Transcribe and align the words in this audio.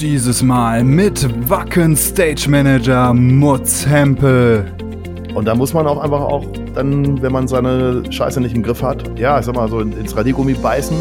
Dieses 0.00 0.42
Mal 0.42 0.84
mit 0.84 1.26
Wacken 1.48 1.96
Stage 1.96 2.50
Manager 2.50 3.14
Mutz 3.14 3.86
Hempel. 3.86 4.70
Und 5.34 5.46
da 5.46 5.54
muss 5.54 5.72
man 5.72 5.86
auch 5.86 5.98
einfach 5.98 6.20
auch 6.20 6.44
dann, 6.74 7.22
wenn 7.22 7.32
man 7.32 7.48
seine 7.48 8.02
Scheiße 8.10 8.42
nicht 8.42 8.54
im 8.54 8.62
Griff 8.62 8.82
hat, 8.82 9.18
ja, 9.18 9.38
ich 9.38 9.46
sag 9.46 9.54
mal 9.54 9.70
so 9.70 9.80
ins 9.80 10.14
Radiergummi 10.14 10.52
beißen 10.52 10.98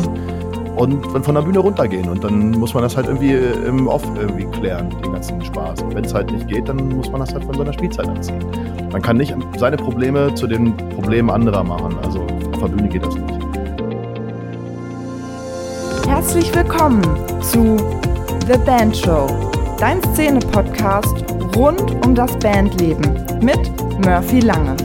und 0.77 1.05
von 1.25 1.35
der 1.35 1.41
Bühne 1.41 1.59
runtergehen. 1.59 2.07
Und 2.07 2.23
dann 2.23 2.51
muss 2.51 2.73
man 2.73 2.83
das 2.83 2.95
halt 2.95 3.07
irgendwie 3.07 3.33
im 3.67 3.85
Off 3.89 4.03
irgendwie 4.17 4.45
klären, 4.57 4.89
den 5.03 5.11
ganzen 5.11 5.43
Spaß. 5.43 5.81
Und 5.81 5.93
wenn 5.93 6.05
es 6.05 6.13
halt 6.13 6.31
nicht 6.31 6.47
geht, 6.47 6.69
dann 6.69 6.77
muss 6.87 7.11
man 7.11 7.19
das 7.19 7.33
halt 7.33 7.43
von 7.43 7.53
seiner 7.53 7.73
Spielzeit 7.73 8.07
anziehen. 8.07 8.45
Man 8.93 9.01
kann 9.01 9.17
nicht 9.17 9.35
seine 9.57 9.75
Probleme 9.75 10.33
zu 10.35 10.47
den 10.47 10.73
Problemen 10.77 11.29
anderer 11.29 11.65
machen. 11.65 11.97
Also 12.01 12.21
auf 12.53 12.59
der 12.61 12.67
Bühne 12.69 12.87
geht 12.87 13.05
das 13.05 13.13
nicht. 13.15 13.33
Herzlich 16.07 16.55
willkommen 16.55 17.01
zu 17.41 17.75
The 18.47 18.59
Band 18.59 18.95
Show, 18.95 19.25
dein 19.79 19.99
Szene-Podcast 20.13 21.25
rund 21.55 22.05
um 22.05 22.13
das 22.13 22.37
Bandleben 22.37 23.25
mit 23.41 23.57
Murphy 24.05 24.39
Lange. 24.39 24.77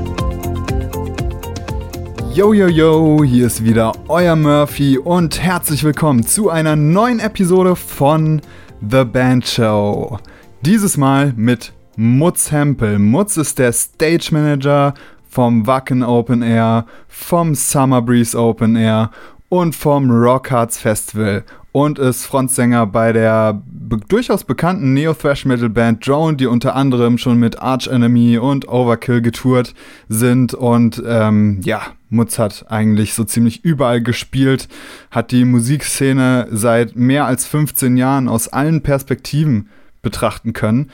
Yo, 2.32 2.54
yo, 2.54 2.68
yo, 2.68 3.22
hier 3.22 3.48
ist 3.48 3.62
wieder 3.62 3.92
euer 4.08 4.34
Murphy 4.34 4.96
und 4.96 5.42
herzlich 5.42 5.84
willkommen 5.84 6.24
zu 6.24 6.48
einer 6.48 6.74
neuen 6.74 7.20
Episode 7.20 7.76
von 7.76 8.40
The 8.80 9.04
Band 9.04 9.46
Show. 9.46 10.18
Dieses 10.62 10.96
Mal 10.96 11.34
mit 11.36 11.74
Mutz 11.96 12.50
Hempel. 12.50 12.98
Mutz 12.98 13.36
ist 13.36 13.58
der 13.58 13.74
Stage 13.74 14.30
Manager 14.32 14.94
vom 15.28 15.66
Wacken 15.66 16.02
Open 16.02 16.40
Air, 16.40 16.86
vom 17.08 17.54
Summer 17.54 18.00
Breeze 18.00 18.38
Open 18.38 18.74
Air 18.74 19.10
und 19.50 19.74
vom 19.74 20.10
Rock 20.10 20.50
Hearts 20.50 20.78
Festival 20.78 21.44
und 21.72 21.98
ist 21.98 22.26
Frontsänger 22.26 22.86
bei 22.86 23.12
der 23.12 23.62
be 23.66 23.98
durchaus 24.08 24.44
bekannten 24.44 24.94
Neo-Thrash-Metal-Band 24.94 26.06
Drone, 26.06 26.36
die 26.36 26.46
unter 26.46 26.76
anderem 26.76 27.18
schon 27.18 27.38
mit 27.38 27.60
Arch 27.60 27.88
Enemy 27.88 28.38
und 28.38 28.68
Overkill 28.68 29.20
getourt 29.20 29.74
sind. 30.08 30.54
Und 30.54 31.02
ähm, 31.06 31.60
ja, 31.64 31.82
Mutz 32.08 32.38
hat 32.38 32.66
eigentlich 32.68 33.14
so 33.14 33.24
ziemlich 33.24 33.64
überall 33.64 34.00
gespielt, 34.00 34.68
hat 35.10 35.30
die 35.30 35.44
Musikszene 35.44 36.48
seit 36.50 36.96
mehr 36.96 37.26
als 37.26 37.46
15 37.46 37.96
Jahren 37.96 38.28
aus 38.28 38.48
allen 38.48 38.82
Perspektiven 38.82 39.68
betrachten 40.02 40.52
können. 40.52 40.90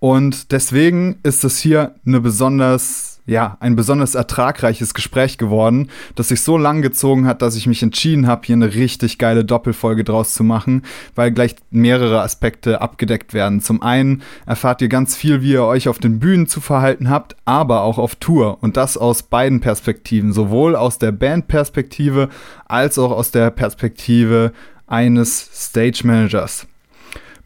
Und 0.00 0.52
deswegen 0.52 1.18
ist 1.22 1.44
es 1.44 1.58
hier 1.58 1.94
eine 2.06 2.20
besonders 2.20 3.07
ja, 3.28 3.58
ein 3.60 3.76
besonders 3.76 4.14
ertragreiches 4.14 4.94
Gespräch 4.94 5.36
geworden, 5.36 5.90
das 6.14 6.28
sich 6.28 6.40
so 6.40 6.56
lang 6.56 6.80
gezogen 6.80 7.26
hat, 7.26 7.42
dass 7.42 7.56
ich 7.56 7.66
mich 7.66 7.82
entschieden 7.82 8.26
habe, 8.26 8.46
hier 8.46 8.56
eine 8.56 8.72
richtig 8.72 9.18
geile 9.18 9.44
Doppelfolge 9.44 10.02
draus 10.02 10.32
zu 10.32 10.44
machen, 10.44 10.82
weil 11.14 11.30
gleich 11.30 11.54
mehrere 11.70 12.22
Aspekte 12.22 12.80
abgedeckt 12.80 13.34
werden. 13.34 13.60
Zum 13.60 13.82
einen 13.82 14.22
erfahrt 14.46 14.80
ihr 14.80 14.88
ganz 14.88 15.14
viel, 15.14 15.42
wie 15.42 15.52
ihr 15.52 15.64
euch 15.64 15.88
auf 15.88 15.98
den 15.98 16.20
Bühnen 16.20 16.46
zu 16.46 16.62
verhalten 16.62 17.10
habt, 17.10 17.36
aber 17.44 17.82
auch 17.82 17.98
auf 17.98 18.16
Tour 18.16 18.56
und 18.62 18.78
das 18.78 18.96
aus 18.96 19.22
beiden 19.22 19.60
Perspektiven, 19.60 20.32
sowohl 20.32 20.74
aus 20.74 20.98
der 20.98 21.12
Bandperspektive 21.12 22.30
als 22.64 22.98
auch 22.98 23.10
aus 23.10 23.30
der 23.30 23.50
Perspektive 23.50 24.52
eines 24.86 25.50
Stage 25.52 26.00
Managers. 26.04 26.66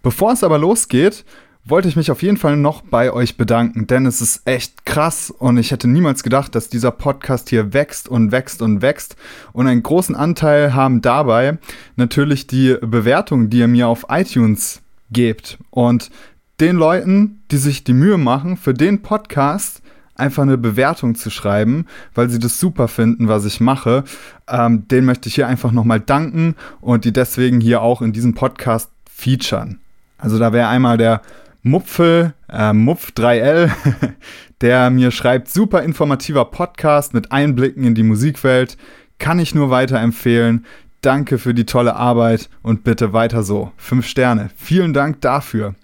Bevor 0.05 0.31
es 0.33 0.45
aber 0.45 0.59
losgeht, 0.59 1.25
wollte 1.65 1.89
ich 1.89 1.97
mich 1.97 2.11
auf 2.11 2.23
jeden 2.23 2.37
Fall 2.37 2.57
noch 2.57 2.83
bei 2.83 3.13
euch 3.13 3.37
bedanken, 3.37 3.87
denn 3.87 4.05
es 4.05 4.21
ist 4.21 4.43
echt 4.47 4.85
krass 4.85 5.31
und 5.31 5.59
ich 5.59 5.71
hätte 5.71 5.87
niemals 5.87 6.23
gedacht, 6.25 6.55
dass 6.55 6.69
dieser 6.69 6.91
Podcast 6.91 7.51
hier 7.51 7.73
wächst 7.73 8.09
und 8.09 8.33
wächst 8.33 8.63
und 8.63 8.83
wächst. 8.83 9.17
Und 9.53 9.69
einen 9.69 9.83
großen 9.83 10.17
Anteil 10.17 10.75
haben 10.75 11.03
dabei 11.03 11.59
natürlich 11.97 12.49
die 12.49 12.77
Bewertungen, 12.81 13.49
die 13.49 13.59
ihr 13.59 13.69
mir 13.69 13.87
auf 13.87 14.07
iTunes 14.09 14.83
gebt. 15.11 15.59
Und 15.71 16.11
den 16.59 16.77
Leuten, 16.77 17.43
die 17.51 17.59
sich 17.59 17.85
die 17.85 17.93
Mühe 17.93 18.19
machen, 18.19 18.57
für 18.57 18.75
den 18.75 19.03
Podcast 19.03 19.83
einfach 20.15 20.43
eine 20.43 20.59
Bewertung 20.59 21.15
zu 21.15 21.31
schreiben, 21.31 21.87
weil 22.15 22.29
sie 22.29 22.39
das 22.39 22.59
super 22.61 22.89
finden, 22.89 23.29
was 23.29 23.45
ich 23.45 23.61
mache, 23.61 24.05
ähm, 24.49 24.87
den 24.89 25.05
möchte 25.05 25.29
ich 25.29 25.37
hier 25.37 25.47
einfach 25.47 25.73
nochmal 25.73 26.01
danken 26.01 26.55
und 26.81 27.05
die 27.05 27.13
deswegen 27.13 27.61
hier 27.61 27.83
auch 27.83 28.03
in 28.03 28.13
diesem 28.13 28.35
Podcast 28.35 28.91
featuren. 29.11 29.79
Also 30.19 30.39
da 30.39 30.53
wäre 30.53 30.69
einmal 30.69 30.99
der 30.99 31.23
Mupfel, 31.65 32.35
äh, 32.49 32.71
Mupf3L, 32.71 33.71
der 34.61 34.91
mir 34.91 35.13
schreibt, 35.13 35.49
super 35.49 35.83
informativer 35.83 36.45
Podcast 36.47 37.15
mit 37.15 37.31
Einblicken 37.31 37.85
in 37.85 37.95
die 37.95 38.03
Musikwelt, 38.03 38.77
kann 39.19 39.39
ich 39.39 39.55
nur 39.55 39.71
weiterempfehlen. 39.71 40.67
Danke 41.03 41.39
für 41.39 41.55
die 41.55 41.65
tolle 41.67 41.95
Arbeit 41.95 42.51
und 42.63 42.83
bitte 42.83 43.13
weiter 43.13 43.45
so. 43.45 43.71
Fünf 43.77 44.07
Sterne. 44.07 44.51
Vielen 44.57 44.93
Dank 44.93 45.21
dafür. 45.21 45.77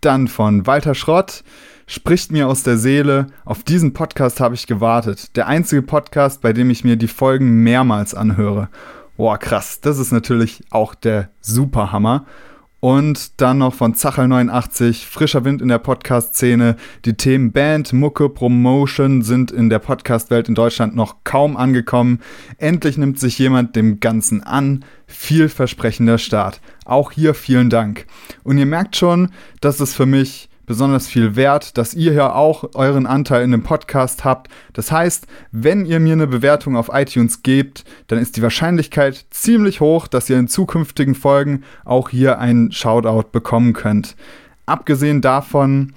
Dann 0.00 0.26
von 0.26 0.66
Walter 0.66 0.94
Schrott 0.94 1.44
spricht 1.86 2.32
mir 2.32 2.48
aus 2.48 2.62
der 2.62 2.78
Seele. 2.78 3.26
Auf 3.44 3.62
diesen 3.62 3.92
Podcast 3.92 4.40
habe 4.40 4.54
ich 4.54 4.66
gewartet. 4.66 5.36
Der 5.36 5.48
einzige 5.48 5.82
Podcast, 5.82 6.40
bei 6.40 6.54
dem 6.54 6.70
ich 6.70 6.82
mir 6.82 6.96
die 6.96 7.08
Folgen 7.08 7.62
mehrmals 7.62 8.14
anhöre. 8.14 8.70
Boah, 9.18 9.36
krass. 9.36 9.82
Das 9.82 9.98
ist 9.98 10.12
natürlich 10.12 10.62
auch 10.70 10.94
der 10.94 11.28
Superhammer. 11.42 12.24
Und 12.80 13.40
dann 13.40 13.58
noch 13.58 13.74
von 13.74 13.94
Zachel89, 13.94 15.06
frischer 15.06 15.44
Wind 15.44 15.60
in 15.60 15.68
der 15.68 15.78
Podcast-Szene. 15.78 16.76
Die 17.04 17.14
Themen 17.14 17.52
Band, 17.52 17.92
Mucke, 17.92 18.28
Promotion 18.30 19.22
sind 19.22 19.50
in 19.50 19.68
der 19.68 19.78
Podcast-Welt 19.78 20.48
in 20.48 20.54
Deutschland 20.54 20.96
noch 20.96 21.16
kaum 21.24 21.56
angekommen. 21.56 22.20
Endlich 22.58 22.96
nimmt 22.98 23.18
sich 23.18 23.38
jemand 23.38 23.76
dem 23.76 24.00
Ganzen 24.00 24.42
an. 24.42 24.84
Vielversprechender 25.06 26.18
Start. 26.18 26.60
Auch 26.84 27.12
hier 27.12 27.34
vielen 27.34 27.70
Dank. 27.70 28.06
Und 28.44 28.58
ihr 28.58 28.66
merkt 28.66 28.96
schon, 28.96 29.30
dass 29.60 29.80
es 29.80 29.94
für 29.94 30.06
mich 30.06 30.49
besonders 30.66 31.08
viel 31.08 31.36
wert, 31.36 31.78
dass 31.78 31.94
ihr 31.94 32.12
ja 32.12 32.32
auch 32.32 32.70
euren 32.74 33.06
Anteil 33.06 33.42
in 33.42 33.50
dem 33.50 33.62
Podcast 33.62 34.24
habt. 34.24 34.48
Das 34.72 34.92
heißt, 34.92 35.26
wenn 35.52 35.84
ihr 35.84 36.00
mir 36.00 36.12
eine 36.12 36.26
Bewertung 36.26 36.76
auf 36.76 36.90
iTunes 36.92 37.42
gebt, 37.42 37.84
dann 38.06 38.18
ist 38.18 38.36
die 38.36 38.42
Wahrscheinlichkeit 38.42 39.26
ziemlich 39.30 39.80
hoch, 39.80 40.06
dass 40.06 40.30
ihr 40.30 40.38
in 40.38 40.48
zukünftigen 40.48 41.14
Folgen 41.14 41.64
auch 41.84 42.10
hier 42.10 42.38
einen 42.38 42.72
Shoutout 42.72 43.30
bekommen 43.32 43.72
könnt. 43.72 44.16
Abgesehen 44.66 45.20
davon 45.20 45.94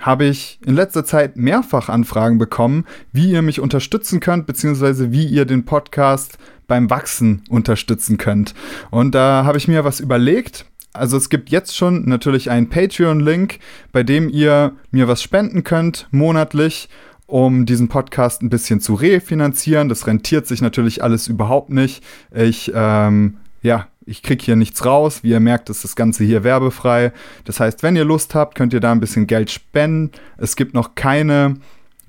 habe 0.00 0.24
ich 0.24 0.58
in 0.66 0.74
letzter 0.74 1.04
Zeit 1.04 1.36
mehrfach 1.36 1.88
Anfragen 1.88 2.38
bekommen, 2.38 2.84
wie 3.12 3.30
ihr 3.30 3.42
mich 3.42 3.60
unterstützen 3.60 4.20
könnt, 4.20 4.46
beziehungsweise 4.46 5.12
wie 5.12 5.26
ihr 5.26 5.44
den 5.44 5.64
Podcast 5.64 6.38
beim 6.66 6.90
Wachsen 6.90 7.44
unterstützen 7.48 8.18
könnt. 8.18 8.54
Und 8.90 9.14
da 9.14 9.44
habe 9.44 9.58
ich 9.58 9.68
mir 9.68 9.84
was 9.84 10.00
überlegt 10.00 10.66
also 10.92 11.16
es 11.16 11.28
gibt 11.28 11.50
jetzt 11.50 11.76
schon 11.76 12.08
natürlich 12.08 12.50
einen 12.50 12.68
Patreon-Link, 12.68 13.58
bei 13.92 14.02
dem 14.02 14.28
ihr 14.28 14.72
mir 14.90 15.08
was 15.08 15.22
spenden 15.22 15.64
könnt, 15.64 16.08
monatlich, 16.10 16.88
um 17.26 17.64
diesen 17.64 17.88
Podcast 17.88 18.42
ein 18.42 18.50
bisschen 18.50 18.80
zu 18.80 18.94
refinanzieren. 18.94 19.88
Das 19.88 20.06
rentiert 20.06 20.46
sich 20.46 20.60
natürlich 20.60 21.02
alles 21.02 21.28
überhaupt 21.28 21.70
nicht. 21.70 22.04
Ich, 22.34 22.70
ähm, 22.74 23.38
ja, 23.62 23.86
ich 24.04 24.22
kriege 24.22 24.44
hier 24.44 24.56
nichts 24.56 24.84
raus. 24.84 25.22
Wie 25.22 25.30
ihr 25.30 25.40
merkt, 25.40 25.70
ist 25.70 25.84
das 25.84 25.96
Ganze 25.96 26.24
hier 26.24 26.44
werbefrei. 26.44 27.12
Das 27.44 27.58
heißt, 27.60 27.82
wenn 27.82 27.96
ihr 27.96 28.04
Lust 28.04 28.34
habt, 28.34 28.54
könnt 28.54 28.74
ihr 28.74 28.80
da 28.80 28.92
ein 28.92 29.00
bisschen 29.00 29.26
Geld 29.26 29.50
spenden. 29.50 30.10
Es 30.36 30.56
gibt 30.56 30.74
noch 30.74 30.94
keine 30.94 31.54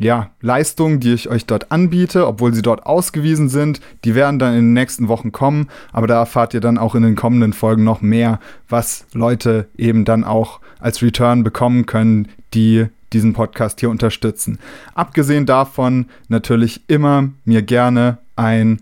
ja, 0.03 0.31
Leistungen, 0.41 1.00
die 1.00 1.14
ich 1.14 1.30
euch 1.30 1.46
dort 1.46 1.72
anbiete, 1.72 2.28
obwohl 2.28 2.53
sie 2.53 2.62
dort 2.62 2.86
ausgewiesen 2.86 3.50
sind. 3.50 3.80
Die 4.03 4.16
werden 4.16 4.40
dann 4.40 4.53
in 4.53 4.59
den 4.59 4.74
nächsten 4.74 5.08
Wochen 5.08 5.31
kommen, 5.31 5.69
aber 5.91 6.08
da 6.08 6.19
erfahrt 6.19 6.53
ihr 6.53 6.62
dann 6.62 6.78
auch 6.78 6.96
in 6.96 7.03
den 7.03 7.16
kommenden 7.16 7.53
Folgen 7.53 7.84
noch 7.84 8.02
mehr, 8.02 8.40
was 8.69 9.06
Leute 9.14 9.68
eben 9.78 10.06
dann 10.06 10.24
auch 10.24 10.59
als 10.80 11.02
Return 11.02 11.44
bekommen 11.44 11.86
können, 11.86 12.28
die 12.53 12.88
diesen 13.14 13.34
Podcast 13.34 13.80
hier 13.80 13.90
unterstützen. 13.90 14.59
Abgesehen 14.96 15.46
davon 15.46 16.08
natürlich 16.28 16.81
immer 16.88 17.30
mir 17.46 17.62
gerne 17.62 18.18
ein 18.35 18.81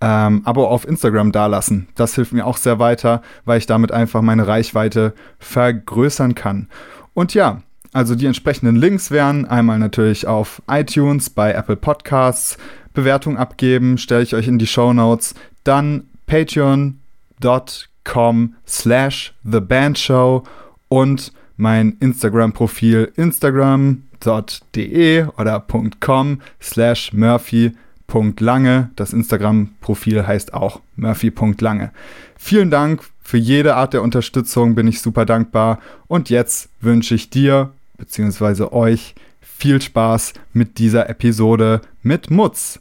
ähm, 0.00 0.42
Abo 0.44 0.66
auf 0.66 0.86
Instagram 0.86 1.32
dalassen. 1.32 1.88
Das 1.94 2.14
hilft 2.14 2.32
mir 2.32 2.46
auch 2.46 2.56
sehr 2.56 2.78
weiter, 2.78 3.22
weil 3.44 3.58
ich 3.58 3.66
damit 3.66 3.92
einfach 3.92 4.22
meine 4.22 4.46
Reichweite 4.46 5.14
vergrößern 5.38 6.34
kann. 6.34 6.68
Und 7.14 7.34
ja, 7.34 7.62
also 7.92 8.14
die 8.14 8.26
entsprechenden 8.26 8.76
Links 8.76 9.10
wären 9.10 9.46
einmal 9.46 9.78
natürlich 9.78 10.26
auf 10.26 10.62
iTunes, 10.70 11.30
bei 11.30 11.52
Apple 11.52 11.76
Podcasts, 11.76 12.58
Bewertung 12.94 13.36
abgeben, 13.36 13.98
stelle 13.98 14.22
ich 14.22 14.34
euch 14.34 14.48
in 14.48 14.58
die 14.58 14.66
Show 14.66 14.92
Notes. 14.92 15.34
Dann 15.64 16.04
patreon.com 16.26 18.54
slash 18.66 19.34
thebandshow 19.50 20.44
und 20.88 21.32
mein 21.56 21.96
Instagram-Profil 22.00 23.12
instagram.de 23.16 25.26
oder 25.36 25.64
.com 26.00 26.40
slash 26.60 27.12
murphy.lange. 27.12 28.90
Das 28.96 29.12
Instagram-Profil 29.12 30.26
heißt 30.26 30.54
auch 30.54 30.80
murphy.lange. 30.96 31.92
Vielen 32.36 32.70
Dank 32.70 33.02
für 33.20 33.36
jede 33.36 33.76
Art 33.76 33.92
der 33.92 34.02
Unterstützung, 34.02 34.74
bin 34.74 34.88
ich 34.88 35.00
super 35.00 35.26
dankbar. 35.26 35.78
Und 36.06 36.30
jetzt 36.30 36.70
wünsche 36.80 37.14
ich 37.14 37.30
dir 37.30 37.72
beziehungsweise 38.00 38.72
euch 38.72 39.14
viel 39.40 39.80
Spaß 39.80 40.32
mit 40.52 40.78
dieser 40.78 41.08
Episode 41.08 41.82
mit 42.02 42.30
Mutz. 42.30 42.80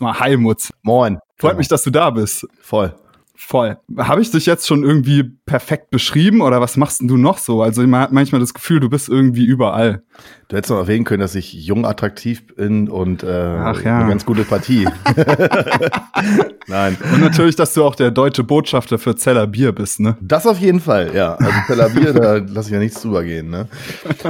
Hi 0.00 0.36
Mutz. 0.38 0.72
Moin. 0.82 1.18
Freut 1.36 1.58
mich, 1.58 1.68
dass 1.68 1.82
du 1.82 1.90
da 1.90 2.08
bist. 2.10 2.46
Voll. 2.62 2.94
Voll. 3.34 3.78
Habe 3.98 4.22
ich 4.22 4.30
dich 4.30 4.46
jetzt 4.46 4.66
schon 4.66 4.84
irgendwie 4.84 5.24
perfekt 5.24 5.90
beschrieben 5.90 6.40
oder 6.42 6.60
was 6.60 6.76
machst 6.76 7.00
du 7.02 7.16
noch 7.16 7.38
so? 7.38 7.62
Also 7.62 7.82
man 7.86 8.00
hat 8.00 8.12
manchmal 8.12 8.40
das 8.40 8.54
Gefühl, 8.54 8.80
du 8.80 8.88
bist 8.88 9.08
irgendwie 9.08 9.44
überall. 9.44 10.02
Du 10.50 10.56
hättest 10.56 10.70
noch 10.72 10.78
erwähnen 10.78 11.04
können, 11.04 11.20
dass 11.20 11.36
ich 11.36 11.52
jung 11.52 11.86
attraktiv 11.86 12.44
bin 12.56 12.88
und 12.88 13.22
äh, 13.22 13.28
Ach 13.28 13.80
ja. 13.84 14.00
eine 14.00 14.08
ganz 14.08 14.26
gute 14.26 14.42
Partie. 14.42 14.84
Nein. 16.66 16.96
Und 17.14 17.20
natürlich, 17.20 17.54
dass 17.54 17.72
du 17.72 17.84
auch 17.84 17.94
der 17.94 18.10
deutsche 18.10 18.42
Botschafter 18.42 18.98
für 18.98 19.14
Zeller 19.14 19.46
Bier 19.46 19.70
bist, 19.72 20.00
ne? 20.00 20.16
Das 20.20 20.48
auf 20.48 20.58
jeden 20.58 20.80
Fall, 20.80 21.14
ja. 21.14 21.34
Also 21.36 21.52
Tel 21.68 21.80
Aviv, 21.80 22.12
da 22.14 22.34
lasse 22.38 22.68
ich 22.68 22.72
ja 22.72 22.80
nichts 22.80 23.00
drüber 23.00 23.22
gehen, 23.22 23.48
ne? 23.50 23.68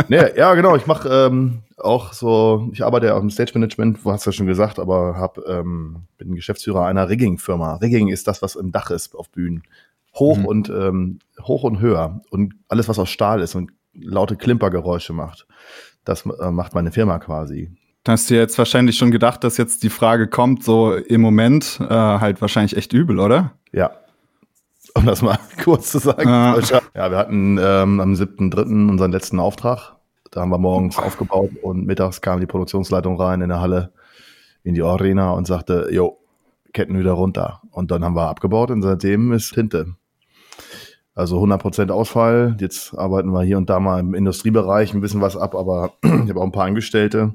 Nee, 0.09 0.25
ja, 0.37 0.53
genau. 0.55 0.77
Ich 0.77 0.87
mache 0.87 1.09
ähm, 1.09 1.61
auch 1.79 2.13
so, 2.13 2.69
ich 2.73 2.85
arbeite 2.85 3.07
ja 3.07 3.15
auch 3.15 3.23
im 3.23 3.31
Stage 3.31 3.53
Management, 3.55 4.01
du 4.05 4.13
hast 4.13 4.27
ja 4.27 4.33
schon 4.33 4.47
gesagt, 4.47 4.79
aber 4.79 5.17
hab, 5.17 5.39
ähm, 5.49 6.03
bin 6.19 6.35
Geschäftsführer 6.35 6.85
einer 6.85 7.09
Rigging-Firma. 7.09 7.77
Rigging 7.77 8.09
ist 8.09 8.29
das, 8.29 8.43
was 8.43 8.57
im 8.57 8.73
Dach 8.73 8.91
ist 8.91 9.15
auf 9.15 9.31
Bühnen. 9.31 9.63
Hoch 10.15 10.37
Mhm. 10.37 10.45
und 10.45 10.69
ähm, 10.69 11.19
hoch 11.43 11.63
und 11.63 11.81
höher. 11.81 12.21
Und 12.29 12.55
alles, 12.69 12.89
was 12.89 12.99
aus 12.99 13.09
Stahl 13.09 13.41
ist 13.41 13.55
und 13.55 13.71
laute 13.95 14.37
Klimpergeräusche 14.37 15.13
macht. 15.13 15.47
Das 16.05 16.25
äh, 16.27 16.51
macht 16.51 16.75
meine 16.75 16.93
Firma 16.93 17.19
quasi. 17.19 17.71
Da 18.05 18.13
hast 18.13 18.31
du 18.31 18.35
dir 18.35 18.41
jetzt 18.41 18.57
wahrscheinlich 18.57 18.97
schon 18.97 19.11
gedacht, 19.11 19.45
dass 19.45 19.57
jetzt 19.59 19.83
die 19.83 19.91
Frage 19.91 20.27
kommt, 20.27 20.65
so 20.65 20.95
im 20.95 21.21
Moment 21.21 21.79
äh, 21.81 21.89
halt 21.89 22.41
wahrscheinlich 22.41 22.77
echt 22.77 22.93
übel, 22.93 23.21
oder? 23.21 23.53
Ja. 23.73 23.91
Um 24.95 25.05
das 25.05 25.23
mal 25.23 25.39
kurz 25.65 25.91
zu 25.91 25.99
sagen. 25.99 26.29
Ja. 26.29 26.59
Ja, 26.95 27.11
wir 27.11 27.19
hatten 27.19 27.59
ähm, 27.59 28.01
am 28.01 28.15
7.3. 28.15 28.89
unseren 28.89 29.13
letzten 29.13 29.39
Auftrag. 29.39 29.97
Da 30.31 30.41
haben 30.41 30.51
wir 30.51 30.59
morgens 30.59 30.97
aufgebaut 30.99 31.51
und 31.63 31.87
mittags 31.87 32.21
kam 32.21 32.41
die 32.41 32.47
Produktionsleitung 32.47 33.21
rein 33.21 33.43
in 33.43 33.49
der 33.49 33.61
Halle 33.61 33.93
in 34.63 34.75
die 34.75 34.83
Arena 34.83 35.33
und 35.33 35.47
sagte, 35.47 35.89
jo, 35.91 36.19
Ketten 36.73 36.99
wieder 36.99 37.13
runter. 37.13 37.63
Und 37.71 37.91
dann 37.91 38.05
haben 38.05 38.15
wir 38.15 38.29
abgebaut 38.29 38.71
und 38.71 38.83
seitdem 38.83 39.33
ist 39.33 39.53
Tinte. 39.53 39.97
Also 41.21 41.39
100% 41.39 41.91
Ausfall. 41.91 42.57
Jetzt 42.61 42.97
arbeiten 42.97 43.31
wir 43.31 43.43
hier 43.43 43.59
und 43.59 43.69
da 43.69 43.79
mal 43.79 44.01
im 44.01 44.15
Industriebereich 44.15 44.95
ein 44.95 45.03
bisschen 45.03 45.21
was 45.21 45.37
ab, 45.37 45.55
aber 45.55 45.93
ich 46.03 46.11
habe 46.11 46.41
auch 46.41 46.45
ein 46.45 46.53
paar 46.53 46.65
Angestellte 46.65 47.35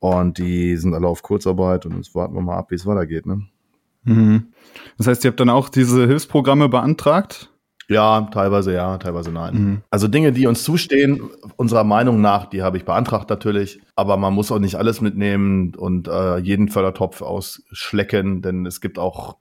und 0.00 0.38
die 0.38 0.76
sind 0.76 0.94
alle 0.94 1.06
auf 1.06 1.22
Kurzarbeit 1.22 1.86
und 1.86 1.96
jetzt 1.96 2.14
warten 2.16 2.34
wir 2.34 2.42
mal 2.42 2.58
ab, 2.58 2.72
wie 2.72 2.74
es 2.74 2.86
weitergeht. 2.86 3.24
Ne? 3.24 3.42
Mhm. 4.02 4.48
Das 4.98 5.06
heißt, 5.06 5.24
ihr 5.24 5.30
habt 5.30 5.38
dann 5.38 5.48
auch 5.48 5.68
diese 5.68 6.06
Hilfsprogramme 6.08 6.68
beantragt? 6.68 7.50
Ja, 7.88 8.22
teilweise 8.32 8.72
ja, 8.72 8.98
teilweise 8.98 9.30
nein. 9.30 9.54
Mhm. 9.54 9.82
Also 9.90 10.08
Dinge, 10.08 10.32
die 10.32 10.48
uns 10.48 10.64
zustehen, 10.64 11.30
unserer 11.54 11.84
Meinung 11.84 12.20
nach, 12.20 12.46
die 12.46 12.62
habe 12.62 12.78
ich 12.78 12.84
beantragt 12.84 13.30
natürlich, 13.30 13.80
aber 13.94 14.16
man 14.16 14.34
muss 14.34 14.50
auch 14.50 14.58
nicht 14.58 14.74
alles 14.74 15.00
mitnehmen 15.00 15.76
und 15.76 16.08
äh, 16.08 16.38
jeden 16.38 16.68
Fördertopf 16.68 17.22
ausschlecken, 17.22 18.42
denn 18.42 18.66
es 18.66 18.80
gibt 18.80 18.98
auch 18.98 19.36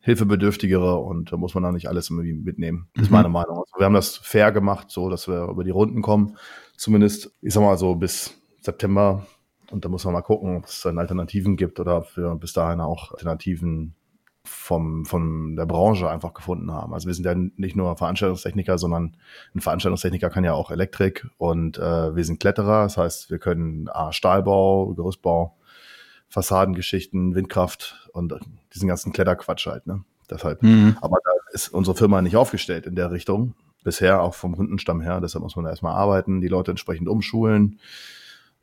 Hilfebedürftigere 0.00 0.96
und 0.96 1.32
da 1.32 1.36
muss 1.36 1.54
man 1.54 1.64
auch 1.64 1.72
nicht 1.72 1.88
alles 1.88 2.08
irgendwie 2.10 2.32
mitnehmen. 2.32 2.88
Das 2.94 3.04
ist 3.04 3.10
Mhm. 3.10 3.16
meine 3.16 3.28
Meinung. 3.28 3.58
Also 3.58 3.78
wir 3.78 3.84
haben 3.86 3.94
das 3.94 4.16
fair 4.16 4.52
gemacht, 4.52 4.90
so 4.90 5.08
dass 5.10 5.28
wir 5.28 5.44
über 5.48 5.64
die 5.64 5.70
Runden 5.70 6.02
kommen. 6.02 6.36
Zumindest, 6.76 7.32
ich 7.42 7.52
sag 7.52 7.62
mal 7.62 7.76
so 7.76 7.94
bis 7.96 8.34
September. 8.60 9.26
Und 9.70 9.84
da 9.84 9.88
muss 9.90 10.04
man 10.04 10.14
mal 10.14 10.22
gucken, 10.22 10.56
ob 10.56 10.64
es 10.64 10.80
dann 10.80 10.98
Alternativen 10.98 11.56
gibt 11.56 11.78
oder 11.78 11.98
ob 11.98 12.16
wir 12.16 12.34
bis 12.36 12.54
dahin 12.54 12.80
auch 12.80 13.12
Alternativen 13.12 13.94
vom, 14.44 15.04
von 15.04 15.56
der 15.56 15.66
Branche 15.66 16.08
einfach 16.08 16.32
gefunden 16.32 16.72
haben. 16.72 16.94
Also 16.94 17.06
wir 17.06 17.12
sind 17.12 17.26
ja 17.26 17.34
nicht 17.34 17.76
nur 17.76 17.94
Veranstaltungstechniker, 17.96 18.78
sondern 18.78 19.14
ein 19.54 19.60
Veranstaltungstechniker 19.60 20.30
kann 20.30 20.44
ja 20.44 20.54
auch 20.54 20.70
Elektrik 20.70 21.28
und 21.36 21.76
äh, 21.76 22.16
wir 22.16 22.24
sind 22.24 22.40
Kletterer. 22.40 22.84
Das 22.84 22.96
heißt, 22.96 23.30
wir 23.30 23.38
können 23.38 23.88
A, 23.90 24.10
Stahlbau, 24.12 24.94
Gerüstbau, 24.94 25.57
Fassadengeschichten, 26.28 27.34
Windkraft 27.34 28.08
und 28.12 28.34
diesen 28.74 28.88
ganzen 28.88 29.12
Kletterquatsch 29.12 29.66
halt. 29.66 29.86
Ne? 29.86 30.04
Deshalb. 30.30 30.62
Mhm. 30.62 30.96
Aber 31.00 31.18
da 31.24 31.30
ist 31.52 31.68
unsere 31.68 31.96
Firma 31.96 32.22
nicht 32.22 32.36
aufgestellt 32.36 32.86
in 32.86 32.94
der 32.94 33.10
Richtung. 33.10 33.54
Bisher 33.84 34.22
auch 34.22 34.34
vom 34.34 34.56
Kundenstamm 34.56 35.00
her. 35.00 35.20
Deshalb 35.20 35.42
muss 35.42 35.56
man 35.56 35.64
da 35.64 35.70
erstmal 35.70 35.94
arbeiten, 35.94 36.40
die 36.40 36.48
Leute 36.48 36.70
entsprechend 36.70 37.08
umschulen. 37.08 37.78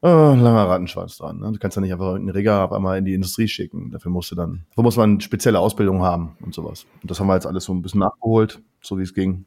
Äh, 0.03 0.07
langer 0.07 0.67
Rattenschwanz 0.67 1.17
dran. 1.17 1.39
Ne? 1.39 1.51
Du 1.51 1.57
kannst 1.57 1.77
ja 1.77 1.81
nicht 1.81 1.91
einfach 1.91 2.07
irgendeinen 2.07 2.35
Rigger 2.35 2.63
auf 2.63 2.71
einmal 2.71 2.97
in 2.99 3.05
die 3.05 3.15
Industrie 3.15 3.47
schicken. 3.47 3.91
Dafür 3.91 4.11
musst 4.11 4.29
du 4.29 4.35
dann, 4.35 4.65
dafür 4.69 4.83
muss 4.83 4.97
man 4.97 5.19
spezielle 5.21 5.59
Ausbildung 5.59 6.03
haben 6.03 6.37
und 6.41 6.53
sowas. 6.53 6.85
Und 7.01 7.09
das 7.09 7.19
haben 7.19 7.27
wir 7.27 7.33
jetzt 7.33 7.47
alles 7.47 7.63
so 7.63 7.73
ein 7.73 7.81
bisschen 7.81 8.01
nachgeholt, 8.01 8.61
so 8.81 8.99
wie 8.99 9.03
es 9.03 9.13
ging. 9.13 9.45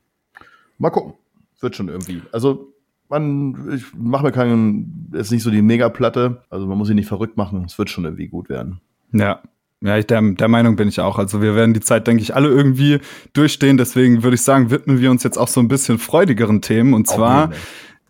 Mal 0.79 0.91
gucken. 0.91 1.15
Wird 1.61 1.77
schon 1.77 1.89
irgendwie. 1.89 2.23
Also, 2.33 2.73
man, 3.09 3.73
ich 3.75 3.85
mache 3.95 4.25
mir 4.25 4.33
keinen, 4.33 5.11
jetzt 5.15 5.31
nicht 5.31 5.43
so 5.43 5.51
die 5.51 5.63
Megaplatte. 5.63 6.43
Also 6.51 6.67
man 6.67 6.79
muss 6.79 6.89
sich 6.89 6.97
nicht 6.97 7.09
verrückt 7.09 7.37
machen. 7.37 7.65
Es 7.65 7.79
wird 7.79 7.91
schon 7.91 8.05
irgendwie 8.05 8.29
gut 8.29 8.49
werden. 8.49 8.81
Ja. 9.13 9.41
Ja, 9.81 9.97
ich, 9.97 10.09
der, 10.09 10.21
der 10.21 10.49
Meinung 10.49 10.75
bin 10.75 10.89
ich 10.89 10.99
auch. 10.99 11.19
Also 11.19 11.41
wir 11.41 11.55
werden 11.55 11.73
die 11.73 11.81
Zeit, 11.81 12.09
denke 12.09 12.21
ich, 12.21 12.35
alle 12.35 12.49
irgendwie 12.49 12.99
durchstehen. 13.33 13.77
Deswegen 13.77 14.25
würde 14.25 14.35
ich 14.35 14.43
sagen, 14.43 14.71
widmen 14.73 15.01
wir 15.01 15.09
uns 15.11 15.23
jetzt 15.23 15.39
auch 15.39 15.47
so 15.47 15.61
ein 15.61 15.69
bisschen 15.69 15.99
freudigeren 15.99 16.63
Themen. 16.63 16.95
Und 16.95 17.07
zwar 17.07 17.49
Fall. 17.49 17.59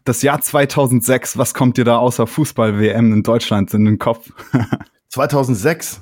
das 0.04 0.22
Jahr 0.22 0.40
2006. 0.40 1.36
Was 1.36 1.52
kommt 1.52 1.76
dir 1.76 1.84
da 1.84 1.98
außer 1.98 2.26
Fußball-WM 2.26 3.12
in 3.12 3.22
Deutschland 3.22 3.74
in 3.74 3.84
den 3.84 3.98
Kopf? 3.98 4.32
2006. 5.10 6.00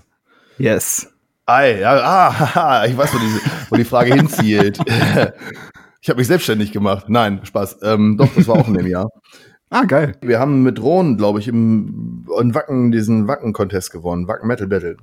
yes. 0.58 1.12
Ei, 1.48 1.78
ja, 1.78 2.00
ah, 2.02 2.38
haha, 2.38 2.84
ich 2.86 2.96
weiß, 2.96 3.14
wo 3.14 3.18
die, 3.18 3.40
wo 3.70 3.76
die 3.76 3.84
Frage 3.84 4.14
hinzielt. 4.14 4.78
Ich 6.06 6.08
habe 6.08 6.18
mich 6.20 6.28
selbstständig 6.28 6.70
gemacht. 6.70 7.06
Nein, 7.08 7.40
Spaß. 7.42 7.78
Ähm, 7.82 8.16
doch, 8.16 8.28
das 8.36 8.46
war 8.46 8.54
auch 8.60 8.68
in 8.68 8.74
dem 8.74 8.86
Jahr. 8.86 9.08
Ah, 9.68 9.82
geil. 9.82 10.12
Wir 10.22 10.38
haben 10.38 10.62
mit 10.62 10.78
Drohnen, 10.78 11.16
glaube 11.16 11.40
ich, 11.40 11.48
im 11.48 12.24
in 12.40 12.54
Wacken 12.54 12.92
diesen 12.92 13.26
Wacken-Contest 13.26 13.90
gewonnen, 13.90 14.28
Wacken 14.28 14.46
Metal 14.46 14.68
Battle. 14.68 14.96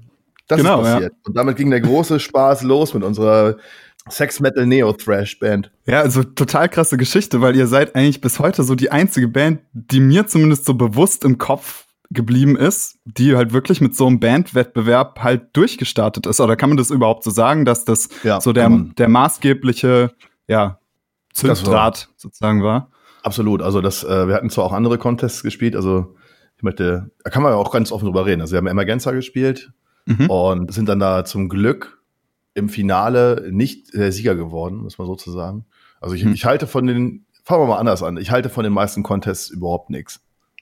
Das 0.47 0.57
Genau, 0.57 0.79
ist 0.79 0.93
passiert. 0.93 1.13
Und 1.27 1.35
damit 1.35 1.57
ging 1.57 1.69
der 1.69 1.81
große 1.81 2.21
Spaß 2.21 2.63
los 2.63 2.93
mit 2.93 3.03
unserer 3.03 3.57
Sex 4.07 4.39
Metal 4.39 4.65
Neo 4.65 4.93
Thrash 4.93 5.37
Band. 5.37 5.69
Ja, 5.85 5.99
also 5.99 6.23
total 6.23 6.69
krasse 6.69 6.95
Geschichte, 6.95 7.41
weil 7.41 7.57
ihr 7.57 7.67
seid 7.67 7.93
eigentlich 7.93 8.21
bis 8.21 8.39
heute 8.39 8.63
so 8.63 8.73
die 8.75 8.89
einzige 8.89 9.27
Band, 9.27 9.59
die 9.73 9.99
mir 9.99 10.27
zumindest 10.27 10.63
so 10.63 10.75
bewusst 10.75 11.25
im 11.25 11.37
Kopf 11.37 11.85
geblieben 12.11 12.55
ist, 12.55 12.99
die 13.03 13.35
halt 13.35 13.51
wirklich 13.51 13.81
mit 13.81 13.97
so 13.97 14.07
einem 14.07 14.21
Bandwettbewerb 14.21 15.19
halt 15.19 15.47
durchgestartet 15.57 16.25
ist. 16.25 16.39
Oder 16.39 16.55
kann 16.55 16.69
man 16.69 16.77
das 16.77 16.89
überhaupt 16.89 17.25
so 17.25 17.31
sagen, 17.31 17.65
dass 17.65 17.83
das 17.83 18.07
Ja, 18.23 18.39
so 18.39 18.53
der, 18.53 18.69
der 18.97 19.09
maßgebliche, 19.09 20.13
ja, 20.47 20.79
Zünddraht 21.33 22.09
sozusagen 22.15 22.63
war? 22.63 22.89
Absolut. 23.23 23.61
Also 23.61 23.81
das, 23.81 24.03
äh, 24.03 24.27
wir 24.27 24.35
hatten 24.35 24.49
zwar 24.49 24.65
auch 24.65 24.73
andere 24.73 24.97
Contests 24.97 25.43
gespielt, 25.43 25.75
also 25.75 26.15
ich 26.57 26.63
möchte, 26.63 27.11
da 27.23 27.29
kann 27.29 27.43
man 27.43 27.51
ja 27.51 27.57
auch 27.57 27.71
ganz 27.71 27.91
offen 27.91 28.05
drüber 28.05 28.25
reden. 28.25 28.41
Also 28.41 28.53
wir 28.53 28.57
haben 28.57 28.67
Emergenza 28.67 29.11
gespielt 29.11 29.71
Mhm. 30.05 30.29
und 30.29 30.73
sind 30.73 30.89
dann 30.89 30.99
da 30.99 31.23
zum 31.23 31.47
Glück 31.47 32.01
im 32.53 32.67
Finale 32.69 33.47
nicht 33.51 33.93
der 33.93 34.11
Sieger 34.11 34.35
geworden, 34.35 34.77
muss 34.77 34.97
man 34.97 35.07
sozusagen. 35.07 35.65
Also 36.01 36.13
ich, 36.15 36.23
Hm. 36.23 36.33
ich 36.33 36.43
halte 36.45 36.67
von 36.67 36.85
den, 36.85 37.25
fangen 37.45 37.61
wir 37.63 37.67
mal 37.67 37.77
anders 37.77 38.03
an, 38.03 38.17
ich 38.17 38.29
halte 38.29 38.49
von 38.49 38.63
den 38.65 38.73
meisten 38.73 39.01
Contests 39.01 39.49
überhaupt 39.49 39.89
nichts. 39.89 40.19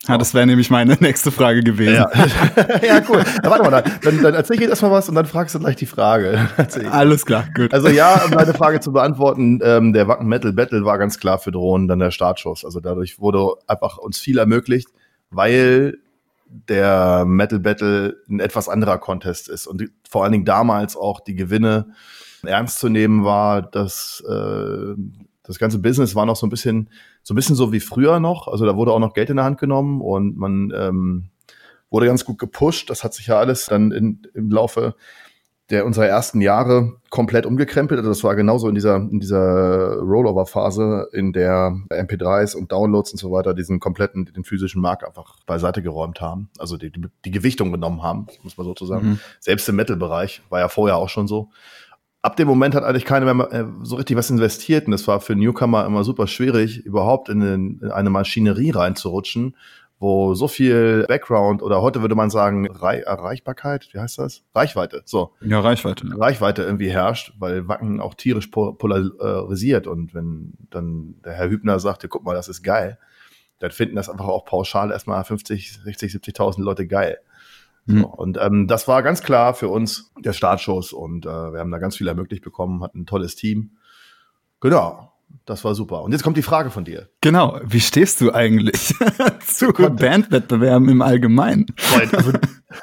Ja, 0.08 0.18
das 0.18 0.34
wäre 0.34 0.48
nämlich 0.48 0.72
meine 0.72 0.98
nächste 1.00 1.32
Frage 1.32 1.62
gewesen. 1.62 1.94
Ja, 1.94 2.10
ja 2.84 3.02
cool. 3.08 3.24
Na, 3.44 3.50
warte 3.52 3.70
mal, 3.70 3.84
dann, 4.02 4.22
dann, 4.24 4.34
erzähl 4.34 4.56
ich 4.56 4.62
jetzt 4.62 4.72
erstmal 4.72 4.92
was 4.92 5.08
und 5.08 5.16
dann 5.16 5.28
fragst 5.28 5.54
du 5.54 5.60
gleich 5.60 5.76
die 5.76 5.86
Frage. 5.86 6.50
Alles 6.92 7.24
klar, 7.24 7.46
gut. 7.56 7.72
Also 7.72 7.88
ja, 7.88 8.24
um 8.26 8.32
deine 8.32 8.56
Frage 8.56 8.80
zu 8.80 8.92
beantworten, 8.94 9.60
ähm, 9.64 9.94
der 9.94 10.08
Wacken 10.08 10.28
Metal 10.28 10.54
Battle 10.54 10.86
war 10.86 10.98
ganz 10.98 11.20
klar 11.20 11.38
für 11.38 11.52
Drohnen 11.52 11.88
dann 11.88 12.00
der 12.00 12.10
Startschuss. 12.10 12.66
Also 12.66 12.80
dadurch 12.80 13.20
wurde 13.20 13.54
einfach 13.68 14.00
uns 14.00 14.20
viel 14.20 14.40
ermöglicht, 14.40 14.88
weil 15.30 16.00
der 16.48 17.24
Metal 17.26 17.60
Battle 17.60 18.18
ein 18.28 18.40
etwas 18.40 18.70
anderer 18.70 18.98
Contest 18.98 19.50
ist 19.50 19.68
und 19.68 19.82
die, 19.82 19.90
vor 20.10 20.24
allen 20.24 20.32
Dingen 20.32 20.46
damals 20.46 20.98
auch 20.98 21.20
die 21.20 21.36
Gewinne 21.36 21.94
ernst 22.44 22.80
zu 22.80 22.90
nehmen 22.90 23.24
war, 23.24 23.62
dass 23.62 24.24
äh, 24.28 24.96
das 25.44 25.60
ganze 25.60 25.80
Business 25.80 26.16
war 26.16 26.26
noch 26.26 26.36
so 26.36 26.48
ein 26.48 26.50
bisschen 26.50 26.90
so 27.24 27.34
ein 27.34 27.36
bisschen 27.36 27.56
so 27.56 27.72
wie 27.72 27.80
früher 27.80 28.20
noch. 28.20 28.48
Also 28.48 28.66
da 28.66 28.76
wurde 28.76 28.92
auch 28.92 29.00
noch 29.00 29.14
Geld 29.14 29.30
in 29.30 29.38
der 29.38 29.46
Hand 29.46 29.60
genommen 29.60 30.02
und 30.02 30.38
man 30.38 30.72
ähm, 30.76 31.30
wurde 31.90 32.08
ganz 32.08 32.26
gut 32.26 32.40
gepusht. 32.40 32.90
Das 32.90 33.04
hat 33.04 33.14
sich 33.14 33.28
ja 33.28 33.38
alles 33.38 33.66
dann 33.68 33.92
in, 33.92 34.22
im 34.34 34.50
Laufe 34.50 34.96
der 35.72 35.86
unserer 35.86 36.06
ersten 36.06 36.42
Jahre 36.42 36.98
komplett 37.10 37.46
umgekrempelt. 37.46 37.98
Also 37.98 38.10
das 38.10 38.24
war 38.24 38.36
genauso 38.36 38.68
in 38.68 38.76
dieser, 38.76 38.98
in 38.98 39.20
dieser 39.20 39.98
Rollover-Phase, 40.00 41.08
in 41.14 41.32
der 41.32 41.74
MP3s 41.90 42.56
und 42.56 42.72
Downloads 42.72 43.14
und 43.14 43.18
so 43.20 43.32
weiter 43.32 43.54
diesen 43.54 43.80
kompletten, 43.80 44.26
den 44.26 44.44
physischen 44.44 44.82
Markt 44.82 45.06
einfach 45.06 45.38
beiseite 45.46 45.82
geräumt 45.82 46.20
haben. 46.20 46.50
Also 46.60 46.78
die, 46.78 46.92
die, 46.92 47.02
die 47.24 47.32
Gewichtung 47.32 47.72
genommen 47.72 48.04
haben, 48.04 48.28
muss 48.44 48.58
man 48.58 48.66
sozusagen. 48.66 49.12
Mhm. 49.12 49.20
Selbst 49.40 49.68
im 49.70 49.78
Metal-Bereich 49.78 50.42
war 50.50 50.60
ja 50.60 50.68
vorher 50.68 50.98
auch 50.98 51.10
schon 51.10 51.28
so. 51.28 51.50
Ab 52.24 52.36
dem 52.36 52.48
Moment 52.48 52.76
hat 52.76 52.84
eigentlich 52.84 53.06
keiner 53.06 53.34
mehr 53.34 53.52
äh, 53.52 53.66
so 53.82 53.96
richtig 53.96 54.16
was 54.16 54.30
investiert 54.30 54.86
und 54.86 54.92
das 54.92 55.08
war 55.08 55.22
für 55.22 55.36
Newcomer 55.36 55.86
immer 55.86 56.04
super 56.04 56.28
schwierig, 56.28 56.86
überhaupt 56.86 57.30
in, 57.30 57.40
den, 57.40 57.80
in 57.82 57.90
eine 57.92 58.12
Maschinerie 58.12 58.70
reinzurutschen, 58.70 59.56
wo 59.98 60.36
so 60.36 60.48
viel 60.48 61.06
Background 61.08 61.64
oder 61.64 61.82
heute 61.82 62.02
würde 62.02 62.14
man 62.14 62.30
sagen 62.30 62.70
Rei 62.70 63.00
Erreichbarkeit, 63.00 63.90
wie 63.92 64.00
heißt 64.00 64.20
das? 64.20 64.44
Reichweite, 64.54 65.02
so. 65.06 65.32
Ja, 65.42 65.60
Reichweite. 65.62 66.08
Reichweite 66.16 66.62
irgendwie 66.64 66.92
herrscht, 66.92 67.34
weil 67.40 67.68
Wacken 67.68 68.00
auch 68.00 68.14
tierisch 68.14 68.48
po- 68.48 68.74
polarisiert 68.74 69.88
und 69.88 70.14
wenn 70.14 70.54
dann 70.70 71.16
der 71.26 71.34
Herr 71.34 71.50
Hübner 71.50 71.80
sagt, 71.80 72.04
ja, 72.04 72.10
guck 72.10 72.24
mal, 72.24 72.36
das 72.36 72.50
ist 72.50 72.62
geil, 72.62 73.00
dann 73.58 73.72
finden 73.72 73.96
das 73.96 74.10
einfach 74.10 74.28
auch 74.28 74.46
pauschal 74.46 74.92
erstmal 74.92 75.24
50, 75.24 75.82
60, 75.84 76.14
70.000 76.14 76.62
Leute 76.62 76.86
geil. 76.88 77.18
So, 77.86 77.94
mhm. 77.94 78.04
Und 78.04 78.38
ähm, 78.40 78.68
das 78.68 78.88
war 78.88 79.04
ganz 79.04 79.22
klar 79.24 79.54
für 79.54 79.68
uns 79.70 80.12
der 80.20 80.34
Startschuss 80.34 80.94
und 80.94 81.26
äh, 81.26 81.30
wir 81.30 81.60
haben 81.60 81.72
da 81.72 81.80
ganz 81.80 81.98
viel 81.98 82.08
ermöglicht 82.08 82.44
bekommen, 82.44 82.84
hatten 82.84 83.02
ein 83.02 83.06
tolles 83.06 83.36
Team. 83.36 83.72
Genau. 84.60 85.08
Das 85.46 85.64
war 85.64 85.76
super. 85.76 86.04
Und 86.04 86.12
jetzt 86.12 86.24
kommt 86.24 86.38
die 86.38 86.44
Frage 86.44 86.70
von 86.70 86.84
dir. 86.84 87.08
Genau. 87.22 87.60
Wie 87.64 87.80
stehst 87.80 88.22
du 88.22 88.34
eigentlich 88.34 88.94
zu 89.48 89.72
Bandwettbewerben 89.72 90.90
im 90.90 91.02
Allgemeinen? 91.02 91.66
Also, 92.14 92.34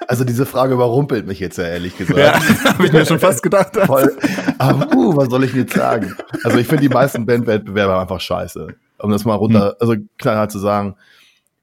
also, 0.07 0.25
diese 0.25 0.47
Frage 0.47 0.75
überrumpelt 0.75 1.27
mich 1.27 1.41
jetzt 1.41 1.59
ja 1.59 1.65
ehrlich 1.65 1.97
gesagt. 1.97 2.19
Ja, 2.19 2.41
habe 2.73 2.87
ich 2.87 2.93
mir 2.93 3.07
schon 3.07 3.21
fast 3.21 3.43
gedacht. 3.43 3.77
Voll. 3.77 4.17
Aber 4.59 4.95
uh, 4.95 5.17
was 5.17 5.29
soll 5.29 5.45
ich 5.45 5.55
jetzt 5.55 5.75
sagen? 5.75 6.15
Also 6.43 6.59
ich 6.59 6.67
finde 6.67 6.83
die 6.83 6.89
meisten 6.89 7.27
Bandwettbewerbe 7.27 7.99
einfach 7.99 8.21
scheiße. 8.21 8.69
Um 8.99 9.11
das 9.11 9.25
mal 9.25 9.35
runter, 9.35 9.69
hm. 9.69 9.75
also 9.81 9.95
knallhart 10.19 10.51
zu 10.51 10.59
sagen. 10.59 10.97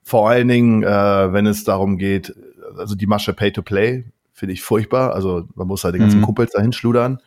Vor 0.03 0.29
allen 0.29 0.47
Dingen, 0.47 0.83
äh, 0.83 1.33
wenn 1.33 1.45
es 1.45 1.63
darum 1.63 1.97
geht, 1.97 2.33
also 2.77 2.95
die 2.95 3.07
Masche 3.07 3.33
Pay 3.33 3.51
to 3.51 3.61
Play 3.61 4.05
finde 4.33 4.53
ich 4.53 4.61
furchtbar. 4.61 5.13
Also 5.13 5.47
man 5.55 5.67
muss 5.67 5.83
halt 5.83 5.95
die 5.95 5.99
ganzen 5.99 6.19
mhm. 6.19 6.25
Kumpels 6.25 6.51
dahin 6.51 6.73
schludern. 6.73 7.19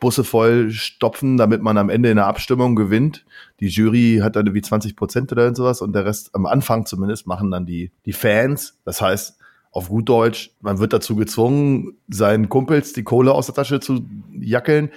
Busse 0.00 0.22
voll 0.22 0.70
stopfen, 0.70 1.36
damit 1.36 1.62
man 1.62 1.76
am 1.76 1.90
Ende 1.90 2.10
in 2.10 2.16
der 2.16 2.26
Abstimmung 2.26 2.76
gewinnt. 2.76 3.24
Die 3.60 3.68
Jury 3.68 4.20
hat 4.22 4.36
dann 4.36 4.46
irgendwie 4.46 4.62
20 4.62 4.94
Prozent 4.94 5.32
oder 5.32 5.54
sowas 5.54 5.80
und 5.80 5.92
der 5.92 6.04
Rest, 6.04 6.34
am 6.34 6.46
Anfang 6.46 6.86
zumindest, 6.86 7.26
machen 7.26 7.50
dann 7.50 7.66
die, 7.66 7.90
die 8.06 8.12
Fans. 8.12 8.78
Das 8.84 9.00
heißt, 9.00 9.38
auf 9.70 9.88
gut 9.88 10.08
Deutsch, 10.08 10.52
man 10.60 10.78
wird 10.78 10.92
dazu 10.92 11.16
gezwungen, 11.16 11.96
seinen 12.08 12.48
Kumpels 12.48 12.92
die 12.92 13.02
Kohle 13.02 13.32
aus 13.32 13.46
der 13.46 13.54
Tasche 13.54 13.80
zu 13.80 14.04
jackeln 14.38 14.90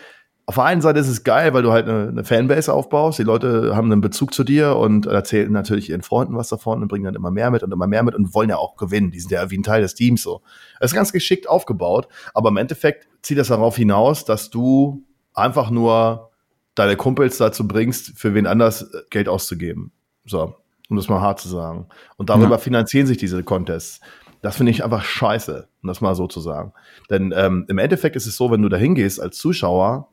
auf 0.46 0.56
der 0.56 0.64
einen 0.66 0.82
Seite 0.82 1.00
ist 1.00 1.08
es 1.08 1.24
geil, 1.24 1.54
weil 1.54 1.64
du 1.64 1.72
halt 1.72 1.88
eine, 1.88 2.10
eine, 2.10 2.24
Fanbase 2.24 2.74
aufbaust. 2.74 3.20
Die 3.20 3.24
Leute 3.24 3.76
haben 3.76 3.92
einen 3.92 4.02
Bezug 4.02 4.34
zu 4.34 4.44
dir 4.44 4.76
und 4.76 5.06
erzählen 5.06 5.52
natürlich 5.52 5.90
ihren 5.90 6.02
Freunden 6.02 6.36
was 6.36 6.50
davon 6.50 6.82
und 6.82 6.88
bringen 6.88 7.06
dann 7.06 7.16
immer 7.16 7.32
mehr 7.32 7.52
mit 7.52 7.64
und 7.64 7.72
immer 7.72 7.88
mehr 7.88 8.04
mit 8.04 8.16
und 8.16 8.34
wollen 8.34 8.50
ja 8.50 8.58
auch 8.58 8.76
gewinnen. 8.76 9.12
Die 9.12 9.20
sind 9.20 9.32
ja 9.32 9.50
wie 9.50 9.58
ein 9.58 9.64
Teil 9.64 9.82
des 9.82 9.94
Teams 9.94 10.22
so. 10.22 10.42
Das 10.80 10.92
ist 10.92 10.96
ganz 10.96 11.14
geschickt 11.14 11.48
aufgebaut, 11.48 12.08
aber 12.34 12.50
im 12.50 12.58
Endeffekt 12.58 13.08
zieht 13.22 13.38
das 13.38 13.48
darauf 13.48 13.76
hinaus, 13.76 14.26
dass 14.26 14.50
du 14.50 15.04
einfach 15.34 15.70
nur 15.70 16.32
deine 16.76 16.96
Kumpels 16.96 17.38
dazu 17.38 17.68
bringst, 17.68 18.18
für 18.18 18.34
wen 18.34 18.48
anders 18.48 18.82
äh, 18.82 19.02
Geld 19.10 19.30
auszugeben. 19.30 19.92
So, 20.26 20.56
um 20.90 20.98
das 20.98 21.10
mal 21.10 21.22
hart 21.22 21.40
zu 21.40 21.50
sagen. 21.50 21.88
Und 22.18 22.30
darüber 22.30 22.52
ja. 22.52 22.58
finanzieren 22.58 23.08
sich 23.08 23.18
diese 23.18 23.44
Contests. 23.44 24.00
Das 24.42 24.58
finde 24.58 24.72
ich 24.72 24.84
einfach 24.84 25.04
scheiße, 25.04 25.68
um 25.84 25.88
das 25.88 26.02
mal 26.02 26.16
so 26.16 26.28
zu 26.28 26.40
sagen. 26.40 26.74
Denn 27.10 27.34
ähm, 27.36 27.66
im 27.68 27.78
Endeffekt 27.78 28.16
ist 28.16 28.26
es 28.26 28.38
so, 28.38 28.52
wenn 28.52 28.62
du 28.62 28.70
da 28.70 28.78
hingehst 28.78 29.22
als 29.22 29.38
Zuschauer, 29.38 30.10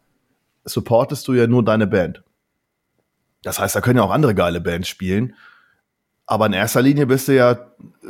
supportest 0.68 1.26
du 1.28 1.34
ja 1.34 1.46
nur 1.46 1.64
deine 1.64 1.86
Band. 1.86 2.22
Das 3.42 3.58
heißt, 3.58 3.76
da 3.76 3.80
können 3.80 3.98
ja 3.98 4.04
auch 4.04 4.10
andere 4.10 4.34
geile 4.34 4.60
Bands 4.60 4.88
spielen. 4.88 5.34
Aber 6.26 6.46
in 6.46 6.52
erster 6.52 6.82
Linie 6.82 7.06
bist 7.06 7.28
du 7.28 7.34
ja 7.34 7.58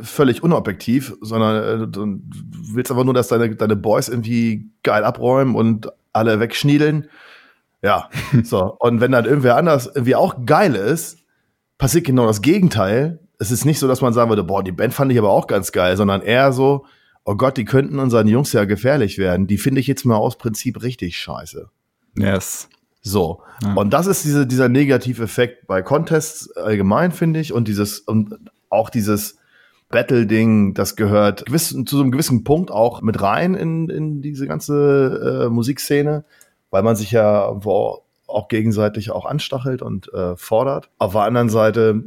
völlig 0.01 0.43
unobjektiv, 0.43 1.15
sondern 1.21 1.83
äh, 1.83 1.87
du 1.87 2.19
willst 2.73 2.91
einfach 2.91 3.05
nur, 3.05 3.13
dass 3.13 3.29
deine, 3.29 3.55
deine 3.55 3.77
Boys 3.77 4.09
irgendwie 4.09 4.71
geil 4.83 5.05
abräumen 5.05 5.55
und 5.55 5.87
alle 6.11 6.39
wegschniedeln. 6.41 7.07
Ja, 7.81 8.09
so. 8.43 8.75
Und 8.79 8.99
wenn 8.99 9.13
dann 9.13 9.25
irgendwer 9.25 9.55
anders 9.55 9.87
irgendwie 9.87 10.15
auch 10.15 10.45
geil 10.45 10.75
ist, 10.75 11.19
passiert 11.77 12.05
genau 12.05 12.25
das 12.25 12.41
Gegenteil. 12.41 13.19
Es 13.37 13.51
ist 13.51 13.63
nicht 13.63 13.79
so, 13.79 13.87
dass 13.87 14.01
man 14.01 14.11
sagen 14.11 14.29
würde, 14.29 14.43
boah, 14.43 14.63
die 14.63 14.73
Band 14.73 14.93
fand 14.93 15.13
ich 15.13 15.17
aber 15.17 15.29
auch 15.29 15.47
ganz 15.47 15.71
geil, 15.71 15.95
sondern 15.95 16.21
eher 16.21 16.51
so, 16.51 16.85
oh 17.23 17.35
Gott, 17.35 17.55
die 17.55 17.63
könnten 17.63 17.99
unseren 17.99 18.27
Jungs 18.27 18.51
ja 18.51 18.65
gefährlich 18.65 19.17
werden. 19.17 19.47
Die 19.47 19.57
finde 19.57 19.79
ich 19.79 19.87
jetzt 19.87 20.03
mal 20.03 20.17
aus 20.17 20.37
Prinzip 20.37 20.83
richtig 20.83 21.17
scheiße. 21.17 21.69
Yes. 22.17 22.69
So. 23.01 23.41
Ja. 23.63 23.73
Und 23.73 23.91
das 23.91 24.07
ist 24.07 24.25
diese, 24.25 24.45
dieser 24.45 24.69
Negativeffekt 24.69 25.67
bei 25.67 25.81
Contests 25.81 26.51
allgemein, 26.55 27.11
finde 27.11 27.39
ich. 27.39 27.53
Und 27.53 27.67
dieses, 27.67 27.99
und 27.99 28.35
auch 28.69 28.89
dieses 28.89 29.37
Battle-Ding, 29.89 30.73
das 30.75 30.95
gehört 30.95 31.45
gewiss, 31.47 31.69
zu 31.69 31.83
so 31.85 32.01
einem 32.01 32.11
gewissen 32.11 32.43
Punkt 32.43 32.71
auch 32.71 33.01
mit 33.01 33.21
rein 33.21 33.55
in, 33.55 33.89
in 33.89 34.21
diese 34.21 34.47
ganze 34.47 35.45
äh, 35.45 35.49
Musikszene, 35.49 36.23
weil 36.69 36.83
man 36.83 36.95
sich 36.95 37.11
ja 37.11 37.51
wo 37.63 38.03
auch 38.27 38.47
gegenseitig 38.47 39.09
auch 39.09 39.25
anstachelt 39.25 39.81
und 39.81 40.13
äh, 40.13 40.35
fordert. 40.37 40.89
Auf 40.99 41.13
der 41.13 41.21
anderen 41.21 41.49
Seite 41.49 42.03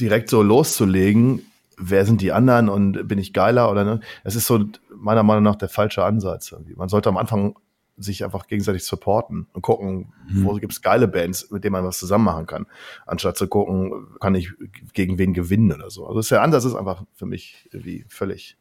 direkt 0.00 0.28
so 0.28 0.42
loszulegen, 0.42 1.42
wer 1.78 2.04
sind 2.04 2.20
die 2.20 2.32
anderen 2.32 2.68
und 2.68 3.06
bin 3.06 3.18
ich 3.18 3.32
geiler 3.32 3.70
oder 3.70 3.84
ne? 3.84 4.00
Es 4.24 4.34
ist 4.34 4.46
so 4.46 4.64
meiner 4.96 5.22
Meinung 5.22 5.44
nach 5.44 5.56
der 5.56 5.68
falsche 5.68 6.04
Ansatz. 6.04 6.50
Irgendwie. 6.50 6.74
Man 6.74 6.88
sollte 6.88 7.08
am 7.08 7.16
Anfang 7.16 7.54
sich 7.96 8.24
einfach 8.24 8.46
gegenseitig 8.46 8.84
supporten 8.84 9.46
und 9.52 9.62
gucken, 9.62 10.12
mhm. 10.28 10.44
wo 10.44 10.54
gibt's 10.54 10.82
geile 10.82 11.08
Bands, 11.08 11.50
mit 11.50 11.64
denen 11.64 11.72
man 11.72 11.84
was 11.84 11.98
zusammen 11.98 12.24
machen 12.24 12.46
kann, 12.46 12.66
anstatt 13.06 13.36
zu 13.36 13.46
gucken, 13.46 14.16
kann 14.20 14.34
ich 14.34 14.50
gegen 14.92 15.18
wen 15.18 15.32
gewinnen 15.32 15.72
oder 15.72 15.90
so. 15.90 16.06
Also 16.06 16.20
der 16.28 16.42
Ansatz 16.42 16.64
ist 16.64 16.74
einfach 16.74 17.04
für 17.14 17.26
mich 17.26 17.68
irgendwie 17.72 18.04
völlig 18.08 18.56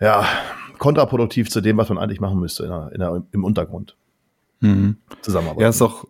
ja, 0.00 0.26
kontraproduktiv 0.78 1.50
zu 1.50 1.60
dem, 1.60 1.76
was 1.78 1.88
man 1.88 1.98
eigentlich 1.98 2.20
machen 2.20 2.38
müsste 2.38 2.64
in 2.64 2.70
der, 2.70 2.92
in 2.92 3.00
der, 3.00 3.22
im 3.32 3.44
Untergrund. 3.44 3.96
Mhm. 4.60 4.98
Zusammenarbeiten. 5.22 5.62
Ja, 5.62 5.68
ist 5.68 5.82
auch 5.82 6.06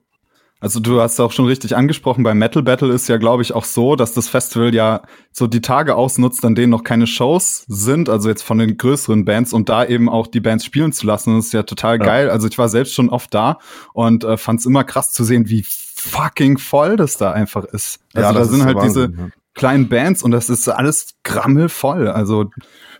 also 0.58 0.80
du 0.80 1.00
hast 1.00 1.20
auch 1.20 1.32
schon 1.32 1.46
richtig 1.46 1.76
angesprochen, 1.76 2.24
beim 2.24 2.38
Metal 2.38 2.62
Battle 2.62 2.92
ist 2.92 3.08
ja, 3.08 3.18
glaube 3.18 3.42
ich, 3.42 3.52
auch 3.52 3.64
so, 3.64 3.94
dass 3.94 4.14
das 4.14 4.28
Festival 4.28 4.74
ja 4.74 5.02
so 5.30 5.46
die 5.46 5.60
Tage 5.60 5.94
ausnutzt, 5.94 6.44
an 6.46 6.54
denen 6.54 6.70
noch 6.70 6.82
keine 6.82 7.06
Shows 7.06 7.64
sind, 7.68 8.08
also 8.08 8.30
jetzt 8.30 8.42
von 8.42 8.58
den 8.58 8.78
größeren 8.78 9.26
Bands 9.26 9.52
und 9.52 9.68
da 9.68 9.84
eben 9.84 10.08
auch 10.08 10.26
die 10.26 10.40
Bands 10.40 10.64
spielen 10.64 10.92
zu 10.92 11.06
lassen, 11.06 11.36
das 11.36 11.46
ist 11.46 11.52
ja 11.52 11.62
total 11.62 11.98
ja. 11.98 12.04
geil. 12.04 12.30
Also 12.30 12.48
ich 12.48 12.56
war 12.56 12.70
selbst 12.70 12.94
schon 12.94 13.10
oft 13.10 13.34
da 13.34 13.58
und 13.92 14.24
äh, 14.24 14.38
fand 14.38 14.60
es 14.60 14.66
immer 14.66 14.82
krass 14.82 15.12
zu 15.12 15.24
sehen, 15.24 15.50
wie 15.50 15.64
fucking 15.68 16.56
voll 16.56 16.96
das 16.96 17.18
da 17.18 17.32
einfach 17.32 17.64
ist. 17.64 18.00
Also 18.14 18.26
ja, 18.26 18.32
da 18.32 18.44
sind 18.46 18.64
halt 18.64 18.76
Wahnsinn, 18.76 19.12
diese 19.12 19.22
ja. 19.22 19.28
kleinen 19.54 19.88
Bands 19.88 20.22
und 20.22 20.30
das 20.30 20.48
ist 20.48 20.68
alles 20.68 21.16
grammelvoll. 21.22 22.08
Also 22.08 22.50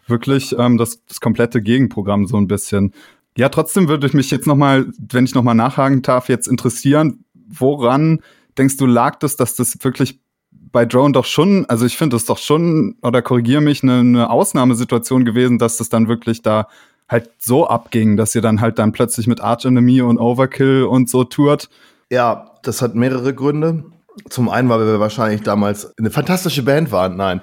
wirklich 0.07 0.55
ähm, 0.59 0.77
das, 0.77 1.05
das 1.07 1.21
komplette 1.21 1.63
Gegenprogramm 1.63 2.27
so 2.27 2.37
ein 2.37 2.49
bisschen. 2.49 2.93
Ja, 3.37 3.51
trotzdem 3.51 3.89
würde 3.89 4.07
ich 4.07 4.15
mich 4.15 4.31
jetzt 4.31 4.47
noch 4.47 4.57
mal, 4.57 4.87
wenn 4.99 5.25
ich 5.25 5.35
noch 5.35 5.43
mal 5.43 5.55
nachhaken 5.55 6.01
darf, 6.03 6.29
jetzt 6.29 6.49
interessieren, 6.49 7.25
woran 7.49 8.21
denkst 8.59 8.76
du, 8.76 8.87
lag 8.87 9.17
das, 9.17 9.37
dass 9.37 9.55
das 9.55 9.76
wirklich 9.83 10.21
bei 10.50 10.85
Drone 10.85 11.12
doch 11.12 11.25
schon, 11.25 11.67
also 11.67 11.87
ich 11.87 11.97
finde 11.97 12.17
es 12.17 12.25
doch 12.25 12.38
schon, 12.38 12.97
oder 13.03 13.23
korrigiere 13.23 13.61
mich, 13.61 13.83
eine, 13.83 14.00
eine 14.00 14.31
Ausnahmesituation 14.31 15.25
gewesen, 15.25 15.59
dass 15.59 15.76
das 15.76 15.88
dann 15.88 16.09
wirklich 16.09 16.43
da 16.43 16.69
halt 17.09 17.31
so 17.38 17.67
abging, 17.69 18.17
dass 18.17 18.35
ihr 18.35 18.43
dann 18.43 18.61
halt 18.61 18.79
dann 18.79 18.93
plötzlich 18.93 19.26
mit 19.26 19.41
Arch 19.41 19.65
Enemy 19.65 20.03
und 20.03 20.19
Overkill 20.19 20.85
und 20.85 21.09
so 21.09 21.25
tourt. 21.25 21.69
Ja, 22.11 22.50
das 22.62 22.83
hat 22.83 22.95
mehrere 22.95 23.33
Gründe. 23.35 23.85
Zum 24.29 24.49
einen, 24.49 24.69
weil 24.69 24.81
wir 24.81 24.99
wahrscheinlich 24.99 25.43
damals 25.43 25.97
eine 25.99 26.11
fantastische 26.11 26.62
Band 26.62 26.91
waren. 26.91 27.17
Nein, 27.17 27.43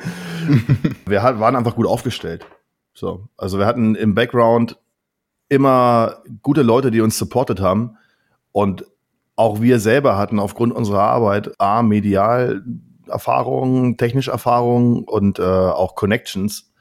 wir 1.05 1.21
waren 1.21 1.55
einfach 1.55 1.75
gut 1.75 1.85
aufgestellt. 1.85 2.45
So, 2.93 3.27
also 3.37 3.59
wir 3.59 3.65
hatten 3.65 3.95
im 3.95 4.15
Background 4.15 4.77
immer 5.49 6.23
gute 6.41 6.63
Leute, 6.63 6.91
die 6.91 7.01
uns 7.01 7.17
supportet 7.17 7.61
haben. 7.61 7.97
Und 8.51 8.85
auch 9.35 9.61
wir 9.61 9.79
selber 9.79 10.17
hatten 10.17 10.39
aufgrund 10.39 10.73
unserer 10.73 11.01
Arbeit 11.01 11.59
A, 11.59 11.81
medial 11.81 12.63
Erfahrungen, 13.07 13.97
technische 13.97 14.31
Erfahrungen 14.31 15.03
und 15.03 15.39
äh, 15.39 15.43
auch 15.43 15.95
Connections 15.95 16.71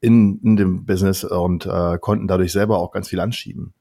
in, 0.00 0.40
in 0.42 0.56
dem 0.56 0.84
Business 0.84 1.24
und 1.24 1.66
äh, 1.66 1.98
konnten 1.98 2.26
dadurch 2.26 2.52
selber 2.52 2.78
auch 2.78 2.90
ganz 2.90 3.08
viel 3.08 3.20
anschieben. 3.20 3.74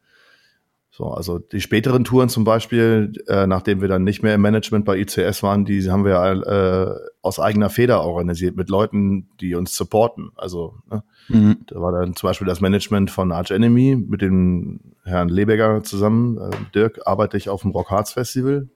So, 0.93 1.05
also 1.05 1.39
die 1.39 1.61
späteren 1.61 2.03
Touren 2.03 2.27
zum 2.27 2.43
Beispiel, 2.43 3.13
äh, 3.27 3.47
nachdem 3.47 3.79
wir 3.79 3.87
dann 3.87 4.03
nicht 4.03 4.23
mehr 4.23 4.35
im 4.35 4.41
Management 4.41 4.83
bei 4.83 4.97
ICS 4.97 5.41
waren, 5.41 5.63
die 5.63 5.89
haben 5.89 6.03
wir 6.03 6.15
äh, 6.15 7.09
aus 7.21 7.39
eigener 7.39 7.69
Feder 7.69 8.03
organisiert 8.03 8.57
mit 8.57 8.69
Leuten, 8.69 9.29
die 9.39 9.55
uns 9.55 9.73
supporten. 9.73 10.31
Also 10.35 10.75
ne, 10.89 11.01
mhm. 11.29 11.59
da 11.67 11.79
war 11.81 11.93
dann 11.93 12.13
zum 12.17 12.27
Beispiel 12.27 12.45
das 12.45 12.59
Management 12.59 13.09
von 13.09 13.31
Arch 13.31 13.51
Enemy 13.51 13.95
mit 14.05 14.21
dem 14.21 14.81
Herrn 15.05 15.29
Lebecker 15.29 15.81
zusammen. 15.81 16.37
Äh, 16.37 16.49
Dirk 16.75 16.99
arbeite 17.07 17.37
ich 17.37 17.47
auf 17.47 17.61
dem 17.61 17.71
Rock 17.71 17.89
Hearts 17.89 18.11
Festival. 18.11 18.67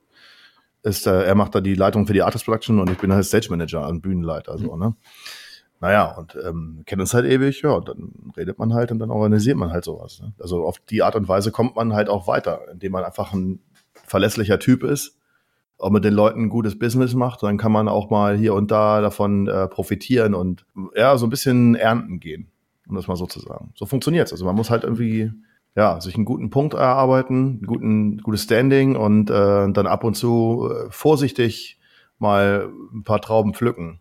Ist, 0.82 1.06
äh, 1.06 1.22
er 1.22 1.34
macht 1.34 1.54
da 1.54 1.60
die 1.60 1.74
Leitung 1.74 2.06
für 2.06 2.14
die 2.14 2.22
Artist 2.22 2.46
Production 2.46 2.80
und 2.80 2.88
ich 2.88 2.96
bin 2.96 3.12
halt 3.12 3.26
Stage 3.26 3.48
Manager 3.50 3.86
und 3.86 4.00
Bühnenleiter. 4.00 4.56
So, 4.56 4.76
ne? 4.76 4.96
Naja, 5.80 6.16
und 6.16 6.36
ähm, 6.42 6.82
kennen 6.86 7.02
uns 7.02 7.12
halt 7.12 7.26
ewig, 7.26 7.60
ja, 7.62 7.70
und 7.72 7.88
dann 7.88 8.32
redet 8.36 8.58
man 8.58 8.72
halt 8.72 8.92
und 8.92 8.98
dann 8.98 9.10
organisiert 9.10 9.58
man 9.58 9.70
halt 9.70 9.84
sowas. 9.84 10.20
Ne? 10.20 10.32
Also 10.40 10.64
auf 10.64 10.78
die 10.78 11.02
Art 11.02 11.16
und 11.16 11.28
Weise 11.28 11.52
kommt 11.52 11.76
man 11.76 11.92
halt 11.92 12.08
auch 12.08 12.26
weiter, 12.26 12.62
indem 12.72 12.92
man 12.92 13.04
einfach 13.04 13.34
ein 13.34 13.60
verlässlicher 13.92 14.58
Typ 14.58 14.82
ist, 14.82 15.18
auch 15.78 15.90
mit 15.90 16.04
den 16.04 16.14
Leuten 16.14 16.44
ein 16.44 16.48
gutes 16.48 16.78
Business 16.78 17.14
macht, 17.14 17.42
dann 17.42 17.58
kann 17.58 17.72
man 17.72 17.88
auch 17.88 18.08
mal 18.08 18.36
hier 18.36 18.54
und 18.54 18.70
da 18.70 19.02
davon 19.02 19.46
äh, 19.48 19.68
profitieren 19.68 20.34
und 20.34 20.64
ja, 20.94 21.18
so 21.18 21.26
ein 21.26 21.30
bisschen 21.30 21.74
ernten 21.74 22.20
gehen, 22.20 22.50
um 22.88 22.96
das 22.96 23.08
mal 23.08 23.16
so 23.16 23.26
zu 23.26 23.40
sagen. 23.40 23.72
So 23.74 23.84
funktioniert's. 23.84 24.32
Also 24.32 24.46
man 24.46 24.56
muss 24.56 24.70
halt 24.70 24.84
irgendwie 24.84 25.32
ja, 25.74 26.00
sich 26.00 26.14
einen 26.14 26.24
guten 26.24 26.48
Punkt 26.48 26.72
erarbeiten, 26.72 27.60
ein 27.60 27.66
guten, 27.66 28.18
gutes 28.22 28.44
Standing 28.44 28.96
und 28.96 29.28
äh, 29.28 29.70
dann 29.70 29.86
ab 29.86 30.04
und 30.04 30.14
zu 30.14 30.70
äh, 30.70 30.90
vorsichtig 30.90 31.78
mal 32.18 32.70
ein 32.94 33.04
paar 33.04 33.20
Trauben 33.20 33.52
pflücken. 33.52 34.00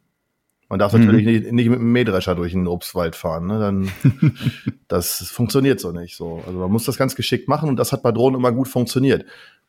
Man 0.76 0.80
darf 0.80 0.92
mhm. 0.92 1.06
natürlich 1.06 1.26
nicht, 1.26 1.52
nicht 1.54 1.70
mit 1.70 1.80
einem 1.80 1.94
Mähdrescher 1.94 2.36
durch 2.36 2.54
einen 2.54 2.68
Obstwald 2.68 3.16
fahren. 3.16 3.48
Ne? 3.48 3.60
Dann, 3.60 3.92
das 4.90 5.20
funktioniert 5.30 5.80
so 5.80 5.94
nicht. 5.94 6.18
So. 6.18 6.44
Also 6.46 6.60
man 6.60 6.70
muss 6.70 6.84
das 6.84 6.98
ganz 6.98 7.16
geschickt 7.16 7.48
machen 7.48 7.70
und 7.70 7.78
das 7.78 7.94
hat 7.94 8.04
bei 8.04 8.12
Drohnen 8.12 8.38
immer 8.38 8.52
gut 8.52 8.68
funktioniert. 8.68 9.26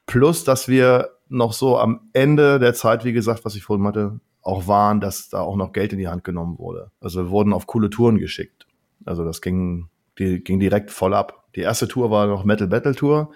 Plus, 0.07 0.43
dass 0.43 0.67
wir 0.67 1.11
noch 1.29 1.53
so 1.53 1.79
am 1.79 2.11
Ende 2.13 2.59
der 2.59 2.75
Zeit, 2.75 3.05
wie 3.05 3.13
gesagt, 3.13 3.45
was 3.45 3.55
ich 3.55 3.63
vorhin 3.63 3.87
hatte, 3.87 4.19
auch 4.43 4.67
waren, 4.67 5.01
dass 5.01 5.29
da 5.29 5.43
auch 5.43 5.55
noch 5.55 5.73
Geld 5.73 5.93
in 5.93 6.01
die 6.01 6.09
Hand 6.09 6.25
genommen 6.25 6.59
wurde. 6.59 6.91
Also 7.01 7.27
wir 7.27 7.31
wurden 7.31 7.53
auf 7.53 7.69
coole 7.69 7.89
Touren 7.89 8.19
geschickt. 8.19 8.67
Also 9.05 9.25
das 9.25 9.41
ging, 9.41 9.89
die, 10.19 10.43
ging 10.43 10.59
direkt 10.59 10.91
voll 10.91 11.15
ab. 11.15 11.45
Die 11.55 11.61
erste 11.61 11.87
Tour 11.87 12.11
war 12.11 12.27
noch 12.27 12.43
Metal 12.43 12.67
Battle 12.67 12.97
Tour. 12.97 13.31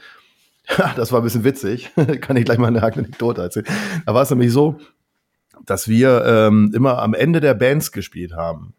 das 0.97 1.13
war 1.13 1.21
ein 1.21 1.25
bisschen 1.25 1.45
witzig. 1.45 1.93
Kann 2.21 2.37
ich 2.37 2.45
gleich 2.45 2.59
mal 2.59 2.67
eine 2.67 2.83
Anekdote 2.83 3.43
erzählen. 3.43 3.67
Da 4.07 4.13
war 4.13 4.23
es 4.23 4.31
nämlich 4.31 4.51
so, 4.53 4.81
dass 5.67 5.89
wir 5.89 6.25
ähm, 6.27 6.73
immer 6.75 7.01
am 7.01 7.15
Ende 7.15 7.41
der 7.41 7.55
Bands 7.55 7.93
gespielt 7.93 8.35
haben. 8.35 8.75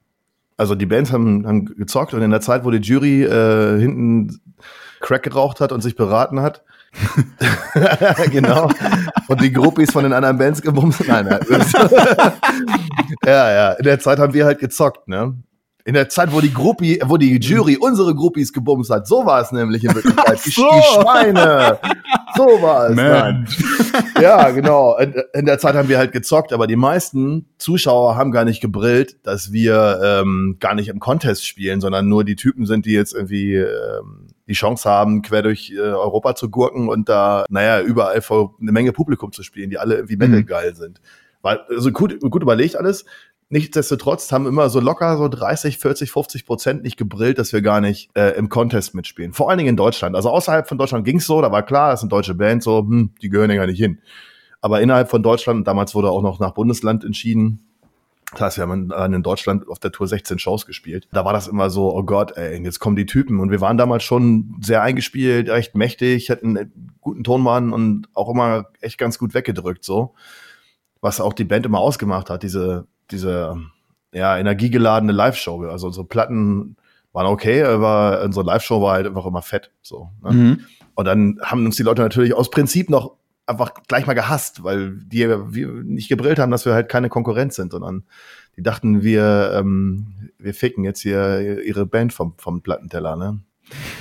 Also 0.57 0.75
die 0.75 0.85
Bands 0.85 1.11
haben, 1.11 1.47
haben 1.47 1.65
gezockt 1.65 2.13
und 2.13 2.21
in 2.21 2.31
der 2.31 2.41
Zeit, 2.41 2.65
wo 2.65 2.71
die 2.71 2.77
Jury 2.77 3.23
äh, 3.23 3.79
hinten 3.79 4.39
Crack 4.99 5.23
geraucht 5.23 5.59
hat 5.59 5.71
und 5.71 5.81
sich 5.81 5.95
beraten 5.95 6.41
hat, 6.41 6.63
genau. 8.31 8.69
Und 9.27 9.41
die 9.41 9.51
Groupies 9.51 9.91
von 9.91 10.03
den 10.03 10.13
anderen 10.13 10.37
Bands 10.37 10.61
gebumst. 10.61 11.07
Nein, 11.07 11.25
nein. 11.25 11.39
ja, 13.25 13.51
ja. 13.51 13.71
In 13.73 13.83
der 13.83 13.99
Zeit 13.99 14.19
haben 14.19 14.33
wir 14.33 14.45
halt 14.45 14.59
gezockt, 14.59 15.07
ne? 15.07 15.35
In 15.83 15.93
der 15.93 16.09
Zeit, 16.09 16.31
wo 16.31 16.41
die 16.41 16.53
Gruppie, 16.53 16.99
wo 17.05 17.17
die 17.17 17.37
Jury 17.39 17.77
unsere 17.77 18.13
Groupies 18.13 18.53
gebumst 18.53 18.91
hat, 18.91 19.07
so 19.07 19.25
war 19.25 19.41
es 19.41 19.51
nämlich 19.51 19.83
in 19.83 19.95
Wirklichkeit. 19.95 20.45
Die, 20.45 20.49
so. 20.51 20.69
die 20.69 21.01
Schweine. 21.01 21.79
So 22.35 22.61
war 22.61 22.89
es. 22.89 22.95
Nein. 22.95 23.47
Ja, 24.21 24.51
genau. 24.51 24.97
In, 24.97 25.15
in, 25.33 25.45
der 25.45 25.59
Zeit 25.59 25.75
haben 25.75 25.89
wir 25.89 25.97
halt 25.97 26.11
gezockt, 26.11 26.53
aber 26.53 26.67
die 26.67 26.75
meisten 26.75 27.47
Zuschauer 27.57 28.15
haben 28.15 28.31
gar 28.31 28.45
nicht 28.45 28.61
gebrillt, 28.61 29.17
dass 29.23 29.51
wir 29.51 29.99
ähm, 30.03 30.57
gar 30.59 30.75
nicht 30.75 30.87
im 30.87 30.99
Contest 30.99 31.45
spielen, 31.45 31.81
sondern 31.81 32.07
nur 32.07 32.23
die 32.23 32.35
Typen 32.35 32.65
sind, 32.65 32.85
die 32.85 32.93
jetzt 32.93 33.13
irgendwie 33.13 33.55
ähm, 33.55 34.27
die 34.47 34.53
Chance 34.53 34.89
haben, 34.89 35.21
quer 35.21 35.41
durch 35.41 35.73
äh, 35.75 35.79
Europa 35.79 36.35
zu 36.35 36.49
gurken 36.49 36.89
und 36.89 37.09
da, 37.09 37.45
naja, 37.49 37.81
überall 37.81 38.21
vor 38.21 38.55
eine 38.61 38.71
Menge 38.71 38.91
Publikum 38.91 39.31
zu 39.31 39.43
spielen, 39.43 39.69
die 39.69 39.77
alle 39.77 39.95
irgendwie 39.95 40.17
Metal 40.17 40.39
mhm. 40.39 40.45
geil 40.45 40.75
sind. 40.75 41.01
Weil, 41.41 41.59
also 41.69 41.91
gut, 41.91 42.19
gut 42.19 42.41
überlegt 42.41 42.75
alles. 42.75 43.05
Nichtsdestotrotz 43.51 44.31
haben 44.31 44.47
immer 44.47 44.69
so 44.69 44.79
locker 44.79 45.17
so 45.17 45.27
30, 45.27 45.77
40, 45.77 46.09
50 46.09 46.45
Prozent 46.45 46.83
nicht 46.83 46.95
gebrillt, 46.95 47.37
dass 47.37 47.51
wir 47.51 47.61
gar 47.61 47.81
nicht 47.81 48.09
äh, 48.15 48.29
im 48.37 48.47
Contest 48.47 48.95
mitspielen. 48.95 49.33
Vor 49.33 49.49
allen 49.49 49.57
Dingen 49.57 49.71
in 49.71 49.75
Deutschland. 49.75 50.15
Also 50.15 50.29
außerhalb 50.29 50.69
von 50.69 50.77
Deutschland 50.77 51.03
ging's 51.03 51.25
so, 51.27 51.41
da 51.41 51.51
war 51.51 51.61
klar, 51.63 51.91
das 51.91 51.99
sind 51.99 52.13
deutsche 52.13 52.33
Bands, 52.33 52.63
so, 52.63 52.79
hm, 52.79 53.11
die 53.21 53.29
gehören 53.29 53.49
ja 53.49 53.57
gar 53.57 53.67
nicht 53.67 53.77
hin. 53.77 53.99
Aber 54.61 54.79
innerhalb 54.79 55.09
von 55.09 55.21
Deutschland, 55.21 55.67
damals 55.67 55.93
wurde 55.93 56.09
auch 56.11 56.21
noch 56.21 56.39
nach 56.39 56.53
Bundesland 56.53 57.03
entschieden, 57.03 57.71
das 58.31 58.39
heißt, 58.39 58.57
wir 58.59 58.61
haben 58.63 59.13
in 59.13 59.23
Deutschland 59.23 59.67
auf 59.67 59.79
der 59.79 59.91
Tour 59.91 60.07
16 60.07 60.39
Shows 60.39 60.65
gespielt. 60.65 61.09
Da 61.11 61.25
war 61.25 61.33
das 61.33 61.49
immer 61.49 61.69
so, 61.69 61.93
oh 61.93 62.03
Gott, 62.03 62.37
ey, 62.37 62.63
jetzt 62.63 62.79
kommen 62.79 62.95
die 62.95 63.05
Typen. 63.05 63.41
Und 63.41 63.51
wir 63.51 63.59
waren 63.59 63.77
damals 63.77 64.03
schon 64.03 64.55
sehr 64.61 64.81
eingespielt, 64.81 65.49
recht 65.49 65.75
mächtig, 65.75 66.29
hatten 66.29 66.57
einen 66.57 66.95
guten 67.01 67.25
Tonmann 67.25 67.73
und 67.73 68.07
auch 68.13 68.29
immer 68.29 68.67
echt 68.79 68.97
ganz 68.97 69.19
gut 69.19 69.33
weggedrückt, 69.33 69.83
so. 69.83 70.13
Was 71.01 71.19
auch 71.19 71.33
die 71.33 71.43
Band 71.43 71.65
immer 71.65 71.79
ausgemacht 71.79 72.29
hat, 72.29 72.43
diese 72.43 72.87
diese 73.11 73.57
ja, 74.13 74.37
energiegeladene 74.37 75.13
Live-Show. 75.13 75.63
Also 75.63 75.87
unsere 75.87 76.05
Platten 76.05 76.75
waren 77.13 77.27
okay, 77.27 77.63
aber 77.63 78.21
unsere 78.23 78.45
Live-Show 78.45 78.81
war 78.81 78.93
halt 78.93 79.07
einfach 79.07 79.25
immer 79.25 79.41
fett. 79.41 79.71
So, 79.81 80.09
ne? 80.23 80.31
mhm. 80.31 80.59
Und 80.95 81.05
dann 81.05 81.39
haben 81.41 81.65
uns 81.65 81.77
die 81.77 81.83
Leute 81.83 82.01
natürlich 82.01 82.33
aus 82.33 82.49
Prinzip 82.49 82.89
noch 82.89 83.15
einfach 83.45 83.73
gleich 83.87 84.05
mal 84.05 84.13
gehasst, 84.13 84.63
weil 84.63 84.97
die 84.97 85.27
wir 85.27 85.67
nicht 85.83 86.09
gebrillt 86.09 86.39
haben, 86.39 86.51
dass 86.51 86.65
wir 86.65 86.73
halt 86.73 86.89
keine 86.89 87.09
Konkurrenz 87.09 87.55
sind, 87.55 87.71
sondern 87.71 88.03
die 88.57 88.63
dachten, 88.63 89.01
wir, 89.01 89.53
ähm, 89.55 90.31
wir 90.37 90.53
ficken 90.53 90.83
jetzt 90.83 91.01
hier 91.01 91.61
ihre 91.63 91.85
Band 91.85 92.13
vom, 92.13 92.33
vom 92.37 92.61
Plattenteller, 92.61 93.15
ne? 93.15 93.39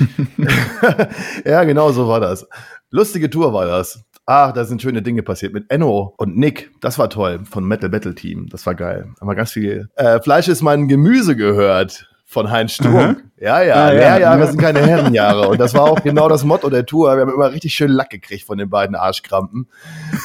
ja, 1.45 1.65
genau 1.65 1.93
so 1.93 2.09
war 2.09 2.21
das. 2.21 2.47
Lustige 2.91 3.31
Tour 3.31 3.53
war 3.53 3.67
das. 3.67 4.05
Ach, 4.33 4.53
da 4.53 4.65
sind 4.65 4.81
schöne 4.81 5.03
Dinge 5.03 5.25
passiert 5.25 5.53
mit 5.53 5.73
Enno 5.73 6.15
und 6.17 6.37
Nick. 6.37 6.71
Das 6.81 7.01
war 7.01 7.11
toll 7.11 7.41
von 7.51 7.65
Metal 7.65 7.91
Battle 7.91 8.15
Team. 8.15 8.47
Das 8.49 8.65
war 8.65 8.77
geil. 8.77 9.09
Haben 9.21 9.29
wir 9.29 9.35
ganz 9.35 9.51
viel. 9.51 9.89
Äh, 9.97 10.21
Fleisch 10.21 10.47
ist 10.47 10.63
mein 10.63 10.87
Gemüse 10.87 11.35
gehört 11.35 12.09
von 12.27 12.49
Heinz 12.49 12.75
Sturm. 12.75 13.09
Mhm. 13.09 13.17
Ja, 13.41 13.61
ja, 13.61 13.75
ah, 13.75 13.91
Lehrjahre 13.91 14.39
ja. 14.39 14.47
sind 14.47 14.61
keine 14.61 14.87
Herrenjahre. 14.87 15.49
Und 15.49 15.59
das 15.59 15.75
war 15.75 15.83
auch 15.83 16.01
genau 16.05 16.29
das 16.29 16.45
Motto 16.45 16.71
der 16.71 16.87
Tour. 16.87 17.13
Wir 17.17 17.23
haben 17.23 17.35
immer 17.35 17.51
richtig 17.51 17.75
schön 17.75 17.91
Lack 17.91 18.11
gekriegt 18.11 18.45
von 18.45 18.57
den 18.57 18.71
beiden 18.71 18.95
Arschkrampen. 18.95 19.67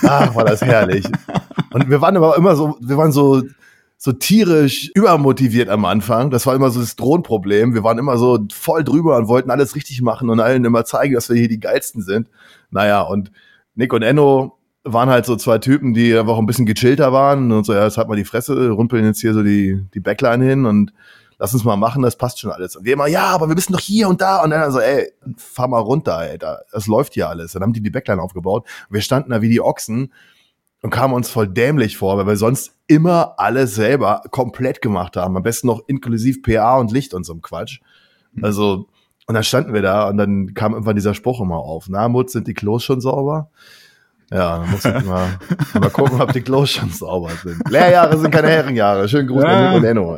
Ach, 0.04 0.36
war 0.36 0.46
das 0.46 0.62
herrlich. 0.62 1.08
Und 1.74 1.90
wir 1.90 2.00
waren 2.00 2.16
aber 2.16 2.38
immer 2.38 2.56
so, 2.56 2.78
wir 2.82 2.98
waren 2.98 3.12
so, 3.12 3.42
so 3.98 4.12
tierisch 4.12 4.92
übermotiviert 4.94 5.70
am 5.70 5.84
Anfang. 5.84 6.30
Das 6.30 6.46
war 6.46 6.54
immer 6.54 6.70
so 6.70 6.80
das 6.80 6.96
Drohnproblem. 6.96 7.74
Wir 7.74 7.84
waren 7.84 7.98
immer 7.98 8.20
so 8.20 8.38
voll 8.54 8.84
drüber 8.84 9.18
und 9.18 9.28
wollten 9.30 9.50
alles 9.50 9.76
richtig 9.76 10.04
machen 10.04 10.30
und 10.30 10.40
allen 10.40 10.64
immer 10.64 10.86
zeigen, 10.86 11.16
dass 11.16 11.28
wir 11.28 11.38
hier 11.38 11.50
die 11.50 11.60
geilsten 11.60 12.04
sind. 12.04 12.30
Naja, 12.70 13.02
und 13.02 13.32
Nick 13.76 13.94
und 13.94 14.02
Enno 14.02 14.58
waren 14.84 15.10
halt 15.10 15.26
so 15.26 15.36
zwei 15.36 15.58
Typen, 15.58 15.94
die 15.94 16.18
einfach 16.18 16.38
ein 16.38 16.46
bisschen 16.46 16.66
gechillter 16.66 17.12
waren 17.12 17.52
und 17.52 17.66
so, 17.66 17.74
ja, 17.74 17.84
jetzt 17.84 17.98
hat 17.98 18.08
mal 18.08 18.16
die 18.16 18.26
Fresse, 18.26 18.70
rumpeln 18.70 19.04
jetzt 19.06 19.22
hier 19.22 19.34
so 19.34 19.44
die, 19.44 19.84
die 19.94 20.00
Backline 20.00 20.46
hin 20.46 20.66
und 20.66 20.94
lass 21.38 21.54
uns 21.54 21.64
mal 21.64 21.76
machen, 21.76 22.02
das 22.02 22.18
passt 22.18 22.40
schon 22.40 22.52
alles. 22.52 22.76
Und 22.76 22.86
wir 22.86 22.94
immer, 22.94 23.08
ja, 23.08 23.26
aber 23.26 23.48
wir 23.48 23.56
müssen 23.56 23.74
doch 23.74 23.80
hier 23.80 24.08
und 24.08 24.22
da. 24.22 24.44
Und 24.44 24.52
dann 24.52 24.72
so, 24.72 24.80
ey, 24.80 25.12
fahr 25.38 25.68
mal 25.68 25.80
runter, 25.80 26.30
ey, 26.30 26.38
da, 26.38 26.60
das 26.72 26.88
läuft 26.88 27.14
hier 27.14 27.30
alles. 27.30 27.54
Dann 27.54 27.64
haben 27.64 27.74
die 27.74 27.82
die 27.82 27.90
Backline 27.90 28.22
aufgebaut. 28.22 28.68
Wir 28.90 29.02
standen 29.02 29.32
da 29.32 29.42
wie 29.42 29.50
die 29.50 29.62
Ochsen 29.62 30.14
und 30.82 30.92
kamen 30.92 31.14
uns 31.14 31.30
voll 31.30 31.48
dämlich 31.48 31.98
vor, 31.98 32.18
weil 32.18 32.28
wir 32.28 32.38
sonst 32.38 32.74
immer 32.88 33.34
alles 33.38 33.76
selber 33.76 34.22
komplett 34.32 34.82
gemacht 34.82 35.18
haben. 35.18 35.36
Am 35.36 35.44
besten 35.44 35.68
noch 35.68 35.82
inklusiv 35.88 36.42
PA 36.44 36.78
und 36.78 36.92
Licht 36.92 37.14
und 37.14 37.26
so 37.26 37.34
ein 37.34 37.42
Quatsch. 37.42 37.80
Also, 38.42 38.88
und 39.28 39.36
dann 39.36 39.44
standen 39.44 39.74
wir 39.74 39.82
da 39.82 40.08
und 40.08 40.18
dann 40.18 40.54
kam 40.54 40.74
irgendwann 40.74 40.96
dieser 40.96 41.14
Spruch 41.14 41.42
immer 41.42 41.58
auf. 41.58 41.86
Na, 41.90 42.08
Mutz, 42.08 42.34
sind 42.34 42.48
die 42.48 42.54
Klos 42.54 42.84
schon 42.84 43.02
sauber? 43.02 43.50
Ja, 44.32 44.58
dann 44.60 44.72
muss 44.72 44.86
ich 44.86 45.06
mal, 45.06 45.40
mal 45.80 45.90
gucken, 45.90 46.20
ob 46.20 46.34
die 46.34 46.42
Klos 46.42 46.72
schon 46.72 46.90
sauber 46.90 47.32
sind. 47.44 47.62
Lehrjahre 47.70 48.18
sind 48.18 48.32
keine 48.32 48.50
Herrenjahre. 48.50 49.08
Schönen 49.08 49.28
Gruß 49.28 49.44
ja. 49.44 49.72
an 49.72 49.84
Enno. 49.84 50.18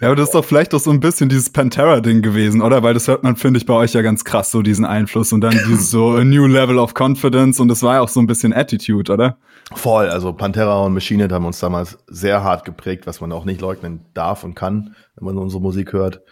Ja, 0.00 0.08
aber 0.08 0.16
das 0.16 0.28
ist 0.28 0.34
doch 0.34 0.44
vielleicht 0.44 0.72
doch 0.72 0.80
so 0.80 0.90
ein 0.90 1.00
bisschen 1.00 1.28
dieses 1.28 1.50
Pantera-Ding 1.50 2.22
gewesen, 2.22 2.62
oder? 2.62 2.82
Weil 2.82 2.94
das 2.94 3.08
hört 3.08 3.22
man, 3.22 3.36
finde 3.36 3.58
ich, 3.58 3.66
bei 3.66 3.74
euch 3.74 3.92
ja 3.92 4.00
ganz 4.00 4.24
krass, 4.24 4.50
so 4.50 4.62
diesen 4.62 4.86
Einfluss 4.86 5.32
und 5.32 5.42
dann 5.42 5.52
dieses 5.68 5.90
so 5.90 6.12
a 6.12 6.24
new 6.24 6.46
level 6.46 6.78
of 6.78 6.94
confidence 6.98 7.60
und 7.60 7.68
das 7.68 7.82
war 7.82 7.96
ja 7.96 8.00
auch 8.00 8.08
so 8.08 8.20
ein 8.20 8.26
bisschen 8.26 8.54
Attitude, 8.54 9.12
oder? 9.12 9.36
Voll, 9.74 10.08
also 10.08 10.32
Pantera 10.32 10.80
und 10.80 10.94
Machine 10.94 11.28
haben 11.30 11.44
uns 11.44 11.60
damals 11.60 11.98
sehr 12.06 12.42
hart 12.42 12.64
geprägt, 12.64 13.06
was 13.06 13.20
man 13.20 13.32
auch 13.32 13.44
nicht 13.44 13.60
leugnen 13.60 14.00
darf 14.14 14.44
und 14.44 14.54
kann, 14.54 14.94
wenn 15.16 15.26
man 15.26 15.36
unsere 15.36 15.60
Musik 15.60 15.92
hört. 15.92 16.22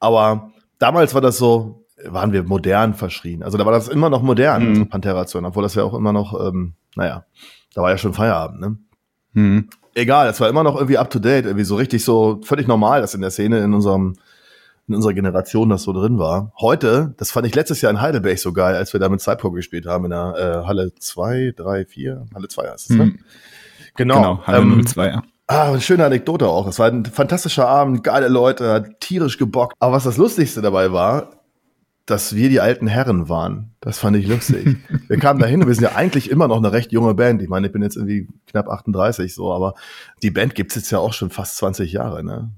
Aber 0.00 0.52
damals 0.80 1.14
war 1.14 1.20
das 1.20 1.38
so, 1.38 1.86
waren 2.04 2.32
wir 2.32 2.42
modern 2.42 2.94
verschrien. 2.94 3.44
Also 3.44 3.56
da 3.56 3.64
war 3.64 3.72
das 3.72 3.86
immer 3.86 4.10
noch 4.10 4.22
modern, 4.22 4.70
mhm. 4.70 4.74
so 4.74 4.84
Pantera 4.86 5.26
zu 5.26 5.38
hören, 5.38 5.46
obwohl 5.46 5.62
das 5.62 5.76
ja 5.76 5.84
auch 5.84 5.94
immer 5.94 6.12
noch, 6.12 6.48
ähm, 6.48 6.74
naja, 6.96 7.24
da 7.74 7.82
war 7.82 7.90
ja 7.90 7.98
schon 7.98 8.14
Feierabend, 8.14 8.60
ne? 8.60 8.76
Mhm. 9.32 9.68
Egal, 9.94 10.28
es 10.28 10.40
war 10.40 10.48
immer 10.48 10.62
noch 10.64 10.76
irgendwie 10.76 10.98
up 10.98 11.10
to 11.10 11.18
date, 11.18 11.44
irgendwie 11.44 11.64
so 11.64 11.76
richtig 11.76 12.04
so 12.04 12.40
völlig 12.42 12.66
normal, 12.66 13.00
dass 13.00 13.14
in 13.14 13.20
der 13.20 13.30
Szene 13.30 13.60
in 13.60 13.74
unserem 13.74 14.16
in 14.88 14.96
unserer 14.96 15.14
Generation 15.14 15.68
das 15.68 15.84
so 15.84 15.92
drin 15.92 16.18
war. 16.18 16.52
Heute, 16.58 17.14
das 17.16 17.30
fand 17.30 17.46
ich 17.46 17.54
letztes 17.54 17.80
Jahr 17.80 17.92
in 17.92 18.00
Heidelberg 18.00 18.38
so 18.40 18.52
geil, 18.52 18.74
als 18.74 18.92
wir 18.92 18.98
da 18.98 19.08
mit 19.08 19.20
Cypro 19.20 19.52
gespielt 19.52 19.86
haben 19.86 20.06
in 20.06 20.10
der 20.10 20.34
äh, 20.36 20.66
Halle 20.66 20.92
2, 20.98 21.54
3, 21.56 21.84
4, 21.84 22.26
Halle 22.34 22.48
2 22.48 22.70
heißt 22.70 22.90
es, 22.90 22.96
ne? 22.96 23.04
Mhm. 23.04 23.18
Genau. 23.96 24.14
Genau, 24.16 24.46
Halle 24.46 24.58
ähm, 24.58 24.84
02, 24.84 25.06
ja. 25.06 25.22
Ah, 25.50 25.70
eine 25.70 25.80
schöne 25.80 26.04
Anekdote 26.04 26.46
auch. 26.46 26.68
Es 26.68 26.78
war 26.78 26.86
ein 26.86 27.04
fantastischer 27.04 27.66
Abend, 27.66 28.04
geile 28.04 28.28
Leute, 28.28 28.72
hat 28.72 29.00
tierisch 29.00 29.36
gebockt. 29.36 29.74
Aber 29.80 29.96
was 29.96 30.04
das 30.04 30.16
Lustigste 30.16 30.62
dabei 30.62 30.92
war, 30.92 31.32
dass 32.06 32.36
wir 32.36 32.48
die 32.48 32.60
alten 32.60 32.86
Herren 32.86 33.28
waren. 33.28 33.74
Das 33.80 33.98
fand 33.98 34.16
ich 34.16 34.28
lustig. 34.28 34.76
wir 35.08 35.16
kamen 35.18 35.40
dahin 35.40 35.60
und 35.60 35.66
wir 35.66 35.74
sind 35.74 35.82
ja 35.82 35.96
eigentlich 35.96 36.30
immer 36.30 36.46
noch 36.46 36.58
eine 36.58 36.70
recht 36.70 36.92
junge 36.92 37.14
Band. 37.14 37.42
Ich 37.42 37.48
meine, 37.48 37.66
ich 37.66 37.72
bin 37.72 37.82
jetzt 37.82 37.96
irgendwie 37.96 38.28
knapp 38.46 38.68
38 38.68 39.34
so, 39.34 39.52
aber 39.52 39.74
die 40.22 40.30
Band 40.30 40.54
gibt's 40.54 40.76
jetzt 40.76 40.92
ja 40.92 41.00
auch 41.00 41.12
schon 41.12 41.30
fast 41.30 41.56
20 41.56 41.90
Jahre, 41.90 42.22
ne? 42.22 42.52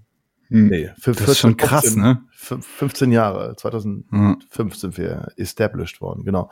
Hm. 0.48 0.66
Nee, 0.66 0.90
15, 1.00 1.14
das 1.14 1.28
ist 1.28 1.38
schon 1.38 1.56
krass, 1.56 1.94
15, 1.94 2.02
ne? 2.02 2.22
15 2.34 3.10
Jahre. 3.10 3.56
2005 3.56 4.44
hm. 4.54 4.70
sind 4.72 4.98
wir 4.98 5.28
established 5.38 6.02
worden, 6.02 6.24
genau. 6.24 6.50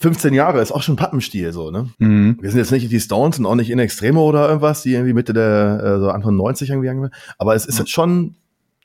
15 0.00 0.32
Jahre 0.32 0.62
ist 0.62 0.72
auch 0.72 0.82
schon 0.82 0.96
Pappenstiel 0.96 1.52
so, 1.52 1.70
ne? 1.70 1.90
Mhm. 1.98 2.38
Wir 2.40 2.50
sind 2.50 2.58
jetzt 2.58 2.72
nicht 2.72 2.90
die 2.90 3.00
Stones 3.00 3.38
und 3.38 3.44
auch 3.44 3.54
nicht 3.54 3.68
in 3.68 3.78
Extremo 3.78 4.26
oder 4.26 4.48
irgendwas, 4.48 4.82
die 4.82 4.94
irgendwie 4.94 5.12
Mitte 5.12 5.34
der 5.34 5.80
äh, 5.82 6.00
so 6.00 6.08
Anfang 6.08 6.36
90 6.36 6.70
irgendwie 6.70 6.88
angefangen 6.88 7.14
Aber 7.36 7.54
es 7.54 7.66
ist 7.66 7.78
jetzt 7.78 7.90
schon, 7.90 8.34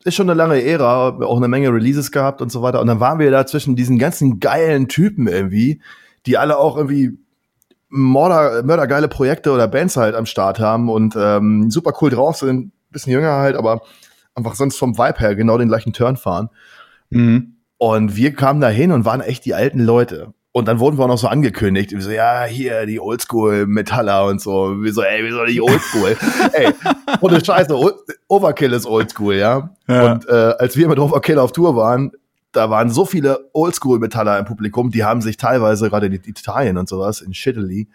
ist 0.04 0.16
schon 0.16 0.30
eine 0.30 0.38
lange 0.38 0.62
Ära, 0.62 1.18
auch 1.22 1.38
eine 1.38 1.48
Menge 1.48 1.70
Releases 1.70 2.12
gehabt 2.12 2.42
und 2.42 2.52
so 2.52 2.62
weiter. 2.62 2.82
Und 2.82 2.88
dann 2.88 3.00
waren 3.00 3.20
wir 3.20 3.32
da 3.32 3.46
zwischen 3.46 3.78
diesen 3.78 3.98
ganzen 3.98 4.42
geilen 4.42 4.90
Typen 4.90 5.28
irgendwie, 5.28 5.82
die 6.26 6.38
alle 6.38 6.58
auch 6.58 6.76
irgendwie 6.76 7.18
Mörder, 7.88 8.64
mördergeile 8.64 9.08
Projekte 9.08 9.52
oder 9.52 9.70
Bands 9.70 9.96
halt 9.96 10.16
am 10.16 10.26
Start 10.26 10.60
haben 10.60 10.90
und 10.90 11.16
ähm, 11.18 11.72
super 11.72 11.94
cool 12.02 12.10
drauf 12.10 12.36
sind, 12.36 12.74
bisschen 12.92 13.14
jünger 13.14 13.38
halt, 13.38 13.56
aber 13.56 13.82
einfach 14.34 14.56
sonst 14.56 14.78
vom 14.78 14.98
Vibe 14.98 15.20
her 15.20 15.36
genau 15.36 15.58
den 15.58 15.70
gleichen 15.70 15.94
Turn 15.94 16.18
fahren. 16.18 16.50
Mhm. 17.10 17.56
Und 17.78 18.18
wir 18.18 18.34
kamen 18.34 18.60
da 18.60 18.68
hin 18.68 18.92
und 18.92 19.06
waren 19.06 19.22
echt 19.22 19.46
die 19.46 19.54
alten 19.54 19.80
Leute. 19.80 20.34
Und 20.56 20.70
dann 20.70 20.80
wurden 20.80 20.98
wir 20.98 21.04
auch 21.04 21.10
noch 21.10 21.18
so 21.18 21.28
angekündigt, 21.28 21.92
wie 21.92 22.00
so, 22.00 22.12
ja, 22.12 22.46
hier, 22.46 22.86
die 22.86 23.02
Oldschool-Metaller 23.02 24.24
und 24.24 24.40
so. 24.40 24.82
Wie 24.82 24.90
so, 24.90 25.02
ey, 25.02 25.22
wieso 25.22 25.44
nicht 25.44 25.62
Oldschool? 25.62 26.16
ey, 26.54 26.72
ohne 27.20 27.44
Scheiße, 27.44 27.78
Overkill 28.30 28.72
ist 28.72 28.86
Oldschool, 28.86 29.36
ja? 29.36 29.76
ja. 29.90 30.14
Und 30.14 30.30
äh, 30.30 30.54
als 30.58 30.78
wir 30.78 30.88
mit 30.88 30.98
Overkill 30.98 31.40
auf 31.40 31.52
Tour 31.52 31.76
waren, 31.76 32.14
da 32.54 32.70
waren 32.70 32.90
so 32.90 33.04
viele 33.04 33.50
Oldschool-Metaller 33.52 34.40
im 34.40 34.46
Publikum, 34.46 34.92
die 34.92 35.04
haben 35.04 35.22
sich 35.22 35.36
teilweise, 35.36 35.90
gerade 35.90 36.06
in 36.06 36.14
Italien 36.14 36.78
und 36.78 36.88
sowas, 36.88 37.20
in 37.20 37.34
Shittily, 37.34 37.90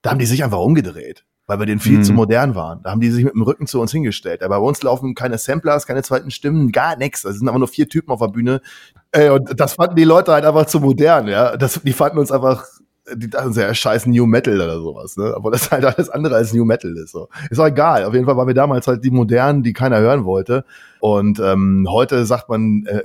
da 0.00 0.10
haben 0.10 0.20
die 0.20 0.26
sich 0.26 0.44
einfach 0.44 0.60
umgedreht. 0.60 1.24
Weil 1.46 1.58
wir 1.58 1.66
den 1.66 1.78
viel 1.78 1.98
Mhm. 1.98 2.04
zu 2.04 2.12
modern 2.12 2.54
waren. 2.54 2.82
Da 2.82 2.90
haben 2.90 3.00
die 3.00 3.10
sich 3.10 3.24
mit 3.24 3.34
dem 3.34 3.42
Rücken 3.42 3.66
zu 3.66 3.80
uns 3.80 3.92
hingestellt. 3.92 4.42
Aber 4.42 4.58
bei 4.58 4.66
uns 4.66 4.82
laufen 4.82 5.14
keine 5.14 5.38
Samplers, 5.38 5.86
keine 5.86 6.02
zweiten 6.02 6.30
Stimmen, 6.30 6.72
gar 6.72 6.96
nichts. 6.96 7.24
Es 7.24 7.38
sind 7.38 7.48
einfach 7.48 7.58
nur 7.60 7.68
vier 7.68 7.88
Typen 7.88 8.10
auf 8.10 8.20
der 8.20 8.28
Bühne. 8.28 8.60
Ey, 9.12 9.30
und 9.30 9.58
das 9.58 9.74
fanden 9.74 9.96
die 9.96 10.04
Leute 10.04 10.32
halt 10.32 10.44
einfach 10.44 10.66
zu 10.66 10.80
modern, 10.80 11.28
ja. 11.28 11.56
Das, 11.56 11.80
die 11.82 11.92
fanden 11.92 12.18
uns 12.18 12.32
einfach, 12.32 12.64
die 13.14 13.30
dachten 13.30 13.52
so, 13.52 13.60
ja, 13.60 13.72
scheiß 13.72 14.06
New 14.06 14.26
Metal 14.26 14.56
oder 14.60 14.80
sowas, 14.80 15.16
ne? 15.16 15.32
Aber 15.36 15.52
das 15.52 15.70
halt 15.70 15.84
alles 15.84 16.08
andere 16.10 16.34
als 16.34 16.52
New 16.52 16.64
Metal 16.64 16.90
ist 16.96 17.12
so. 17.12 17.28
Ist 17.48 17.60
auch 17.60 17.66
egal. 17.66 18.04
Auf 18.04 18.14
jeden 18.14 18.26
Fall 18.26 18.36
waren 18.36 18.48
wir 18.48 18.54
damals 18.54 18.88
halt 18.88 19.04
die 19.04 19.12
modernen, 19.12 19.62
die 19.62 19.72
keiner 19.72 20.00
hören 20.00 20.24
wollte. 20.24 20.64
Und 20.98 21.38
ähm, 21.38 21.86
heute 21.88 22.24
sagt 22.26 22.48
man, 22.48 22.84
äh, 22.86 23.02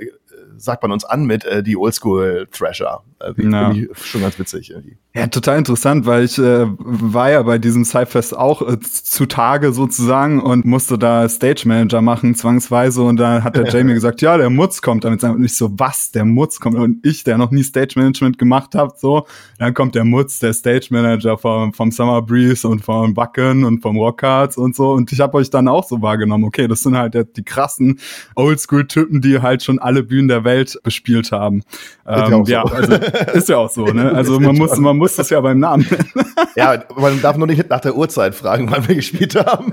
sagt 0.56 0.82
man 0.82 0.90
uns 0.92 1.04
an 1.04 1.24
mit 1.24 1.44
äh, 1.44 1.62
die 1.62 1.76
Oldschool 1.76 2.48
Thrasher. 2.50 3.02
Die 3.36 3.42
Ja. 3.42 3.70
finde 3.70 3.88
ich 3.92 4.06
schon 4.06 4.20
ganz 4.22 4.38
witzig 4.38 4.70
irgendwie. 4.70 4.96
Ja, 5.14 5.26
total 5.26 5.58
interessant, 5.58 6.06
weil 6.06 6.24
ich 6.24 6.38
äh, 6.38 6.66
war 6.78 7.30
ja 7.30 7.42
bei 7.42 7.58
diesem 7.58 7.84
Cyfest 7.84 8.34
auch 8.36 8.62
äh, 8.66 8.78
zutage 8.80 9.72
sozusagen 9.72 10.40
und 10.40 10.64
musste 10.64 10.96
da 10.98 11.28
Stage 11.28 11.62
Manager 11.66 12.00
machen, 12.00 12.34
zwangsweise. 12.34 13.02
Und 13.02 13.18
da 13.18 13.42
hat 13.42 13.56
der 13.56 13.68
Jamie 13.72 13.92
gesagt, 13.92 14.22
ja, 14.22 14.36
der 14.38 14.48
Mutz 14.48 14.80
kommt 14.80 15.04
damit. 15.04 15.22
Und 15.22 15.44
ich 15.44 15.54
so, 15.54 15.70
was, 15.78 16.12
der 16.12 16.24
Mutz 16.24 16.60
kommt? 16.60 16.76
Und 16.76 17.04
ich, 17.06 17.24
der 17.24 17.36
noch 17.36 17.50
nie 17.50 17.62
Stage 17.62 17.94
Management 17.96 18.38
gemacht 18.38 18.74
habe, 18.74 18.94
so, 18.96 19.26
dann 19.58 19.74
kommt 19.74 19.94
der 19.94 20.04
Mutz, 20.04 20.38
der 20.38 20.54
Stage 20.54 20.86
Manager 20.90 21.36
vom, 21.36 21.74
vom 21.74 21.90
Summer 21.90 22.22
Breeze 22.22 22.66
und 22.66 22.82
vom 22.82 23.14
Wacken 23.16 23.64
und 23.64 23.80
vom 23.82 23.98
Rockhards 23.98 24.56
und 24.56 24.74
so. 24.74 24.92
Und 24.92 25.12
ich 25.12 25.20
habe 25.20 25.36
euch 25.36 25.50
dann 25.50 25.68
auch 25.68 25.84
so 25.86 26.00
wahrgenommen, 26.00 26.44
okay, 26.44 26.66
das 26.68 26.82
sind 26.82 26.96
halt 26.96 27.36
die 27.36 27.42
krassen 27.44 27.98
Oldschool-Typen, 28.34 29.20
die 29.20 29.40
halt 29.40 29.62
schon 29.62 29.78
alle 29.78 30.02
Bühnen 30.02 30.28
der 30.28 30.44
Welt 30.44 30.78
bespielt 30.82 31.32
haben. 31.32 31.62
ja 32.06 32.26
Ähm, 32.26 32.34
auch 32.34 32.46
so. 32.46 32.52
ja, 32.52 32.64
also 32.64 32.92
ist 33.34 33.48
ja 33.48 33.56
auch 33.58 33.70
so, 33.70 33.84
ne? 33.86 34.12
Also 34.12 34.38
man 34.40 34.56
muss, 34.56 34.76
man 34.78 34.96
muss 34.96 35.16
das 35.16 35.30
ja 35.30 35.40
beim 35.40 35.58
Namen 35.58 35.86
nennen. 35.90 36.10
Ja, 36.56 36.82
man 36.96 37.20
darf 37.22 37.36
nur 37.36 37.46
nicht 37.46 37.68
nach 37.70 37.80
der 37.80 37.96
Uhrzeit 37.96 38.34
fragen, 38.34 38.70
wann 38.70 38.86
wir 38.88 38.94
gespielt 38.94 39.34
haben. 39.36 39.72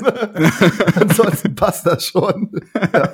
Ansonsten 1.00 1.56
passt 1.56 1.86
das 1.86 2.06
schon. 2.06 2.50
ja. 2.94 3.10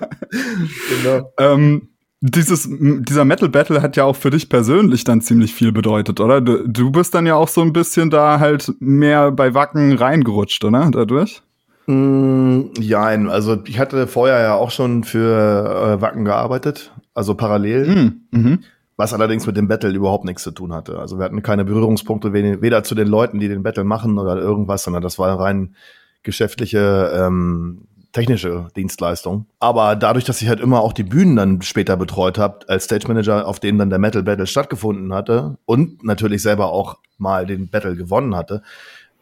Genau. 1.03 1.31
ähm, 1.39 1.89
dieses, 2.21 2.67
dieser 2.69 3.25
Metal 3.25 3.49
Battle 3.49 3.81
hat 3.81 3.95
ja 3.97 4.03
auch 4.03 4.15
für 4.15 4.29
dich 4.31 4.49
persönlich 4.49 5.03
dann 5.03 5.21
ziemlich 5.21 5.53
viel 5.53 5.71
bedeutet, 5.71 6.19
oder? 6.19 6.41
Du, 6.41 6.67
du 6.67 6.91
bist 6.91 7.13
dann 7.13 7.25
ja 7.27 7.35
auch 7.35 7.47
so 7.47 7.61
ein 7.61 7.73
bisschen 7.73 8.09
da 8.09 8.39
halt 8.39 8.71
mehr 8.79 9.31
bei 9.31 9.53
Wacken 9.53 9.93
reingerutscht, 9.93 10.63
oder? 10.63 10.89
Dadurch? 10.91 11.41
Mm, 11.87 12.71
Jein, 12.79 13.29
also 13.29 13.57
ich 13.65 13.77
hatte 13.79 14.07
vorher 14.07 14.41
ja 14.41 14.53
auch 14.55 14.71
schon 14.71 15.03
für 15.03 15.97
äh, 15.97 16.01
Wacken 16.01 16.25
gearbeitet, 16.25 16.91
also 17.13 17.35
parallel, 17.35 17.87
Mhm. 17.87 18.21
Mhm. 18.31 18.59
Was 18.97 19.13
allerdings 19.13 19.45
mit 19.45 19.57
dem 19.57 19.67
Battle 19.67 19.91
überhaupt 19.91 20.25
nichts 20.25 20.43
zu 20.43 20.51
tun 20.51 20.73
hatte. 20.73 20.99
Also 20.99 21.17
wir 21.17 21.25
hatten 21.25 21.43
keine 21.43 21.65
Berührungspunkte 21.65 22.33
we- 22.33 22.61
weder 22.61 22.83
zu 22.83 22.95
den 22.95 23.07
Leuten, 23.07 23.39
die 23.39 23.47
den 23.47 23.63
Battle 23.63 23.83
machen 23.83 24.17
oder 24.17 24.37
irgendwas, 24.37 24.83
sondern 24.83 25.03
das 25.03 25.19
war 25.19 25.39
rein 25.39 25.75
geschäftliche, 26.23 27.11
ähm, 27.13 27.81
technische 28.13 28.69
Dienstleistung. 28.77 29.45
Aber 29.59 29.97
dadurch, 29.97 30.23
dass 30.23 30.41
ich 30.41 30.47
halt 30.47 30.61
immer 30.61 30.79
auch 30.79 30.93
die 30.93 31.03
Bühnen 31.03 31.35
dann 31.35 31.61
später 31.61 31.97
betreut 31.97 32.37
habe, 32.37 32.59
als 32.69 32.85
Stage 32.85 33.07
Manager, 33.09 33.45
auf 33.45 33.59
denen 33.59 33.77
dann 33.77 33.89
der 33.89 33.99
Metal 33.99 34.23
Battle 34.23 34.47
stattgefunden 34.47 35.13
hatte 35.13 35.57
und 35.65 36.03
natürlich 36.05 36.41
selber 36.41 36.71
auch 36.71 36.97
mal 37.17 37.45
den 37.45 37.67
Battle 37.67 37.97
gewonnen 37.97 38.35
hatte, 38.35 38.61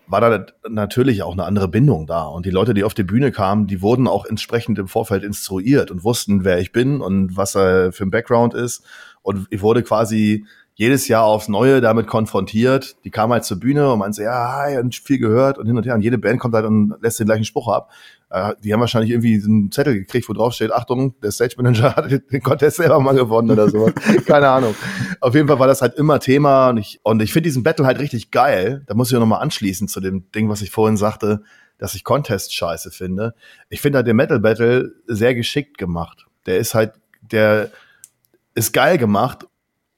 war 0.06 0.22
da 0.22 0.46
natürlich 0.70 1.24
auch 1.24 1.32
eine 1.34 1.46
andere 1.46 1.70
Bindung 1.70 2.06
da. 2.08 2.24
Und 2.24 2.46
die 2.46 2.52
Leute, 2.52 2.74
die 2.74 2.84
auf 2.84 2.94
die 2.94 3.04
Bühne 3.04 3.32
kamen, 3.32 3.68
die 3.68 3.82
wurden 3.82 4.08
auch 4.08 4.26
entsprechend 4.26 4.78
im 4.78 4.88
Vorfeld 4.88 5.24
instruiert 5.24 5.92
und 5.92 6.04
wussten, 6.04 6.44
wer 6.44 6.60
ich 6.60 6.72
bin 6.72 7.02
und 7.02 7.36
was 7.36 7.56
er 7.56 7.92
für 7.94 8.04
ein 8.04 8.12
Background 8.12 8.54
ist. 8.54 8.84
Und 9.24 9.48
ich 9.50 9.62
wurde 9.62 9.82
quasi 9.82 10.46
jedes 10.76 11.08
Jahr 11.08 11.24
aufs 11.24 11.50
Neue 11.50 11.82
damit 11.82 12.08
konfrontiert. 12.08 12.96
Die 13.04 13.12
kamen 13.12 13.34
halt 13.34 13.46
zur 13.46 13.60
Bühne 13.60 13.92
und 13.92 14.00
meinten 14.00 14.14
so, 14.14 14.24
ja, 14.24 14.54
hi, 14.58 14.78
und 14.78 14.96
viel 14.96 15.20
gehört 15.20 15.58
und 15.58 15.68
hin 15.68 15.78
und 15.78 15.86
her. 15.86 15.94
Und 15.94 16.02
jede 16.02 16.18
Band 16.18 16.40
kommt 16.40 16.56
halt 16.56 16.66
und 16.66 16.96
lässt 17.02 17.20
den 17.20 17.28
gleichen 17.28 17.46
Spruch 17.46 17.68
ab. 17.68 17.92
Äh, 18.32 18.56
Die 18.64 18.74
haben 18.74 18.80
wahrscheinlich 18.80 19.12
irgendwie 19.12 19.36
einen 19.36 19.72
Zettel 19.72 19.94
gekriegt, 19.94 20.28
wo 20.28 20.34
drauf 20.34 20.54
steht, 20.54 20.72
Achtung, 20.72 21.14
der 21.22 21.32
Stage 21.32 21.56
Manager 21.58 21.96
hat 21.96 22.10
den 22.10 22.42
Contest 22.42 22.78
selber 22.78 23.00
mal 23.00 23.14
gewonnen 23.14 23.52
oder 23.52 23.70
sowas. 23.70 23.94
Keine 24.26 24.50
Ahnung. 24.50 24.74
Auf 25.22 25.36
jeden 25.36 25.48
Fall 25.48 25.60
war 25.60 25.68
das 25.68 25.84
halt 25.84 25.94
immer 25.94 26.20
Thema 26.20 26.70
und 26.70 26.78
ich, 26.78 27.00
und 27.04 27.22
ich 27.22 27.32
finde 27.32 27.48
diesen 27.50 27.62
Battle 27.62 27.86
halt 27.86 28.00
richtig 28.00 28.32
geil. 28.32 28.84
Da 28.88 28.96
muss 28.96 29.12
ich 29.12 29.20
nochmal 29.20 29.42
anschließen 29.42 29.88
zu 29.88 30.00
dem 30.02 30.32
Ding, 30.32 30.50
was 30.50 30.64
ich 30.64 30.72
vorhin 30.72 30.98
sagte, 30.98 31.44
dass 31.78 31.94
ich 31.94 32.04
Contest 32.04 32.54
scheiße 32.56 32.90
finde. 32.90 33.36
Ich 33.70 33.82
finde 33.82 33.98
halt 33.98 34.08
den 34.08 34.16
Metal 34.16 34.40
Battle 34.40 34.94
sehr 35.06 35.36
geschickt 35.36 35.78
gemacht. 35.78 36.26
Der 36.48 36.58
ist 36.58 36.74
halt, 36.74 36.94
der 37.22 37.70
ist 38.56 38.74
geil 38.74 38.98
gemacht 38.98 39.48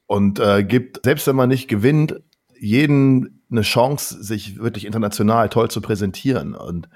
und 0.07 0.39
äh, 0.39 0.63
gibt, 0.63 1.05
selbst 1.05 1.27
wenn 1.27 1.35
man 1.35 1.49
nicht 1.49 1.67
gewinnt, 1.67 2.21
jeden 2.59 3.43
eine 3.51 3.61
Chance, 3.61 4.23
sich 4.23 4.59
wirklich 4.59 4.85
international 4.85 5.49
toll 5.49 5.69
zu 5.69 5.81
präsentieren. 5.81 6.55
Und 6.55 6.89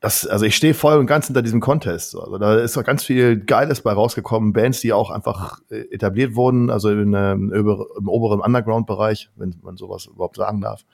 das, 0.00 0.26
also 0.26 0.44
ich 0.46 0.54
stehe 0.54 0.74
voll 0.74 0.98
und 0.98 1.06
ganz 1.06 1.26
hinter 1.26 1.42
diesem 1.42 1.60
Contest. 1.60 2.14
Also 2.16 2.38
da 2.38 2.56
ist 2.56 2.78
auch 2.78 2.84
ganz 2.84 3.04
viel 3.04 3.36
Geiles 3.38 3.80
bei 3.80 3.92
rausgekommen. 3.92 4.52
Bands, 4.52 4.80
die 4.80 4.92
auch 4.92 5.10
einfach 5.10 5.58
äh, 5.70 5.80
etabliert 5.90 6.36
wurden, 6.36 6.70
also 6.70 6.90
in, 6.90 7.14
ähm, 7.14 7.52
über, 7.52 7.86
im 7.98 8.08
oberen 8.08 8.40
Underground-Bereich, 8.40 9.30
wenn 9.36 9.56
man 9.62 9.76
sowas 9.76 10.06
überhaupt 10.06 10.36
sagen 10.36 10.60
darf. 10.60 10.84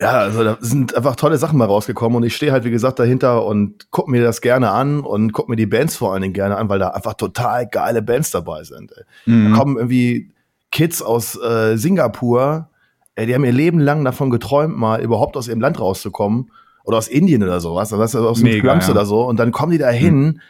ja, 0.00 0.10
also 0.18 0.44
da 0.44 0.58
sind 0.60 0.94
einfach 0.94 1.16
tolle 1.16 1.38
Sachen 1.38 1.58
mal 1.58 1.64
rausgekommen 1.64 2.16
und 2.16 2.22
ich 2.24 2.36
stehe 2.36 2.52
halt, 2.52 2.64
wie 2.64 2.70
gesagt, 2.70 2.98
dahinter 2.98 3.44
und 3.46 3.90
guck 3.90 4.08
mir 4.08 4.22
das 4.22 4.40
gerne 4.40 4.70
an 4.70 5.00
und 5.00 5.32
guck 5.32 5.48
mir 5.48 5.56
die 5.56 5.66
Bands 5.66 5.96
vor 5.96 6.12
allen 6.12 6.22
Dingen 6.22 6.34
gerne 6.34 6.56
an, 6.56 6.68
weil 6.68 6.78
da 6.78 6.88
einfach 6.88 7.14
total 7.14 7.66
geile 7.66 8.02
Bands 8.02 8.30
dabei 8.30 8.62
sind. 8.64 8.92
Ey. 8.92 9.04
Da 9.26 9.32
Mhm. 9.32 9.52
kommen 9.52 9.76
irgendwie 9.76 10.30
Kids 10.70 11.00
aus 11.00 11.40
äh, 11.40 11.76
Singapur, 11.76 12.68
ey, 13.14 13.26
die 13.26 13.34
haben 13.34 13.44
ihr 13.44 13.52
Leben 13.52 13.78
lang 13.80 14.04
davon 14.04 14.30
geträumt, 14.30 14.76
mal 14.76 15.00
überhaupt 15.00 15.36
aus 15.36 15.48
ihrem 15.48 15.60
Land 15.60 15.80
rauszukommen. 15.80 16.50
Oder 16.84 16.98
aus 16.98 17.08
Indien 17.08 17.42
oder 17.42 17.58
sowas, 17.58 17.90
was, 17.90 18.14
also 18.14 18.28
aus 18.28 18.38
dem 18.38 18.44
Mega, 18.44 18.78
ja. 18.78 18.90
oder 18.90 19.04
so. 19.06 19.26
Und 19.26 19.40
dann 19.40 19.50
kommen 19.50 19.72
die 19.72 19.78
da 19.78 19.88
hin, 19.88 20.40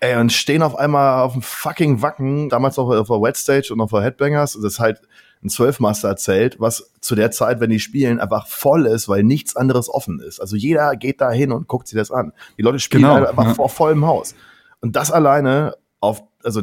ey, 0.00 0.16
und 0.20 0.30
stehen 0.34 0.60
auf 0.62 0.76
einmal 0.76 1.22
auf 1.22 1.32
dem 1.32 1.40
fucking 1.40 2.02
Wacken, 2.02 2.50
damals 2.50 2.78
auch 2.78 2.90
auf 2.90 3.06
der 3.08 3.16
Wet 3.22 3.38
Stage 3.38 3.70
und 3.72 3.80
auf 3.80 3.90
der 3.90 4.02
Headbangers. 4.02 4.52
Das 4.52 4.64
ist 4.64 4.80
halt 4.80 5.00
ein 5.42 5.48
Zwölfmaster-Zelt, 5.48 6.60
was 6.60 6.92
zu 7.00 7.14
der 7.14 7.30
Zeit, 7.30 7.60
wenn 7.60 7.70
die 7.70 7.80
spielen, 7.80 8.20
einfach 8.20 8.46
voll 8.46 8.86
ist, 8.86 9.08
weil 9.08 9.22
nichts 9.22 9.56
anderes 9.56 9.88
offen 9.88 10.20
ist. 10.20 10.40
Also 10.40 10.56
jeder 10.56 10.96
geht 10.96 11.20
da 11.20 11.30
hin 11.30 11.52
und 11.52 11.68
guckt 11.68 11.88
sich 11.88 11.96
das 11.96 12.10
an. 12.10 12.32
Die 12.56 12.62
Leute 12.62 12.78
spielen 12.78 13.02
Genau, 13.02 13.14
halt 13.14 13.28
einfach 13.28 13.46
ja. 13.46 13.54
vor 13.54 13.68
vollem 13.68 14.06
Haus. 14.06 14.34
Und 14.80 14.96
das 14.96 15.10
alleine 15.10 15.76
auf, 16.00 16.22
also, 16.42 16.62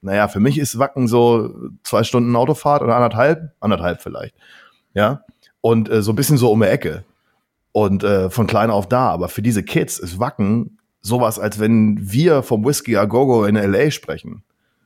naja, 0.00 0.28
für 0.28 0.40
mich 0.40 0.58
ist 0.58 0.78
Wacken 0.78 1.08
so 1.08 1.54
zwei 1.84 2.04
Stunden 2.04 2.34
Autofahrt 2.36 2.82
oder 2.82 2.96
anderthalb, 2.96 3.52
anderthalb 3.60 4.02
vielleicht. 4.02 4.34
Ja. 4.94 5.24
Und 5.60 5.88
äh, 5.90 6.02
so 6.02 6.12
ein 6.12 6.16
bisschen 6.16 6.38
so 6.38 6.50
um 6.50 6.60
die 6.60 6.66
Ecke. 6.66 7.04
Und 7.72 8.04
äh, 8.04 8.28
von 8.28 8.46
klein 8.46 8.70
auf 8.70 8.88
da. 8.88 9.08
Aber 9.08 9.28
für 9.28 9.42
diese 9.42 9.62
Kids 9.62 9.98
ist 9.98 10.18
Wacken 10.18 10.78
sowas, 11.00 11.38
als 11.38 11.58
wenn 11.58 11.98
wir 12.00 12.42
vom 12.42 12.64
Whiskey 12.64 12.96
A 12.96 13.06
Go-Go 13.06 13.44
in 13.44 13.56
L.A. 13.56 13.90
sprechen. 13.90 14.42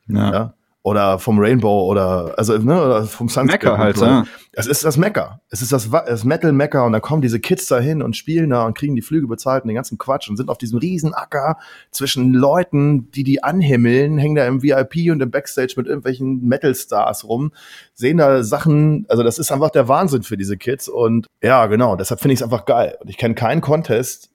Ja. 0.07 0.33
Ja. 0.33 0.55
Oder 0.87 1.19
vom 1.19 1.41
Rainbow 1.41 1.85
oder 1.91 2.35
also 2.39 2.57
ne, 2.59 2.81
oder 2.81 3.07
vom 3.07 3.29
Sunset. 3.29 3.61
Mecca 3.61 3.77
halt, 3.77 3.97
ja. 3.97 4.25
Es 4.53 4.69
ist 4.69 4.85
das 4.85 4.97
Mecker. 4.97 5.41
Es 5.51 5.61
ist 5.61 5.73
das, 5.73 5.91
das 5.91 6.23
Metal 6.23 6.53
Mecker 6.53 6.85
und 6.85 6.93
da 6.93 7.01
kommen 7.01 7.23
diese 7.23 7.41
Kids 7.41 7.67
da 7.67 7.81
hin 7.81 8.03
und 8.03 8.15
spielen 8.17 8.51
da 8.51 8.65
und 8.65 8.79
kriegen 8.79 8.95
die 8.95 9.03
Flüge 9.03 9.27
bezahlt 9.27 9.65
und 9.65 9.69
den 9.69 9.75
ganzen 9.75 9.99
Quatsch 9.99 10.31
und 10.31 10.37
sind 10.37 10.49
auf 10.49 10.59
diesem 10.59 10.79
riesen 10.79 11.13
Acker 11.13 11.59
zwischen 11.91 12.33
Leuten, 12.33 13.11
die 13.11 13.25
die 13.25 13.43
anhimmeln, 13.43 14.17
hängen 14.17 14.37
da 14.37 14.47
im 14.47 14.63
VIP 14.63 15.11
und 15.11 15.21
im 15.21 15.33
Backstage 15.33 15.75
mit 15.77 15.89
irgendwelchen 15.89 16.47
Metal 16.47 16.73
Stars 16.73 17.25
rum, 17.25 17.51
sehen 17.93 18.19
da 18.19 18.45
Sachen, 18.45 19.07
also 19.09 19.25
das 19.25 19.41
ist 19.41 19.51
einfach 19.51 19.71
der 19.71 19.89
Wahnsinn 19.89 20.23
für 20.23 20.37
diese 20.37 20.57
Kids 20.57 20.89
und 20.89 21.27
ja, 21.43 21.67
genau, 21.67 21.97
deshalb 21.97 22.21
finde 22.21 22.35
ich 22.35 22.39
es 22.39 22.45
einfach 22.45 22.65
geil 22.65 22.97
und 23.01 23.11
ich 23.11 23.17
kenne 23.17 23.35
keinen 23.35 23.61
Contest, 23.61 24.31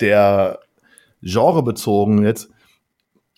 der 0.00 0.58
genrebezogen 1.22 2.24
jetzt 2.24 2.48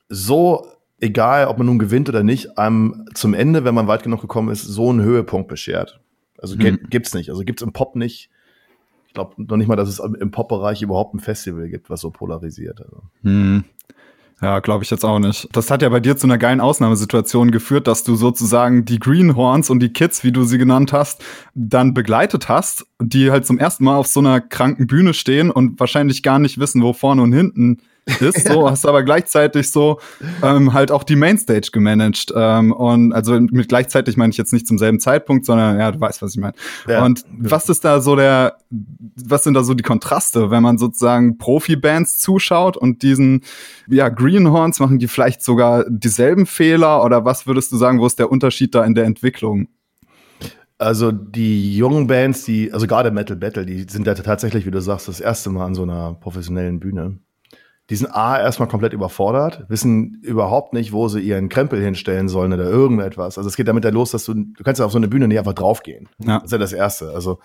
so 0.09 0.67
egal, 1.01 1.47
ob 1.47 1.59
man 1.59 1.67
nun 1.67 1.79
gewinnt 1.79 2.09
oder 2.09 2.23
nicht, 2.23 2.59
einem 2.59 3.07
zum 3.15 3.35
Ende, 3.35 3.65
wenn 3.65 3.75
man 3.75 3.87
weit 3.87 4.03
genug 4.03 4.21
gekommen 4.21 4.51
ist, 4.51 4.63
so 4.63 4.91
einen 4.91 5.03
Höhepunkt 5.03 5.49
beschert. 5.49 6.01
Also 6.39 6.57
Mhm. 6.57 6.79
gibt's 6.89 7.15
nicht. 7.15 7.31
Also 7.31 7.43
gibt's 7.43 7.63
im 7.63 7.73
Pop 7.73 7.97
nicht. 7.97 8.31
Ich 9.07 9.15
glaube 9.15 9.35
noch 9.39 9.57
nicht 9.57 9.67
mal, 9.67 9.77
dass 9.77 9.89
es 9.89 9.99
im 9.99 10.31
Pop-Bereich 10.31 10.83
überhaupt 10.83 11.15
ein 11.15 11.21
Festival 11.21 11.69
gibt, 11.69 11.91
was 11.91 12.01
so 12.01 12.11
polarisiert. 12.11 12.81
Also. 12.81 13.03
Hm. 13.23 13.65
Ja, 14.43 14.61
glaube 14.61 14.85
ich 14.85 14.91
jetzt 14.91 15.05
auch 15.05 15.19
nicht. 15.19 15.49
Das 15.53 15.71
hat 15.71 15.83
ja 15.83 15.89
bei 15.91 16.01
dir 16.01 16.17
zu 16.17 16.27
einer 16.27 16.39
geilen 16.39 16.63
Ausnahmesituation 16.63 17.51
geführt, 17.51 17.87
dass 17.87 18.05
du 18.05 18.15
sozusagen 18.15 18.87
die 18.87 18.99
Greenhorns 18.99 19.69
und 19.69 19.81
die 19.81 19.93
Kids, 19.93 20.25
wie 20.25 20.33
du 20.33 20.45
sie 20.45 20.57
genannt 20.57 20.95
hast, 20.95 21.23
dann 21.55 21.93
begleitet 21.93 22.49
hast, 22.49 22.87
die 23.03 23.31
halt 23.31 23.45
zum 23.45 23.59
ersten 23.59 23.85
Mal 23.85 23.97
auf 23.97 24.07
so 24.07 24.21
einer 24.21 24.41
kranken 24.41 24.87
Bühne 24.87 25.13
stehen 25.13 25.51
und 25.51 25.79
wahrscheinlich 25.79 26.23
gar 26.23 26.39
nicht 26.39 26.59
wissen, 26.59 26.83
wo 26.83 26.95
vorne 26.95 27.21
und 27.21 27.35
hinten 27.35 27.83
ist. 28.21 28.49
So 28.49 28.69
hast 28.69 28.87
aber 28.87 29.03
gleichzeitig 29.03 29.71
so 29.71 30.01
ähm, 30.43 30.73
halt 30.73 30.91
auch 30.91 31.05
die 31.05 31.17
Mainstage 31.17 31.71
gemanagt. 31.73 32.33
Ähm, 32.35 32.73
und 32.73 33.13
also 33.13 33.39
mit 33.39 33.69
gleichzeitig 33.69 34.17
meine 34.17 34.31
ich 34.31 34.37
jetzt 34.37 34.53
nicht 34.53 34.67
zum 34.67 34.79
selben 34.79 35.01
Zeitpunkt, 35.01 35.47
sondern 35.47 35.79
ja, 35.79 35.91
du 35.93 36.01
weißt, 36.01 36.23
was 36.23 36.35
ich 36.35 36.41
meine. 36.41 36.55
Ja. 36.89 37.05
Und 37.05 37.25
was 37.39 37.69
ist 37.69 37.85
da 37.85 38.01
so 38.01 38.17
der, 38.17 38.59
was 38.71 39.45
sind 39.45 39.55
da 39.55 39.63
so 39.63 39.75
die 39.75 39.83
Kontraste, 39.83 40.51
wenn 40.51 40.63
man 40.63 40.79
sozusagen 40.79 41.39
Profi-Bands 41.39 42.19
zuschaut 42.19 42.77
und 42.77 43.03
diesen, 43.03 43.43
ja, 43.89 44.09
Greenhorns 44.09 44.81
machen 44.81 44.99
die 44.99 45.09
vielleicht 45.09 45.43
sogar 45.43 45.85
dieselben 45.89 46.47
Fehler 46.47 47.05
oder 47.05 47.25
was 47.25 47.47
würdest 47.47 47.73
du 47.73 47.77
sagen, 47.77 48.01
wo 48.01 48.07
ist 48.07 48.19
der 48.19 48.31
Unterschied 48.31 48.75
da 48.75 48.85
in 48.85 48.95
der 48.95 49.05
Entwicklung? 49.05 49.69
Also 50.79 51.13
die 51.13 51.77
jungen 51.77 52.07
Bands, 52.07 52.45
die, 52.45 52.73
also 52.73 52.87
gerade 52.87 53.11
Metal 53.11 53.37
Battle, 53.37 53.67
die 53.67 53.85
sind 53.87 54.07
ja 54.07 54.15
tatsächlich, 54.15 54.65
wie 54.65 54.71
du 54.71 54.81
sagst, 54.81 55.09
das 55.09 55.21
erste 55.21 55.51
Mal 55.51 55.67
an 55.67 55.75
so 55.75 55.83
einer 55.83 56.15
professionellen 56.15 56.81
Bühne. 56.81 57.19
Die 57.91 57.97
sind 57.97 58.15
A, 58.15 58.39
erstmal 58.39 58.69
komplett 58.69 58.93
überfordert, 58.93 59.65
wissen 59.69 60.21
überhaupt 60.23 60.73
nicht, 60.73 60.93
wo 60.93 61.09
sie 61.09 61.21
ihren 61.21 61.49
Krempel 61.49 61.83
hinstellen 61.83 62.29
sollen 62.29 62.53
oder 62.53 62.65
irgendetwas. 62.65 63.37
Also 63.37 63.49
es 63.49 63.57
geht 63.57 63.67
damit 63.67 63.85
ja 63.85 63.91
los, 63.91 64.13
dass 64.13 64.25
du, 64.25 64.35
du 64.35 64.63
kannst 64.63 64.79
ja 64.79 64.87
auf 64.87 64.93
so 64.93 64.99
eine 64.99 65.09
Bühne 65.09 65.27
nicht 65.27 65.41
einfach 65.41 65.55
draufgehen. 65.55 66.09
Ja. 66.25 66.37
Das 66.37 66.45
ist 66.45 66.53
ja 66.53 66.59
das 66.59 66.73
Erste. 66.73 67.11
Also 67.11 67.41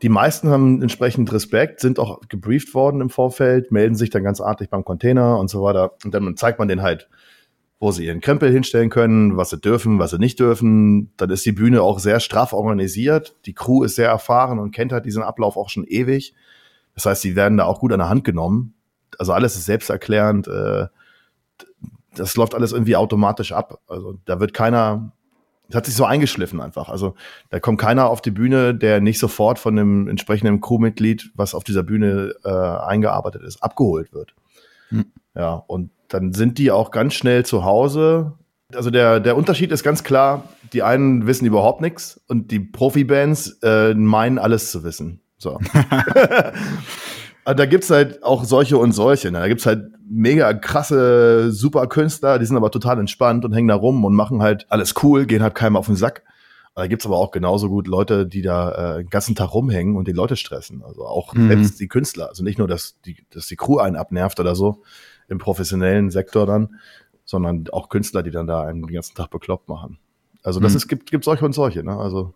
die 0.00 0.08
meisten 0.08 0.48
haben 0.48 0.80
entsprechend 0.80 1.30
Respekt, 1.32 1.80
sind 1.80 1.98
auch 1.98 2.20
gebrieft 2.28 2.72
worden 2.72 3.02
im 3.02 3.10
Vorfeld, 3.10 3.70
melden 3.70 3.94
sich 3.94 4.08
dann 4.08 4.24
ganz 4.24 4.40
artig 4.40 4.70
beim 4.70 4.84
Container 4.84 5.38
und 5.38 5.50
so 5.50 5.62
weiter. 5.62 5.92
Und 6.02 6.14
dann 6.14 6.36
zeigt 6.36 6.58
man 6.58 6.68
denen 6.68 6.82
halt, 6.82 7.10
wo 7.78 7.92
sie 7.92 8.06
ihren 8.06 8.20
Krempel 8.20 8.50
hinstellen 8.50 8.88
können, 8.88 9.36
was 9.36 9.50
sie 9.50 9.58
dürfen, 9.58 9.98
was 9.98 10.12
sie 10.12 10.18
nicht 10.18 10.40
dürfen. 10.40 11.12
Dann 11.18 11.30
ist 11.30 11.44
die 11.44 11.52
Bühne 11.52 11.82
auch 11.82 11.98
sehr 11.98 12.20
straff 12.20 12.54
organisiert. 12.54 13.36
Die 13.44 13.54
Crew 13.54 13.84
ist 13.84 13.96
sehr 13.96 14.08
erfahren 14.08 14.58
und 14.58 14.70
kennt 14.70 14.92
halt 14.92 15.04
diesen 15.04 15.22
Ablauf 15.22 15.56
auch 15.56 15.68
schon 15.68 15.84
ewig. 15.84 16.34
Das 16.94 17.04
heißt, 17.04 17.22
sie 17.22 17.36
werden 17.36 17.58
da 17.58 17.64
auch 17.64 17.80
gut 17.80 17.92
an 17.92 17.98
der 17.98 18.08
Hand 18.08 18.24
genommen. 18.24 18.74
Also 19.18 19.32
alles 19.32 19.56
ist 19.56 19.66
selbsterklärend. 19.66 20.48
Äh, 20.48 20.86
das 22.14 22.36
läuft 22.36 22.54
alles 22.54 22.72
irgendwie 22.72 22.96
automatisch 22.96 23.52
ab. 23.52 23.80
Also 23.86 24.18
da 24.24 24.40
wird 24.40 24.54
keiner, 24.54 25.12
das 25.68 25.76
hat 25.76 25.86
sich 25.86 25.94
so 25.94 26.04
eingeschliffen 26.04 26.60
einfach. 26.60 26.88
Also 26.88 27.14
da 27.50 27.60
kommt 27.60 27.80
keiner 27.80 28.08
auf 28.08 28.22
die 28.22 28.30
Bühne, 28.30 28.74
der 28.74 29.00
nicht 29.00 29.18
sofort 29.18 29.58
von 29.58 29.76
dem 29.76 30.08
entsprechenden 30.08 30.60
Crewmitglied, 30.60 31.30
was 31.34 31.54
auf 31.54 31.64
dieser 31.64 31.82
Bühne 31.82 32.34
äh, 32.44 32.48
eingearbeitet 32.48 33.42
ist, 33.42 33.62
abgeholt 33.62 34.12
wird. 34.12 34.34
Hm. 34.88 35.06
Ja, 35.34 35.62
und 35.66 35.90
dann 36.08 36.32
sind 36.32 36.58
die 36.58 36.70
auch 36.70 36.90
ganz 36.90 37.14
schnell 37.14 37.44
zu 37.44 37.64
Hause. 37.64 38.32
Also 38.74 38.90
der, 38.90 39.20
der 39.20 39.36
Unterschied 39.36 39.72
ist 39.72 39.82
ganz 39.82 40.02
klar, 40.04 40.44
die 40.72 40.82
einen 40.82 41.26
wissen 41.26 41.46
überhaupt 41.46 41.80
nichts 41.80 42.20
und 42.28 42.50
die 42.50 42.60
Profibands 42.60 43.58
äh, 43.62 43.94
meinen 43.94 44.38
alles 44.38 44.70
zu 44.70 44.84
wissen. 44.84 45.20
So. 45.38 45.58
da 47.54 47.66
gibt's 47.66 47.90
halt 47.90 48.22
auch 48.22 48.44
solche 48.44 48.78
und 48.78 48.92
solche. 48.92 49.30
Ne? 49.30 49.38
Da 49.40 49.48
gibt's 49.48 49.66
halt 49.66 49.92
mega 50.08 50.52
krasse, 50.54 51.50
super 51.52 51.86
Künstler, 51.86 52.38
die 52.38 52.46
sind 52.46 52.56
aber 52.56 52.70
total 52.70 52.98
entspannt 52.98 53.44
und 53.44 53.52
hängen 53.52 53.68
da 53.68 53.74
rum 53.74 54.04
und 54.04 54.14
machen 54.14 54.42
halt 54.42 54.66
alles 54.68 54.94
cool, 55.02 55.26
gehen 55.26 55.42
halt 55.42 55.54
keinem 55.54 55.76
auf 55.76 55.86
den 55.86 55.96
Sack. 55.96 56.24
Da 56.74 56.86
gibt's 56.86 57.06
aber 57.06 57.16
auch 57.16 57.32
genauso 57.32 57.68
gut 57.68 57.88
Leute, 57.88 58.24
die 58.24 58.40
da 58.40 58.98
äh, 58.98 59.02
den 59.02 59.10
ganzen 59.10 59.34
Tag 59.34 59.52
rumhängen 59.52 59.96
und 59.96 60.06
die 60.06 60.12
Leute 60.12 60.36
stressen. 60.36 60.84
Also 60.84 61.04
auch 61.06 61.34
mhm. 61.34 61.48
selbst 61.48 61.80
die 61.80 61.88
Künstler. 61.88 62.28
Also 62.28 62.44
nicht 62.44 62.58
nur, 62.58 62.68
dass 62.68 63.00
die, 63.04 63.16
dass 63.30 63.48
die 63.48 63.56
Crew 63.56 63.78
einen 63.78 63.96
abnervt 63.96 64.38
oder 64.38 64.54
so, 64.54 64.82
im 65.28 65.38
professionellen 65.38 66.10
Sektor 66.10 66.46
dann, 66.46 66.76
sondern 67.24 67.64
auch 67.72 67.88
Künstler, 67.88 68.22
die 68.22 68.30
dann 68.30 68.46
da 68.46 68.62
einen 68.62 68.82
den 68.82 68.94
ganzen 68.94 69.16
Tag 69.16 69.30
bekloppt 69.30 69.68
machen. 69.68 69.98
Also 70.42 70.60
das 70.60 70.72
mhm. 70.72 70.76
ist, 70.76 70.88
gibt, 70.88 71.10
gibt 71.10 71.24
solche 71.24 71.44
und 71.44 71.52
solche, 71.52 71.82
ne? 71.82 71.96
Also, 71.96 72.32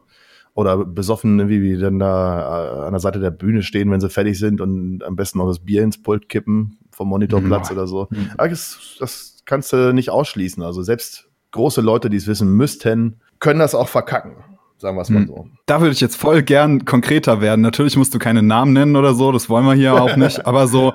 oder 0.54 0.84
besoffen, 0.84 1.48
wie, 1.48 1.62
wie 1.62 1.78
dann 1.78 1.98
da 1.98 2.82
äh, 2.82 2.86
an 2.86 2.92
der 2.92 3.00
Seite 3.00 3.20
der 3.20 3.30
Bühne 3.30 3.62
stehen, 3.62 3.90
wenn 3.90 4.00
sie 4.00 4.10
fertig 4.10 4.38
sind 4.38 4.60
und 4.60 5.02
am 5.02 5.16
besten 5.16 5.38
noch 5.38 5.48
das 5.48 5.60
Bier 5.60 5.82
ins 5.82 6.02
Pult 6.02 6.28
kippen 6.28 6.78
vom 6.90 7.08
Monitorplatz 7.08 7.70
mhm. 7.70 7.76
oder 7.76 7.86
so. 7.86 8.08
Mhm. 8.10 8.30
Das, 8.36 8.96
das 8.98 9.42
kannst 9.44 9.72
du 9.72 9.92
nicht 9.92 10.10
ausschließen. 10.10 10.62
Also 10.62 10.82
selbst 10.82 11.28
große 11.52 11.80
Leute, 11.80 12.10
die 12.10 12.18
es 12.18 12.26
wissen 12.26 12.54
müssten, 12.54 13.20
können 13.38 13.60
das 13.60 13.74
auch 13.74 13.88
verkacken 13.88 14.36
sagen 14.82 14.96
wir 14.96 15.02
es 15.02 15.10
mal 15.10 15.20
hm. 15.20 15.28
so. 15.28 15.46
Da 15.64 15.80
würde 15.80 15.92
ich 15.92 16.00
jetzt 16.00 16.16
voll 16.16 16.42
gern 16.42 16.84
konkreter 16.84 17.40
werden. 17.40 17.62
Natürlich 17.62 17.96
musst 17.96 18.12
du 18.14 18.18
keine 18.18 18.42
Namen 18.42 18.74
nennen 18.74 18.96
oder 18.96 19.14
so, 19.14 19.32
das 19.32 19.48
wollen 19.48 19.64
wir 19.64 19.74
hier 19.74 19.94
auch 19.94 20.16
nicht, 20.16 20.44
aber 20.46 20.66
so 20.66 20.92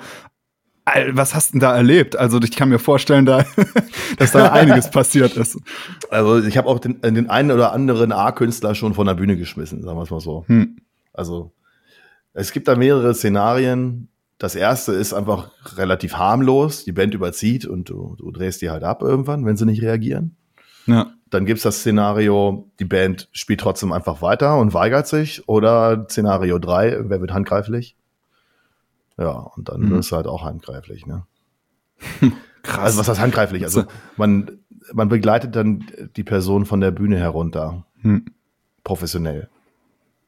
was 1.12 1.36
hast 1.36 1.50
du 1.50 1.52
denn 1.54 1.60
da 1.62 1.76
erlebt? 1.76 2.16
Also 2.16 2.40
ich 2.42 2.56
kann 2.56 2.70
mir 2.70 2.80
vorstellen, 2.80 3.26
da, 3.26 3.46
dass 4.18 4.32
da 4.32 4.52
einiges 4.52 4.90
passiert 4.90 5.36
ist. 5.36 5.60
Also 6.10 6.44
ich 6.44 6.58
habe 6.58 6.68
auch 6.68 6.80
den, 6.80 7.02
den 7.02 7.30
einen 7.30 7.52
oder 7.52 7.74
anderen 7.74 8.12
A-Künstler 8.12 8.76
schon 8.76 8.94
von 8.94 9.08
der 9.08 9.16
Bühne 9.16 9.38
geschmissen, 9.38 9.84
sagen 9.84 9.98
wir 9.98 10.04
es 10.04 10.10
mal 10.10 10.20
so. 10.20 10.46
Hm. 10.48 10.78
Also 11.14 11.52
es 12.34 12.52
gibt 12.52 12.68
da 12.68 12.76
mehrere 12.76 13.14
Szenarien. 13.14 14.10
Das 14.38 14.56
erste 14.56 14.94
ist 14.94 15.14
einfach 15.14 15.52
relativ 15.78 16.14
harmlos. 16.14 16.86
Die 16.86 16.92
Band 16.92 17.14
überzieht 17.14 17.66
und 17.66 17.90
du, 17.90 18.16
du 18.18 18.32
drehst 18.32 18.62
die 18.62 18.70
halt 18.70 18.84
ab 18.84 19.02
irgendwann, 19.02 19.46
wenn 19.46 19.58
sie 19.58 19.66
nicht 19.66 19.82
reagieren. 19.82 20.36
Ja. 20.86 21.12
Dann 21.30 21.46
gibt's 21.46 21.64
das 21.64 21.80
Szenario, 21.80 22.72
die 22.80 22.86
Band 22.86 23.28
spielt 23.34 23.60
trotzdem 23.60 23.92
einfach 23.92 24.22
weiter 24.22 24.58
und 24.58 24.74
weigert 24.74 25.08
sich. 25.08 25.50
Oder 25.50 26.06
Szenario 26.10 26.60
drei, 26.60 26.98
wer 27.02 27.20
wird 27.20 27.34
handgreiflich? 27.34 27.98
Ja, 29.18 29.32
und 29.32 29.70
dann 29.70 29.82
mhm. 29.82 30.00
ist 30.00 30.12
halt 30.12 30.28
auch 30.28 30.44
handgreiflich, 30.44 31.06
ne? 31.06 31.24
Krass. 32.64 32.84
Also 32.84 33.00
was 33.00 33.10
heißt 33.10 33.22
handgreiflich? 33.22 33.64
Also 33.64 33.84
man, 34.18 34.60
man 34.94 35.10
begleitet 35.10 35.56
dann 35.56 35.86
die 36.16 36.24
Person 36.24 36.66
von 36.66 36.82
der 36.82 36.92
Bühne 36.92 37.18
herunter. 37.18 37.86
Hm. 38.02 38.26
Professionell. 38.84 39.50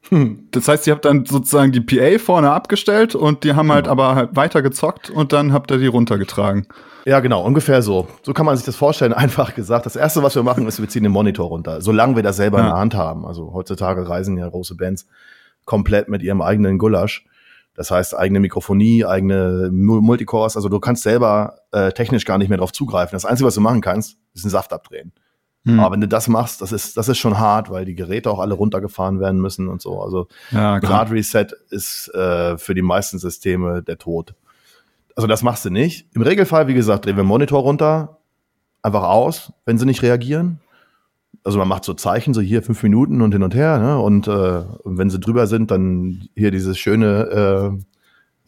Hm. 0.08 0.48
Das 0.50 0.66
heißt, 0.66 0.86
ihr 0.86 0.94
habt 0.94 1.04
dann 1.04 1.26
sozusagen 1.26 1.72
die 1.72 1.80
PA 1.80 2.18
vorne 2.18 2.50
abgestellt 2.50 3.14
und 3.14 3.44
die 3.44 3.54
haben 3.54 3.70
halt 3.70 3.86
mhm. 3.86 3.92
aber 3.92 4.14
halt 4.14 4.34
weiter 4.34 4.62
gezockt 4.62 5.10
und 5.10 5.32
dann 5.32 5.52
habt 5.52 5.70
ihr 5.70 5.78
die 5.78 5.86
runtergetragen. 5.86 6.66
Ja, 7.04 7.20
genau, 7.20 7.42
ungefähr 7.44 7.82
so. 7.82 8.08
So 8.22 8.32
kann 8.32 8.46
man 8.46 8.56
sich 8.56 8.64
das 8.64 8.76
vorstellen, 8.76 9.12
einfach 9.14 9.54
gesagt. 9.54 9.86
Das 9.86 9.96
erste, 9.96 10.22
was 10.22 10.34
wir 10.34 10.42
machen, 10.42 10.66
ist, 10.66 10.80
wir 10.80 10.88
ziehen 10.88 11.02
den 11.02 11.12
Monitor 11.12 11.46
runter, 11.46 11.80
solange 11.80 12.16
wir 12.16 12.22
das 12.22 12.36
selber 12.36 12.58
ja. 12.58 12.64
in 12.64 12.70
der 12.70 12.78
Hand 12.78 12.94
haben. 12.94 13.26
Also 13.26 13.52
heutzutage 13.52 14.08
reisen 14.08 14.36
ja 14.36 14.48
große 14.48 14.74
Bands 14.76 15.06
komplett 15.64 16.08
mit 16.08 16.22
ihrem 16.22 16.42
eigenen 16.42 16.78
Gulasch. 16.78 17.26
Das 17.80 17.90
heißt, 17.90 18.14
eigene 18.14 18.40
Mikrofonie, 18.40 19.06
eigene 19.06 19.70
Multicores, 19.72 20.54
also 20.54 20.68
du 20.68 20.80
kannst 20.80 21.02
selber 21.02 21.60
äh, 21.72 21.92
technisch 21.92 22.26
gar 22.26 22.36
nicht 22.36 22.50
mehr 22.50 22.58
drauf 22.58 22.72
zugreifen. 22.72 23.12
Das 23.12 23.24
Einzige, 23.24 23.46
was 23.46 23.54
du 23.54 23.62
machen 23.62 23.80
kannst, 23.80 24.18
ist 24.34 24.44
einen 24.44 24.50
Saft 24.50 24.74
abdrehen. 24.74 25.14
Hm. 25.64 25.80
Aber 25.80 25.94
wenn 25.94 26.02
du 26.02 26.06
das 26.06 26.28
machst, 26.28 26.60
das 26.60 26.72
ist, 26.72 26.98
das 26.98 27.08
ist 27.08 27.16
schon 27.16 27.38
hart, 27.38 27.70
weil 27.70 27.86
die 27.86 27.94
Geräte 27.94 28.30
auch 28.30 28.38
alle 28.38 28.52
runtergefahren 28.52 29.18
werden 29.18 29.40
müssen 29.40 29.66
und 29.66 29.80
so. 29.80 30.02
Also 30.02 30.28
ja, 30.50 30.78
Grad 30.78 31.10
Reset 31.10 31.46
ist 31.70 32.14
äh, 32.14 32.58
für 32.58 32.74
die 32.74 32.82
meisten 32.82 33.18
Systeme 33.18 33.82
der 33.82 33.96
Tod. 33.96 34.34
Also 35.16 35.26
das 35.26 35.42
machst 35.42 35.64
du 35.64 35.70
nicht. 35.70 36.06
Im 36.12 36.20
Regelfall, 36.20 36.68
wie 36.68 36.74
gesagt, 36.74 37.06
drehen 37.06 37.16
wir 37.16 37.24
Monitor 37.24 37.62
runter, 37.62 38.18
einfach 38.82 39.04
aus, 39.04 39.54
wenn 39.64 39.78
sie 39.78 39.86
nicht 39.86 40.02
reagieren 40.02 40.60
also 41.44 41.58
man 41.58 41.68
macht 41.68 41.84
so 41.84 41.94
Zeichen, 41.94 42.34
so 42.34 42.40
hier 42.40 42.62
fünf 42.62 42.82
Minuten 42.82 43.22
und 43.22 43.32
hin 43.32 43.42
und 43.42 43.54
her, 43.54 43.78
ne? 43.78 43.98
Und, 43.98 44.28
äh, 44.28 44.64
wenn 44.84 45.10
sie 45.10 45.20
drüber 45.20 45.46
sind, 45.46 45.70
dann 45.70 46.28
hier 46.36 46.50
dieses 46.50 46.78
schöne, 46.78 47.76
äh, 47.76 47.84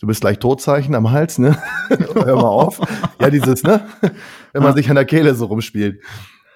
du 0.01 0.07
bist 0.07 0.21
gleich 0.21 0.39
Totzeichen 0.39 0.95
am 0.95 1.11
Hals, 1.11 1.39
ne? 1.39 1.57
Hör 1.89 2.37
mal 2.37 2.43
auf. 2.43 2.81
ja, 3.21 3.31
dieses, 3.31 3.63
ne? 3.63 3.87
Wenn 4.53 4.63
man 4.63 4.75
sich 4.75 4.89
an 4.91 4.97
der 4.97 5.05
Kehle 5.05 5.35
so 5.35 5.47
rumspielt. 5.47 6.03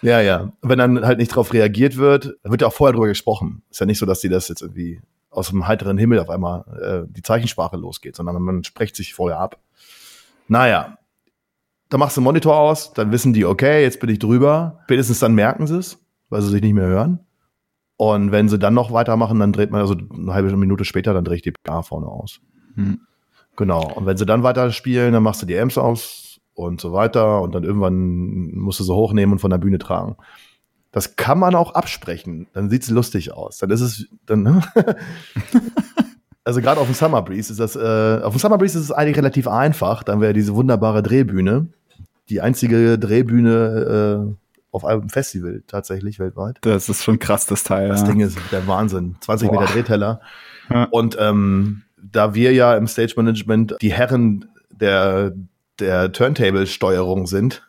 Ja, 0.03 0.21
ja. 0.21 0.53
Wenn 0.63 0.79
dann 0.79 1.07
halt 1.07 1.19
nicht 1.19 1.35
drauf 1.35 1.53
reagiert 1.53 1.97
wird, 1.97 2.37
wird 2.45 2.61
ja 2.61 2.69
auch 2.69 2.75
vorher 2.75 2.93
drüber 2.93 3.09
gesprochen. 3.09 3.63
Ist 3.71 3.81
ja 3.81 3.87
nicht 3.87 3.99
so, 3.99 4.05
dass 4.05 4.21
die 4.21 4.29
das 4.29 4.49
jetzt 4.49 4.61
irgendwie 4.61 5.01
aus 5.31 5.49
dem 5.49 5.67
heiteren 5.67 5.97
Himmel 5.97 6.19
auf 6.19 6.31
einmal 6.31 7.07
äh, 7.09 7.13
die 7.13 7.23
Zeichensprache 7.23 7.77
losgeht, 7.77 8.17
sondern 8.17 8.41
man 8.43 8.63
spricht 8.65 8.95
sich 8.95 9.15
vorher 9.15 9.41
ab. 9.41 9.59
Naja, 10.49 10.99
da 11.89 11.99
machst 11.99 12.17
du 12.17 12.21
den 12.21 12.25
Monitor 12.25 12.57
aus, 12.57 12.93
dann 12.93 13.11
wissen 13.11 13.33
die, 13.33 13.45
okay, 13.45 13.83
jetzt 13.83 14.01
bin 14.01 14.11
ich 14.11 14.19
drüber. 14.19 14.81
Spätestens 14.85 15.19
dann 15.19 15.35
merken 15.35 15.67
sie 15.67 15.79
es 15.79 16.06
weil 16.29 16.43
sie 16.43 16.51
sich 16.51 16.63
nicht 16.63 16.75
mehr 16.75 16.87
hören. 16.87 17.21
Und 17.97 18.31
wenn 18.31 18.49
sie 18.49 18.59
dann 18.59 18.75
noch 18.75 18.93
weitermachen, 18.93 19.39
dann 19.39 19.53
dreht 19.53 19.71
man, 19.71 19.81
also 19.81 19.95
eine 19.95 20.35
halbe 20.35 20.55
Minute 20.57 20.85
später, 20.85 21.15
dann 21.15 21.25
drehe 21.25 21.37
ich 21.37 21.43
die 21.43 21.53
PA 21.53 21.83
vorne 21.83 22.07
aus. 22.07 22.41
Hm. 22.75 23.01
Genau. 23.57 23.91
Und 23.95 24.05
wenn 24.07 24.19
sie 24.19 24.27
dann 24.27 24.43
weiter 24.43 24.71
spielen, 24.71 25.13
dann 25.13 25.23
machst 25.23 25.43
du 25.43 25.47
die 25.47 25.59
Amps 25.59 25.79
aus 25.79 26.39
und 26.55 26.81
so 26.81 26.93
weiter. 26.93 27.41
Und 27.41 27.55
dann 27.55 27.65
irgendwann 27.65 28.51
musst 28.53 28.81
du 28.81 28.85
sie 28.85 28.95
hochnehmen 28.95 29.33
und 29.33 29.39
von 29.39 29.51
der 29.51 29.59
Bühne 29.59 29.79
tragen. 29.79 30.17
Das 30.93 31.17
kann 31.17 31.39
man 31.39 31.55
auch 31.55 31.75
absprechen. 31.75 32.47
Dann 32.53 32.71
sieht 32.71 32.83
es 32.83 32.91
lustig 32.91 33.33
aus. 33.33 33.59
Dann 33.59 33.71
ist 33.71 33.81
es, 33.81 34.07
dann, 34.27 34.43
ne? 34.43 34.63
also 36.45 36.61
gerade 36.61 36.81
auf 36.81 36.87
dem 36.87 36.95
Summer 36.95 37.23
Breeze 37.23 37.53
ist 37.53 37.61
das, 37.61 37.77
äh, 37.77 38.23
auf 38.23 38.35
dem 38.35 38.39
Summer 38.39 38.59
Breeze 38.59 38.79
ist 38.79 38.85
es 38.85 38.93
eigentlich 38.93 39.17
relativ 39.17 39.49
einfach. 39.49 40.03
Dann 40.03 40.21
wäre 40.21 40.33
diese 40.33 40.55
wunderbare 40.55 41.03
Drehbühne. 41.03 41.67
Die 42.29 42.41
einzige 42.41 42.99
Drehbühne, 42.99 44.27
äh, 44.29 44.35
auf 44.77 44.85
einem 44.85 45.09
Festival 45.09 45.63
tatsächlich 45.67 46.19
weltweit. 46.19 46.59
Das 46.61 46.89
ist 46.89 47.03
schon 47.03 47.19
krass, 47.19 47.47
das 47.47 47.65
Teil. 47.65 47.89
Das 47.89 48.03
ja. 48.03 48.09
Ding 48.09 48.21
ist 48.21 48.39
der 48.53 48.67
Wahnsinn. 48.67 49.17
20 49.21 49.49
Boah. 49.49 49.61
Meter 49.61 49.73
Drehteller. 49.73 50.21
Ja. 50.71 50.85
Und 50.91 51.17
ähm, 51.19 51.83
da 51.97 52.35
wir 52.35 52.53
ja 52.53 52.77
im 52.77 52.87
Stage 52.87 53.15
Management 53.17 53.77
die 53.81 53.93
Herren 53.93 54.47
der 54.71 55.33
der 55.79 56.11
Turntable-Steuerung 56.11 57.27
sind, 57.27 57.63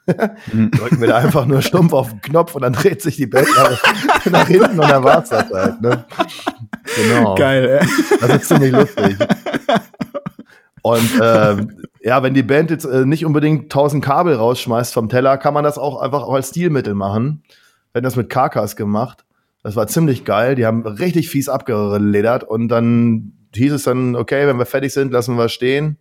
mhm. 0.54 0.72
drücken 0.78 1.02
wir 1.02 1.10
da 1.10 1.18
einfach 1.18 1.46
nur 1.46 1.62
stumpf 1.62 1.92
auf 1.92 2.10
den 2.10 2.22
Knopf 2.22 2.56
und 2.56 2.62
dann 2.62 2.72
dreht 2.74 3.02
sich 3.02 3.18
die 3.18 3.28
Band 3.28 3.48
nach 4.32 4.48
hinten 4.48 4.80
und 4.80 4.90
dann 4.90 5.04
war's 5.04 5.30
das 5.30 5.52
halt. 5.52 5.82
Ne? 5.82 6.06
Genau. 6.96 7.36
Geil, 7.36 7.82
ey. 7.82 7.88
Das 8.22 8.42
ist 8.42 8.48
ziemlich 8.48 8.72
lustig. 8.72 9.18
Und 10.84 11.20
ähm, 11.22 11.82
ja, 12.08 12.24
wenn 12.24 12.34
die 12.34 12.42
Band 12.42 12.72
jetzt 12.72 12.86
äh, 12.86 13.06
nicht 13.06 13.26
unbedingt 13.26 13.64
1000 13.64 14.02
Kabel 14.02 14.34
rausschmeißt 14.34 14.94
vom 14.94 15.10
Teller, 15.10 15.38
kann 15.38 15.54
man 15.54 15.66
das 15.66 15.78
auch 15.78 16.02
einfach 16.02 16.24
auch 16.24 16.36
als 16.36 16.52
Stilmittel 16.52 16.96
machen. 16.96 17.44
Wir 17.92 18.00
haben 18.00 18.06
das 18.06 18.16
mit 18.16 18.30
Karkas 18.30 18.78
gemacht. 18.78 19.26
Das 19.62 19.76
war 19.76 19.88
ziemlich 19.88 20.24
geil. 20.24 20.56
Die 20.56 20.66
haben 20.66 20.88
richtig 20.88 21.30
fies 21.30 21.50
abgeledert 21.50 22.46
und 22.46 22.70
dann 22.70 23.34
hieß 23.54 23.74
es 23.74 23.84
dann, 23.84 24.16
okay, 24.16 24.48
wenn 24.48 24.58
wir 24.58 24.66
fertig 24.66 24.94
sind, 24.94 25.12
lassen 25.12 25.36
wir 25.38 25.50
stehen 25.50 25.98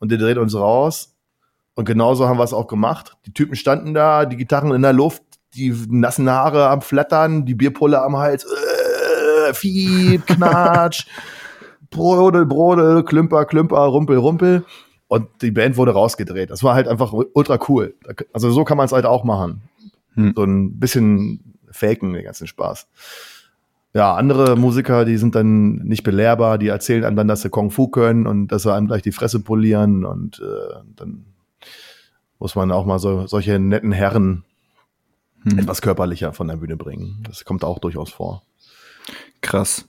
und 0.00 0.10
die 0.10 0.18
dreht 0.18 0.38
uns 0.38 0.56
raus. 0.56 1.14
Und 1.76 1.84
genauso 1.84 2.26
haben 2.26 2.40
wir 2.40 2.44
es 2.44 2.52
auch 2.52 2.66
gemacht. 2.66 3.16
Die 3.26 3.32
Typen 3.32 3.54
standen 3.54 3.94
da, 3.94 4.26
die 4.26 4.36
Gitarren 4.36 4.74
in 4.74 4.82
der 4.82 4.94
Luft, 4.94 5.22
die 5.54 5.72
nassen 5.88 6.28
Haare 6.28 6.70
am 6.70 6.82
Flattern, 6.82 7.46
die 7.46 7.54
Bierpulle 7.54 8.02
am 8.02 8.16
Hals. 8.16 8.44
äh, 8.44 9.54
Fieb, 9.54 10.26
Knatsch, 10.26 11.06
Brodel, 11.90 12.46
Brodel, 12.46 13.04
Klümper, 13.04 13.44
Klümper, 13.44 13.78
Rumpel, 13.78 14.16
Rumpel. 14.16 14.64
Und 15.08 15.28
die 15.42 15.52
Band 15.52 15.76
wurde 15.76 15.92
rausgedreht. 15.92 16.50
Das 16.50 16.62
war 16.62 16.74
halt 16.74 16.88
einfach 16.88 17.12
ultra 17.12 17.58
cool. 17.68 17.94
Also 18.32 18.50
so 18.50 18.64
kann 18.64 18.76
man 18.76 18.86
es 18.86 18.92
halt 18.92 19.06
auch 19.06 19.24
machen. 19.24 19.62
Hm. 20.14 20.32
So 20.34 20.42
ein 20.42 20.80
bisschen 20.80 21.54
faken, 21.70 22.12
den 22.12 22.24
ganzen 22.24 22.46
Spaß. 22.46 22.88
Ja, 23.94 24.14
andere 24.14 24.56
Musiker, 24.56 25.04
die 25.04 25.16
sind 25.16 25.34
dann 25.34 25.76
nicht 25.76 26.02
belehrbar, 26.02 26.58
die 26.58 26.68
erzählen 26.68 27.04
einem 27.04 27.16
dann, 27.16 27.28
dass 27.28 27.42
sie 27.42 27.50
Kung 27.50 27.70
Fu 27.70 27.88
können 27.88 28.26
und 28.26 28.48
dass 28.48 28.64
sie 28.64 28.74
einem 28.74 28.88
gleich 28.88 29.02
die 29.02 29.12
Fresse 29.12 29.40
polieren 29.40 30.04
und 30.04 30.40
äh, 30.40 30.80
dann 30.96 31.24
muss 32.38 32.54
man 32.54 32.72
auch 32.72 32.84
mal 32.84 32.98
so, 32.98 33.26
solche 33.26 33.58
netten 33.58 33.92
Herren 33.92 34.44
hm. 35.44 35.60
etwas 35.60 35.80
körperlicher 35.80 36.32
von 36.32 36.48
der 36.48 36.56
Bühne 36.56 36.76
bringen. 36.76 37.22
Das 37.26 37.44
kommt 37.44 37.64
auch 37.64 37.78
durchaus 37.78 38.10
vor. 38.10 38.42
Krass. 39.40 39.88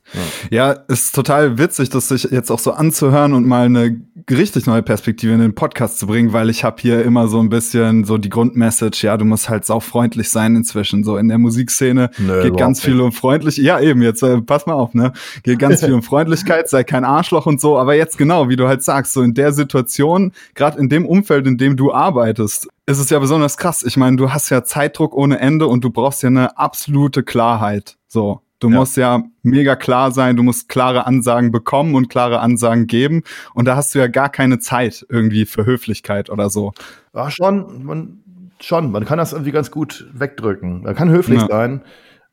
Ja. 0.49 0.71
ja, 0.71 0.71
ist 0.87 1.15
total 1.15 1.57
witzig, 1.57 1.89
das 1.89 2.09
sich 2.09 2.23
jetzt 2.25 2.51
auch 2.51 2.59
so 2.59 2.73
anzuhören 2.73 3.33
und 3.33 3.45
mal 3.45 3.65
eine 3.65 3.99
richtig 4.29 4.65
neue 4.65 4.83
Perspektive 4.83 5.33
in 5.33 5.39
den 5.39 5.55
Podcast 5.55 5.99
zu 5.99 6.07
bringen, 6.07 6.33
weil 6.33 6.49
ich 6.49 6.63
habe 6.63 6.77
hier 6.81 7.03
immer 7.03 7.27
so 7.27 7.39
ein 7.39 7.49
bisschen 7.49 8.03
so 8.03 8.17
die 8.17 8.29
Grundmessage, 8.29 9.03
ja, 9.03 9.15
du 9.15 9.25
musst 9.25 9.49
halt 9.49 9.65
saufreundlich 9.65 10.29
sein 10.29 10.55
inzwischen. 10.55 11.03
So 11.03 11.17
in 11.17 11.29
der 11.29 11.37
Musikszene 11.37 12.09
Nö, 12.17 12.43
geht 12.43 12.57
ganz 12.57 12.81
viel 12.81 12.99
um 12.99 13.11
freundlich. 13.11 13.57
Ja, 13.57 13.79
eben, 13.79 14.01
jetzt 14.01 14.23
äh, 14.23 14.41
pass 14.41 14.65
mal 14.65 14.73
auf, 14.73 14.93
ne? 14.93 15.13
Geht 15.43 15.59
ganz 15.59 15.83
viel 15.83 15.93
um 15.93 16.03
Freundlichkeit, 16.03 16.67
sei 16.67 16.83
kein 16.83 17.05
Arschloch 17.05 17.45
und 17.45 17.61
so, 17.61 17.77
aber 17.77 17.95
jetzt 17.95 18.17
genau, 18.17 18.49
wie 18.49 18.57
du 18.57 18.67
halt 18.67 18.83
sagst, 18.83 19.13
so 19.13 19.21
in 19.21 19.33
der 19.33 19.53
Situation, 19.53 20.33
gerade 20.55 20.77
in 20.79 20.89
dem 20.89 21.05
Umfeld, 21.05 21.47
in 21.47 21.57
dem 21.57 21.77
du 21.77 21.93
arbeitest, 21.93 22.67
ist 22.85 22.99
es 22.99 23.09
ja 23.09 23.19
besonders 23.19 23.57
krass. 23.57 23.83
Ich 23.83 23.97
meine, 23.97 24.17
du 24.17 24.31
hast 24.33 24.49
ja 24.49 24.63
Zeitdruck 24.63 25.15
ohne 25.15 25.39
Ende 25.39 25.67
und 25.67 25.83
du 25.83 25.89
brauchst 25.89 26.23
ja 26.23 26.27
eine 26.27 26.57
absolute 26.57 27.23
Klarheit. 27.23 27.97
So, 28.07 28.41
Du 28.59 28.69
ja. 28.69 28.75
musst 28.75 28.97
ja 28.97 29.23
mega 29.43 29.75
klar 29.75 30.11
sein, 30.11 30.35
du 30.35 30.43
musst 30.43 30.67
klare 30.67 31.05
Ansagen 31.05 31.51
bekommen 31.51 31.95
und 31.95 32.09
klare 32.09 32.39
Ansagen 32.39 32.87
geben. 32.87 33.23
Und 33.53 33.65
da 33.65 33.75
hast 33.75 33.93
du 33.93 33.99
ja 33.99 34.07
gar 34.07 34.29
keine 34.29 34.59
Zeit 34.59 35.05
irgendwie 35.09 35.45
für 35.45 35.65
Höflichkeit 35.65 36.29
oder 36.29 36.49
so. 36.49 36.73
Ja, 37.13 37.29
schon, 37.29 37.83
man, 37.83 38.19
schon. 38.59 38.91
Man 38.91 39.05
kann 39.05 39.17
das 39.17 39.33
irgendwie 39.33 39.51
ganz 39.51 39.69
gut 39.69 40.07
wegdrücken. 40.13 40.83
Man 40.83 40.95
kann 40.95 41.09
höflich 41.09 41.41
ja. 41.41 41.47
sein, 41.47 41.81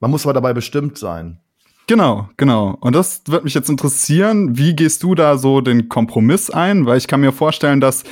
man 0.00 0.10
muss 0.10 0.24
aber 0.24 0.32
dabei 0.32 0.52
bestimmt 0.52 0.98
sein. 0.98 1.38
Genau, 1.86 2.30
genau. 2.38 2.78
Und 2.80 2.94
das 2.94 3.22
wird 3.26 3.44
mich 3.44 3.52
jetzt 3.52 3.68
interessieren. 3.68 4.56
Wie 4.56 4.74
gehst 4.74 5.02
du 5.02 5.14
da 5.14 5.36
so 5.36 5.60
den 5.60 5.88
Kompromiss 5.90 6.48
ein? 6.48 6.86
Weil 6.86 6.96
ich 6.96 7.06
kann 7.06 7.20
mir 7.20 7.32
vorstellen, 7.32 7.80
dass 7.80 8.04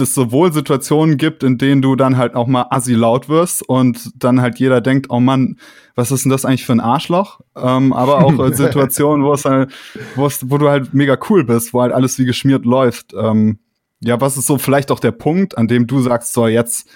es 0.00 0.14
sowohl 0.14 0.52
Situationen 0.52 1.16
gibt, 1.16 1.42
in 1.42 1.58
denen 1.58 1.82
du 1.82 1.96
dann 1.96 2.16
halt 2.16 2.34
auch 2.34 2.46
mal 2.46 2.66
assi 2.70 2.94
laut 2.94 3.28
wirst 3.28 3.68
und 3.68 4.10
dann 4.14 4.40
halt 4.40 4.58
jeder 4.58 4.80
denkt, 4.80 5.06
oh 5.10 5.20
Mann, 5.20 5.58
was 5.94 6.10
ist 6.10 6.24
denn 6.24 6.30
das 6.30 6.44
eigentlich 6.44 6.66
für 6.66 6.72
ein 6.72 6.80
Arschloch? 6.80 7.40
Ähm, 7.56 7.92
aber 7.92 8.24
auch 8.24 8.38
äh, 8.38 8.52
Situationen, 8.54 9.24
wo 9.24 9.32
es 9.32 9.44
halt, 9.44 9.72
wo 10.16 10.26
es, 10.26 10.50
wo 10.50 10.58
du 10.58 10.68
halt 10.68 10.94
mega 10.94 11.18
cool 11.28 11.44
bist, 11.44 11.74
wo 11.74 11.82
halt 11.82 11.92
alles 11.92 12.18
wie 12.18 12.24
geschmiert 12.24 12.64
läuft. 12.64 13.14
Ähm, 13.14 13.58
ja, 14.00 14.20
was 14.20 14.36
ist 14.36 14.46
so 14.46 14.58
vielleicht 14.58 14.90
auch 14.90 15.00
der 15.00 15.12
Punkt, 15.12 15.58
an 15.58 15.68
dem 15.68 15.86
du 15.86 16.00
sagst, 16.00 16.32
so 16.32 16.46
jetzt, 16.46 16.88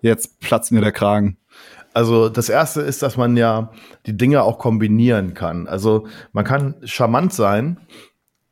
jetzt 0.00 0.40
platzt 0.40 0.70
mir 0.72 0.80
der 0.80 0.92
Kragen? 0.92 1.36
Also 1.92 2.28
das 2.28 2.48
erste 2.48 2.80
ist, 2.80 3.02
dass 3.02 3.16
man 3.16 3.36
ja 3.36 3.70
die 4.06 4.16
Dinge 4.16 4.42
auch 4.42 4.58
kombinieren 4.58 5.34
kann. 5.34 5.68
Also 5.68 6.06
man 6.32 6.44
kann 6.44 6.74
charmant 6.84 7.32
sein, 7.32 7.78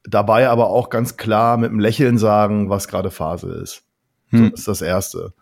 dabei 0.04 0.48
aber 0.48 0.68
auch 0.68 0.90
ganz 0.90 1.16
klar 1.16 1.56
mit 1.56 1.70
einem 1.70 1.80
Lächeln 1.80 2.18
sagen, 2.18 2.70
was 2.70 2.88
gerade 2.88 3.10
Phase 3.10 3.52
ist. 3.52 3.84
Hm. 4.32 4.50
das 4.50 4.60
ist 4.60 4.68
das 4.68 4.82
erste. 4.82 5.32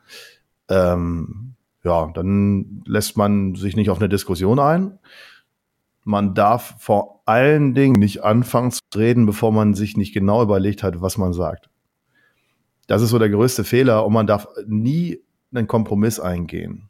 Ähm, 0.68 1.54
ja, 1.82 2.10
dann 2.12 2.82
lässt 2.84 3.16
man 3.16 3.54
sich 3.54 3.76
nicht 3.76 3.90
auf 3.90 3.98
eine 3.98 4.08
Diskussion 4.08 4.58
ein. 4.58 4.98
Man 6.04 6.34
darf 6.34 6.74
vor 6.78 7.22
allen 7.26 7.74
Dingen 7.74 7.98
nicht 7.98 8.22
anfangen 8.24 8.70
zu 8.70 8.80
reden, 8.94 9.26
bevor 9.26 9.52
man 9.52 9.74
sich 9.74 9.96
nicht 9.96 10.12
genau 10.12 10.42
überlegt 10.42 10.82
hat, 10.82 11.00
was 11.00 11.16
man 11.16 11.32
sagt. 11.32 11.68
Das 12.86 13.02
ist 13.02 13.10
so 13.10 13.18
der 13.18 13.30
größte 13.30 13.64
Fehler 13.64 14.04
und 14.04 14.12
man 14.12 14.26
darf 14.26 14.48
nie 14.66 15.20
einen 15.54 15.68
Kompromiss 15.68 16.18
eingehen. 16.18 16.88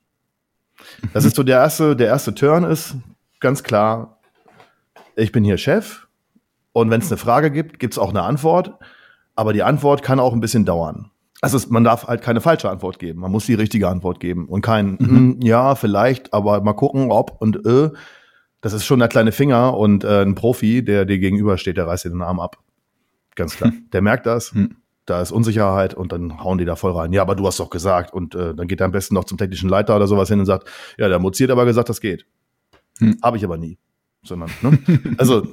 Das 1.13 1.25
ist 1.25 1.37
so 1.37 1.43
der 1.43 1.59
erste, 1.59 1.95
der 1.95 2.07
erste 2.07 2.35
Turn 2.35 2.65
ist 2.65 2.97
ganz 3.39 3.63
klar, 3.63 4.19
ich 5.17 5.33
bin 5.33 5.45
hier 5.45 5.59
Chef 5.59 6.07
und 6.73 6.91
wenn 6.91 7.01
es 7.01 7.11
eine 7.11 7.19
Frage 7.19 7.51
gibt, 7.51 7.79
gibt 7.79 7.95
es 7.95 7.99
auch 7.99 8.11
eine 8.11 8.23
Antwort, 8.23 8.79
aber 9.35 9.53
die 9.53 9.63
Antwort 9.63 10.03
kann 10.03 10.21
auch 10.21 10.33
ein 10.33 10.41
bisschen 10.41 10.65
dauern. 10.65 11.11
Also 11.41 11.57
es, 11.57 11.71
man 11.71 11.85
darf 11.85 12.07
halt 12.07 12.23
keine 12.23 12.41
falsche 12.41 12.71
Antwort 12.71 12.99
geben, 12.99 13.21
man 13.21 13.31
muss 13.31 13.47
die 13.47 13.55
richtige 13.55 13.89
Antwort 13.89 14.21
geben 14.21 14.47
und 14.47 14.61
kein 14.61 14.97
mhm. 14.99 15.37
mm, 15.39 15.43
ja, 15.43 15.75
vielleicht, 15.75 16.35
aber 16.35 16.61
mal 16.61 16.75
gucken, 16.75 17.11
ob 17.11 17.41
und 17.41 17.65
äh. 17.67 17.91
Das 18.63 18.75
ist 18.75 18.85
schon 18.85 18.99
der 18.99 19.09
kleine 19.09 19.33
Finger 19.33 19.75
und 19.75 20.05
äh, 20.05 20.21
ein 20.21 20.35
Profi, 20.35 20.85
der 20.85 21.07
dir 21.07 21.19
gegenübersteht, 21.19 21.79
der 21.79 21.87
reißt 21.87 22.05
dir 22.05 22.11
den 22.11 22.21
Arm 22.21 22.41
ab. 22.41 22.59
Ganz 23.35 23.57
klar. 23.57 23.73
Der 23.95 24.03
merkt 24.03 24.27
das. 24.27 24.53
Mhm 24.53 24.77
da 25.11 25.21
ist 25.21 25.33
Unsicherheit 25.33 25.93
und 25.93 26.13
dann 26.13 26.43
hauen 26.43 26.59
die 26.59 26.65
da 26.65 26.77
voll 26.77 26.93
rein. 26.93 27.13
Ja, 27.13 27.23
aber 27.23 27.35
du 27.35 27.47
hast 27.47 27.59
doch 27.59 27.71
gesagt. 27.71 28.15
Und 28.15 28.35
äh, 28.35 28.55
dann 28.55 28.69
geht 28.69 28.81
er 28.81 28.87
am 28.87 28.93
besten 28.93 29.15
noch 29.15 29.25
zum 29.25 29.39
technischen 29.39 29.69
Leiter 29.69 29.97
oder 29.97 30.07
sowas 30.07 30.29
hin 30.29 30.39
und 30.39 30.47
sagt, 30.47 30.71
ja, 30.99 31.09
der 31.09 31.19
Moziert 31.19 31.51
aber 31.51 31.65
gesagt, 31.65 31.89
das 31.89 32.01
geht. 32.01 32.27
Hm. 32.99 33.19
Habe 33.23 33.37
ich 33.37 33.45
aber 33.45 33.59
nie. 33.59 33.79
Sondern, 34.23 34.51
ne? 34.63 34.79
also 35.19 35.47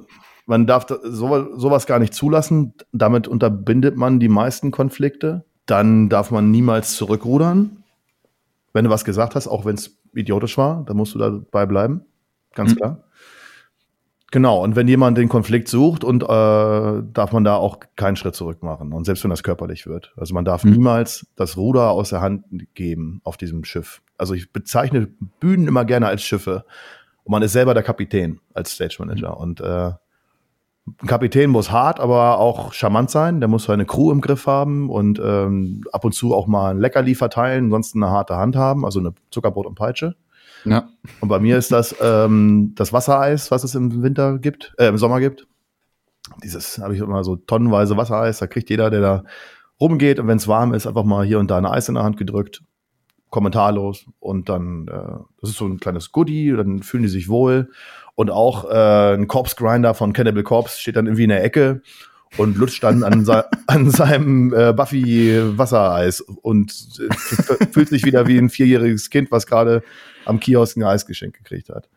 man 0.46 0.68
darf 0.68 0.86
so, 0.88 1.58
sowas 1.58 1.88
gar 1.88 2.00
nicht 2.00 2.14
zulassen. 2.14 2.74
Damit 2.92 3.28
unterbindet 3.28 3.98
man 3.98 4.20
die 4.20 4.30
meisten 4.30 4.72
Konflikte. 4.72 5.46
Dann 5.68 6.10
darf 6.10 6.32
man 6.32 6.50
niemals 6.50 6.96
zurückrudern. 6.96 7.84
Wenn 8.74 8.86
du 8.86 8.90
was 8.90 9.06
gesagt 9.06 9.36
hast, 9.36 9.48
auch 9.48 9.66
wenn 9.66 9.76
es 9.76 9.98
idiotisch 10.14 10.58
war, 10.58 10.84
dann 10.86 10.98
musst 10.98 11.14
du 11.14 11.20
dabei 11.20 11.66
bleiben. 11.68 12.02
Ganz 12.56 12.72
hm. 12.72 12.78
klar. 12.78 13.04
Genau, 14.32 14.62
und 14.62 14.76
wenn 14.76 14.90
jemand 14.90 15.18
den 15.18 15.30
Konflikt 15.30 15.70
sucht 15.70 16.04
und 16.04 16.22
äh, 16.24 16.28
darf 16.28 17.32
man 17.32 17.46
da 17.46 17.56
auch 17.56 17.80
keinen 17.96 18.18
Schritt 18.18 18.36
zurück 18.36 18.62
machen. 18.62 18.92
Und 18.92 19.06
selbst 19.06 19.24
wenn 19.24 19.30
das 19.30 19.42
körperlich 19.42 19.88
wird. 19.88 20.14
Also 20.18 20.34
man 20.34 20.44
darf 20.44 20.66
mhm. 20.66 20.72
niemals 20.72 21.28
das 21.38 21.56
Ruder 21.56 21.92
aus 21.92 22.10
der 22.10 22.20
Hand 22.20 22.44
geben 22.74 23.22
auf 23.24 23.38
diesem 23.38 23.64
Schiff. 23.64 24.02
Also 24.18 24.34
ich 24.34 24.52
bezeichne 24.52 25.08
Bühnen 25.40 25.68
immer 25.68 25.86
gerne 25.86 26.08
als 26.08 26.24
Schiffe. 26.24 26.66
Und 27.24 27.32
man 27.32 27.42
ist 27.42 27.54
selber 27.54 27.74
der 27.74 27.84
Kapitän 27.84 28.42
als 28.54 28.74
Stage 28.74 28.98
Manager. 29.00 29.32
Mhm. 29.32 29.42
Und 29.42 29.62
äh, 29.62 29.92
ein 31.02 31.08
Kapitän 31.08 31.50
muss 31.50 31.72
hart, 31.72 32.00
aber 32.00 32.40
auch 32.40 32.74
charmant 32.74 33.10
sein. 33.10 33.42
Der 33.42 33.50
muss 33.50 33.66
seine 33.66 33.86
Crew 33.86 34.12
im 34.12 34.22
Griff 34.22 34.48
haben 34.48 34.90
und 34.90 35.20
ähm, 35.24 35.84
ab 35.92 36.06
und 36.06 36.14
zu 36.14 36.34
auch 36.34 36.48
mal 36.48 36.72
ein 36.72 36.80
Leckerli 36.80 37.14
verteilen, 37.14 37.66
ansonsten 37.66 38.02
eine 38.02 38.12
harte 38.12 38.38
Hand 38.38 38.56
haben, 38.56 38.86
also 38.86 39.00
eine 39.00 39.14
Zuckerbrot 39.30 39.66
und 39.66 39.76
Peitsche. 39.76 40.16
Ja. 40.64 40.88
Und 41.20 41.28
bei 41.28 41.40
mir 41.40 41.58
ist 41.58 41.72
das 41.72 41.96
ähm, 42.02 42.74
das 42.76 42.94
Wassereis, 42.94 43.52
was 43.52 43.64
es 43.64 43.76
im 43.76 44.02
Winter 44.02 44.40
gibt, 44.40 44.74
äh, 44.78 44.88
im 44.88 44.98
Sommer 44.98 45.20
gibt. 45.20 45.46
Dieses 46.44 46.78
habe 46.80 46.96
ich 46.96 47.02
immer 47.02 47.24
so 47.24 47.36
tonnenweise 47.36 47.98
Wassereis. 47.98 48.40
Da 48.40 48.48
kriegt 48.48 48.70
jeder, 48.70 48.90
der 48.90 49.02
da 49.02 49.24
rumgeht 49.80 50.20
und 50.20 50.28
wenn 50.28 50.38
es 50.38 50.48
warm 50.48 50.74
ist, 50.74 50.88
einfach 50.88 51.04
mal 51.04 51.26
hier 51.26 51.40
und 51.40 51.52
da 51.52 51.58
eine 51.58 51.72
Eis 51.72 51.90
in 51.90 51.96
der 51.96 52.04
Hand 52.04 52.18
gedrückt, 52.18 52.64
kommentarlos 53.30 54.06
und 54.20 54.50
dann 54.50 54.88
äh, 54.88 55.20
das 55.42 55.52
ist 55.52 55.58
so 55.58 55.66
ein 55.66 55.80
kleines 55.80 56.12
Goodie. 56.14 56.54
Dann 56.56 56.82
fühlen 56.82 57.04
die 57.04 57.10
sich 57.10 57.28
wohl 57.28 57.70
und 58.18 58.32
auch 58.32 58.66
äh, 58.66 59.14
ein 59.14 59.28
Corpse 59.28 59.56
Grinder 59.56 59.94
von 59.94 60.12
Cannibal 60.12 60.42
Corpse 60.42 60.80
steht 60.82 60.96
dann 60.96 61.06
irgendwie 61.06 61.26
in 61.26 61.30
der 61.30 61.44
Ecke 61.44 61.84
und 62.38 62.58
lutscht 62.58 62.84
dann 62.84 63.04
an, 63.04 63.30
an 63.68 63.92
seinem 63.92 64.52
äh, 64.56 64.74
Buffy 64.74 65.40
Wassereis 65.56 66.22
und 66.22 67.00
äh, 67.00 67.66
fühlt 67.72 67.90
sich 67.90 68.04
wieder 68.06 68.26
wie 68.26 68.40
ein 68.40 68.50
vierjähriges 68.50 69.12
Kind, 69.12 69.30
was 69.30 69.46
gerade 69.46 69.84
am 70.26 70.40
Kiosk 70.40 70.78
ein 70.78 70.84
Eisgeschenk 70.84 71.38
gekriegt 71.38 71.70
hat. 71.70 71.90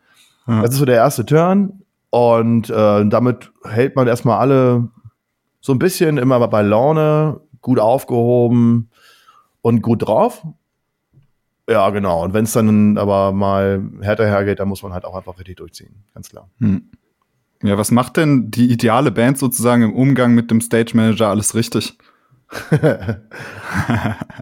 Ja. 0.47 0.61
Das 0.61 0.71
ist 0.71 0.77
so 0.77 0.85
der 0.85 0.97
erste 0.97 1.25
Turn. 1.25 1.81
Und 2.11 2.69
äh, 2.69 3.05
damit 3.07 3.51
hält 3.63 3.95
man 3.95 4.07
erstmal 4.07 4.37
alle 4.37 4.89
so 5.59 5.73
ein 5.73 5.79
bisschen 5.79 6.19
immer 6.19 6.47
bei 6.47 6.61
Laune, 6.61 7.41
gut 7.61 7.79
aufgehoben 7.79 8.91
und 9.61 9.81
gut 9.81 10.05
drauf. 10.05 10.45
Ja, 11.71 11.89
genau. 11.89 12.23
Und 12.23 12.33
wenn 12.33 12.43
es 12.43 12.51
dann 12.51 12.97
aber 12.97 13.31
mal 13.31 13.81
härter 14.01 14.25
hergeht, 14.25 14.59
dann 14.59 14.67
muss 14.67 14.83
man 14.83 14.93
halt 14.93 15.05
auch 15.05 15.15
einfach 15.15 15.37
richtig 15.37 15.57
durchziehen. 15.57 16.03
Ganz 16.13 16.29
klar. 16.29 16.49
Hm. 16.59 16.83
Ja, 17.63 17.77
was 17.77 17.91
macht 17.91 18.17
denn 18.17 18.51
die 18.51 18.71
ideale 18.71 19.11
Band 19.11 19.37
sozusagen 19.37 19.83
im 19.83 19.93
Umgang 19.93 20.33
mit 20.33 20.51
dem 20.51 20.61
Stage 20.61 20.91
Manager 20.95 21.29
alles 21.29 21.55
richtig? 21.55 21.97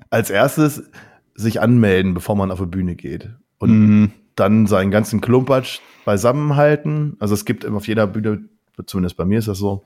Als 0.10 0.30
erstes 0.30 0.84
sich 1.36 1.62
anmelden, 1.62 2.14
bevor 2.14 2.36
man 2.36 2.50
auf 2.50 2.60
die 2.60 2.66
Bühne 2.66 2.96
geht 2.96 3.30
und 3.60 3.70
mhm. 3.70 4.12
dann 4.36 4.66
seinen 4.68 4.90
ganzen 4.90 5.22
Klumpatsch 5.22 5.80
beisammenhalten. 6.06 7.16
Also 7.20 7.36
es 7.36 7.46
gibt 7.46 7.66
auf 7.66 7.88
jeder 7.88 8.08
Bühne, 8.08 8.42
zumindest 8.86 9.18
bei 9.18 9.26
mir 9.26 9.40
ist 9.40 9.48
das 9.48 9.60
so, 9.60 9.84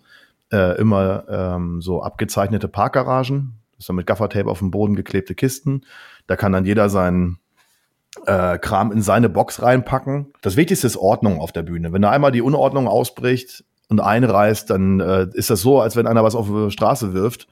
äh, 0.51 0.77
immer 0.79 1.25
ähm, 1.27 1.81
so 1.81 2.01
abgezeichnete 2.01 2.67
Parkgaragen. 2.67 3.55
Sind 3.86 3.95
mit 3.95 4.07
Gaffertape 4.07 4.49
auf 4.49 4.59
dem 4.59 4.71
Boden 4.71 4.95
geklebte 4.95 5.36
Kisten. 5.36 5.81
Da 6.27 6.36
kann 6.36 6.51
dann 6.51 6.65
jeder 6.65 6.89
seinen 6.89 7.39
äh, 8.25 8.57
Kram 8.57 8.91
in 8.91 9.01
seine 9.01 9.29
Box 9.29 9.61
reinpacken. 9.61 10.34
Das 10.41 10.55
Wichtigste 10.55 10.88
ist 10.88 10.97
Ordnung 10.97 11.39
auf 11.39 11.51
der 11.51 11.63
Bühne. 11.63 11.93
Wenn 11.93 12.01
da 12.01 12.11
einmal 12.11 12.31
die 12.31 12.41
Unordnung 12.41 12.88
ausbricht 12.88 13.63
und 13.89 13.99
einreißt, 13.99 14.69
dann 14.69 14.99
äh, 14.99 15.27
ist 15.34 15.49
das 15.49 15.61
so, 15.61 15.79
als 15.79 15.95
wenn 15.95 16.07
einer 16.07 16.23
was 16.23 16.36
auf 16.36 16.47
die 16.47 16.71
Straße 16.71 17.13
wirft. 17.13 17.47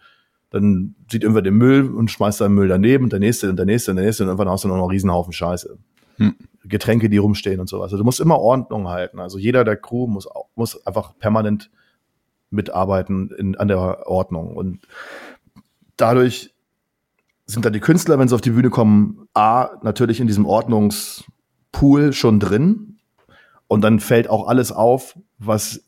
Dann 0.50 0.96
sieht 1.10 1.24
irgendwer 1.24 1.42
den 1.42 1.56
Müll 1.56 1.90
und 1.90 2.12
schmeißt 2.12 2.40
seinen 2.40 2.56
Müll 2.56 2.68
daneben, 2.68 3.10
der 3.10 3.20
nächste 3.20 3.50
und 3.50 3.56
der 3.56 3.66
nächste 3.66 3.92
und 3.92 3.98
der 3.98 4.06
nächste 4.06 4.24
und 4.24 4.30
irgendwann 4.30 4.50
hast 4.50 4.64
du 4.64 4.68
noch 4.68 4.76
einen 4.76 4.84
Riesenhaufen 4.84 5.34
Scheiße. 5.34 5.78
Hm. 6.18 6.36
Getränke, 6.66 7.10
die 7.10 7.18
rumstehen 7.18 7.60
und 7.60 7.68
sowas. 7.68 7.86
Also 7.86 7.98
du 7.98 8.04
musst 8.04 8.20
immer 8.20 8.38
Ordnung 8.38 8.88
halten. 8.88 9.20
Also 9.20 9.38
jeder 9.38 9.64
der 9.64 9.78
Crew 9.78 10.08
muss, 10.08 10.28
muss 10.56 10.86
einfach 10.86 11.18
permanent 11.18 11.72
mitarbeiten 12.52 13.32
in, 13.32 13.56
an 13.56 13.68
der 13.68 14.08
Ordnung. 14.08 14.56
Und 14.56 14.82
dadurch 16.02 16.54
sind 17.46 17.66
da 17.66 17.70
die 17.70 17.80
Künstler, 17.80 18.18
wenn 18.18 18.28
sie 18.28 18.36
auf 18.36 18.42
die 18.42 18.52
Bühne 18.52 18.70
kommen, 18.70 19.28
A, 19.34 19.70
natürlich 19.84 20.20
in 20.20 20.28
diesem 20.28 20.46
Ordnungspool 20.46 22.14
schon 22.14 22.40
drin. 22.40 22.98
Und 23.68 23.82
dann 23.82 24.00
fällt 24.00 24.30
auch 24.30 24.48
alles 24.48 24.72
auf, 24.72 25.18
was 25.38 25.84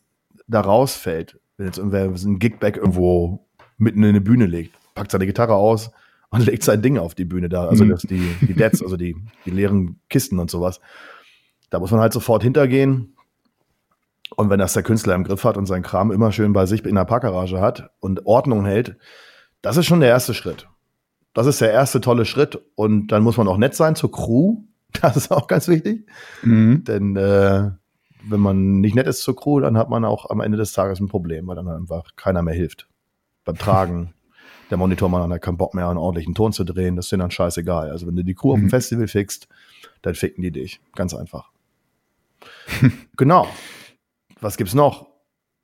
da 0.47 0.61
rausfällt. 0.61 1.39
Wenn 1.57 1.65
jetzt 1.65 1.77
irgendwer 1.77 2.05
ein 2.05 2.39
Gigback 2.39 2.77
irgendwo 2.77 3.45
mitten 3.77 4.03
in 4.03 4.09
eine 4.09 4.21
Bühne 4.21 4.45
legt, 4.45 4.75
packt 4.95 5.11
seine 5.11 5.25
Gitarre 5.25 5.55
aus 5.55 5.91
und 6.29 6.41
legt 6.45 6.63
sein 6.63 6.81
Ding 6.81 6.97
auf 6.97 7.15
die 7.15 7.25
Bühne 7.25 7.49
da. 7.49 7.67
Also 7.67 7.85
mhm. 7.85 7.95
die, 8.03 8.35
die 8.41 8.53
Deads, 8.53 8.81
also 8.81 8.97
die, 8.97 9.15
die 9.45 9.51
leeren 9.51 9.99
Kisten 10.09 10.39
und 10.39 10.49
sowas. 10.49 10.79
Da 11.69 11.79
muss 11.79 11.91
man 11.91 11.99
halt 11.99 12.13
sofort 12.13 12.43
hintergehen. 12.43 13.15
Und 14.35 14.49
wenn 14.49 14.59
das 14.59 14.73
der 14.73 14.83
Künstler 14.83 15.15
im 15.15 15.23
Griff 15.23 15.43
hat 15.43 15.57
und 15.57 15.65
sein 15.65 15.83
Kram 15.83 16.11
immer 16.11 16.31
schön 16.31 16.53
bei 16.53 16.65
sich 16.65 16.85
in 16.85 16.95
der 16.95 17.05
Parkgarage 17.05 17.59
hat 17.59 17.91
und 17.99 18.25
Ordnung 18.25 18.65
hält, 18.65 18.97
das 19.63 19.77
ist 19.77 19.87
schon 19.87 20.01
der 20.01 20.09
erste 20.09 20.35
Schritt. 20.35 20.67
Das 21.33 21.47
ist 21.47 21.61
der 21.61 21.71
erste 21.71 22.01
tolle 22.01 22.25
Schritt. 22.25 22.61
Und 22.75 23.07
dann 23.07 23.23
muss 23.23 23.37
man 23.37 23.47
auch 23.47 23.57
nett 23.57 23.73
sein 23.73 23.95
zur 23.95 24.11
Crew. 24.11 24.57
Das 25.01 25.17
ist 25.17 25.31
auch 25.31 25.47
ganz 25.47 25.67
wichtig. 25.67 26.07
Mhm. 26.43 26.83
Denn 26.83 27.15
äh, 27.15 27.71
wenn 28.29 28.39
man 28.39 28.79
nicht 28.79 28.93
nett 28.93 29.07
ist 29.07 29.23
zur 29.23 29.35
Crew, 29.35 29.59
dann 29.59 29.75
hat 29.75 29.89
man 29.89 30.05
auch 30.05 30.29
am 30.29 30.39
Ende 30.39 30.55
des 30.55 30.71
Tages 30.71 30.99
ein 30.99 31.07
Problem, 31.07 31.47
weil 31.47 31.55
dann 31.55 31.67
einfach 31.67 32.15
keiner 32.15 32.43
mehr 32.43 32.53
hilft. 32.53 32.87
Beim 33.43 33.57
Tragen. 33.57 34.13
der 34.69 34.77
Monitormann 34.77 35.33
hat 35.33 35.41
keinen 35.41 35.57
Bock 35.57 35.73
mehr, 35.73 35.89
einen 35.89 35.97
ordentlichen 35.97 36.35
Ton 36.35 36.53
zu 36.53 36.63
drehen. 36.63 36.95
Das 36.95 37.07
ist 37.07 37.11
denen 37.11 37.21
dann 37.21 37.31
scheißegal. 37.31 37.89
Also 37.89 38.05
wenn 38.05 38.15
du 38.15 38.23
die 38.23 38.35
Crew 38.35 38.49
mhm. 38.49 38.53
auf 38.53 38.59
dem 38.59 38.65
mhm. 38.65 38.69
Festival 38.69 39.07
fixst, 39.07 39.47
dann 40.03 40.13
ficken 40.13 40.43
die 40.43 40.51
dich. 40.51 40.79
Ganz 40.95 41.15
einfach. 41.15 41.49
genau. 43.17 43.47
Was 44.41 44.57
gibt's 44.57 44.75
noch? 44.75 45.07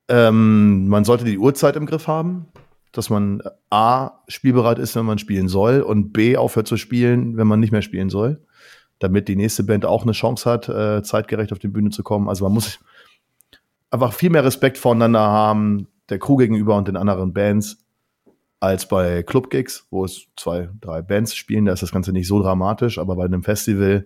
Ähm, 0.08 0.88
man 0.88 1.06
sollte 1.06 1.24
die 1.24 1.38
Uhrzeit 1.38 1.76
im 1.76 1.86
Griff 1.86 2.08
haben 2.08 2.48
dass 2.92 3.10
man 3.10 3.42
A, 3.70 4.12
spielbereit 4.28 4.80
ist, 4.80 4.96
wenn 4.96 5.06
man 5.06 5.20
spielen 5.20 5.48
soll 5.48 5.82
und 5.82 6.12
B, 6.12 6.38
aufhört 6.38 6.68
zu 6.68 6.78
spielen, 6.78 7.38
wenn 7.38 7.48
man 7.48 7.60
nicht 7.60 7.72
mehr 7.72 7.82
spielen 7.82 8.10
soll, 8.10 8.44
damit 9.00 9.28
die 9.28 9.36
nächste 9.36 9.64
Band 9.64 9.86
auch 9.86 10.04
eine 10.04 10.12
Chance 10.14 10.50
hat, 10.50 10.70
äh, 10.70 11.04
zeitgerecht 11.04 11.52
auf 11.52 11.60
die 11.60 11.68
Bühne 11.68 11.92
zu 11.92 12.04
kommen. 12.04 12.28
Also 12.28 12.46
man 12.46 12.54
muss 12.54 12.80
einfach 13.92 14.14
viel 14.14 14.30
mehr 14.30 14.44
Respekt 14.44 14.78
voneinander 14.78 15.22
haben, 15.22 15.88
der 16.10 16.20
Crew 16.20 16.38
gegenüber 16.38 16.76
und 16.78 16.88
den 16.88 16.98
anderen 16.98 17.34
Bands, 17.34 17.86
als 18.60 18.88
bei 18.88 19.24
Club-Gigs, 19.24 19.88
wo 19.90 20.04
es 20.04 20.28
zwei, 20.36 20.70
drei 20.82 21.02
Bands 21.02 21.36
spielen. 21.36 21.66
Da 21.66 21.74
ist 21.74 21.84
das 21.84 21.92
Ganze 21.92 22.12
nicht 22.12 22.28
so 22.28 22.42
dramatisch, 22.42 22.98
aber 22.98 23.16
bei 23.16 23.26
einem 23.26 23.44
Festival 23.44 24.06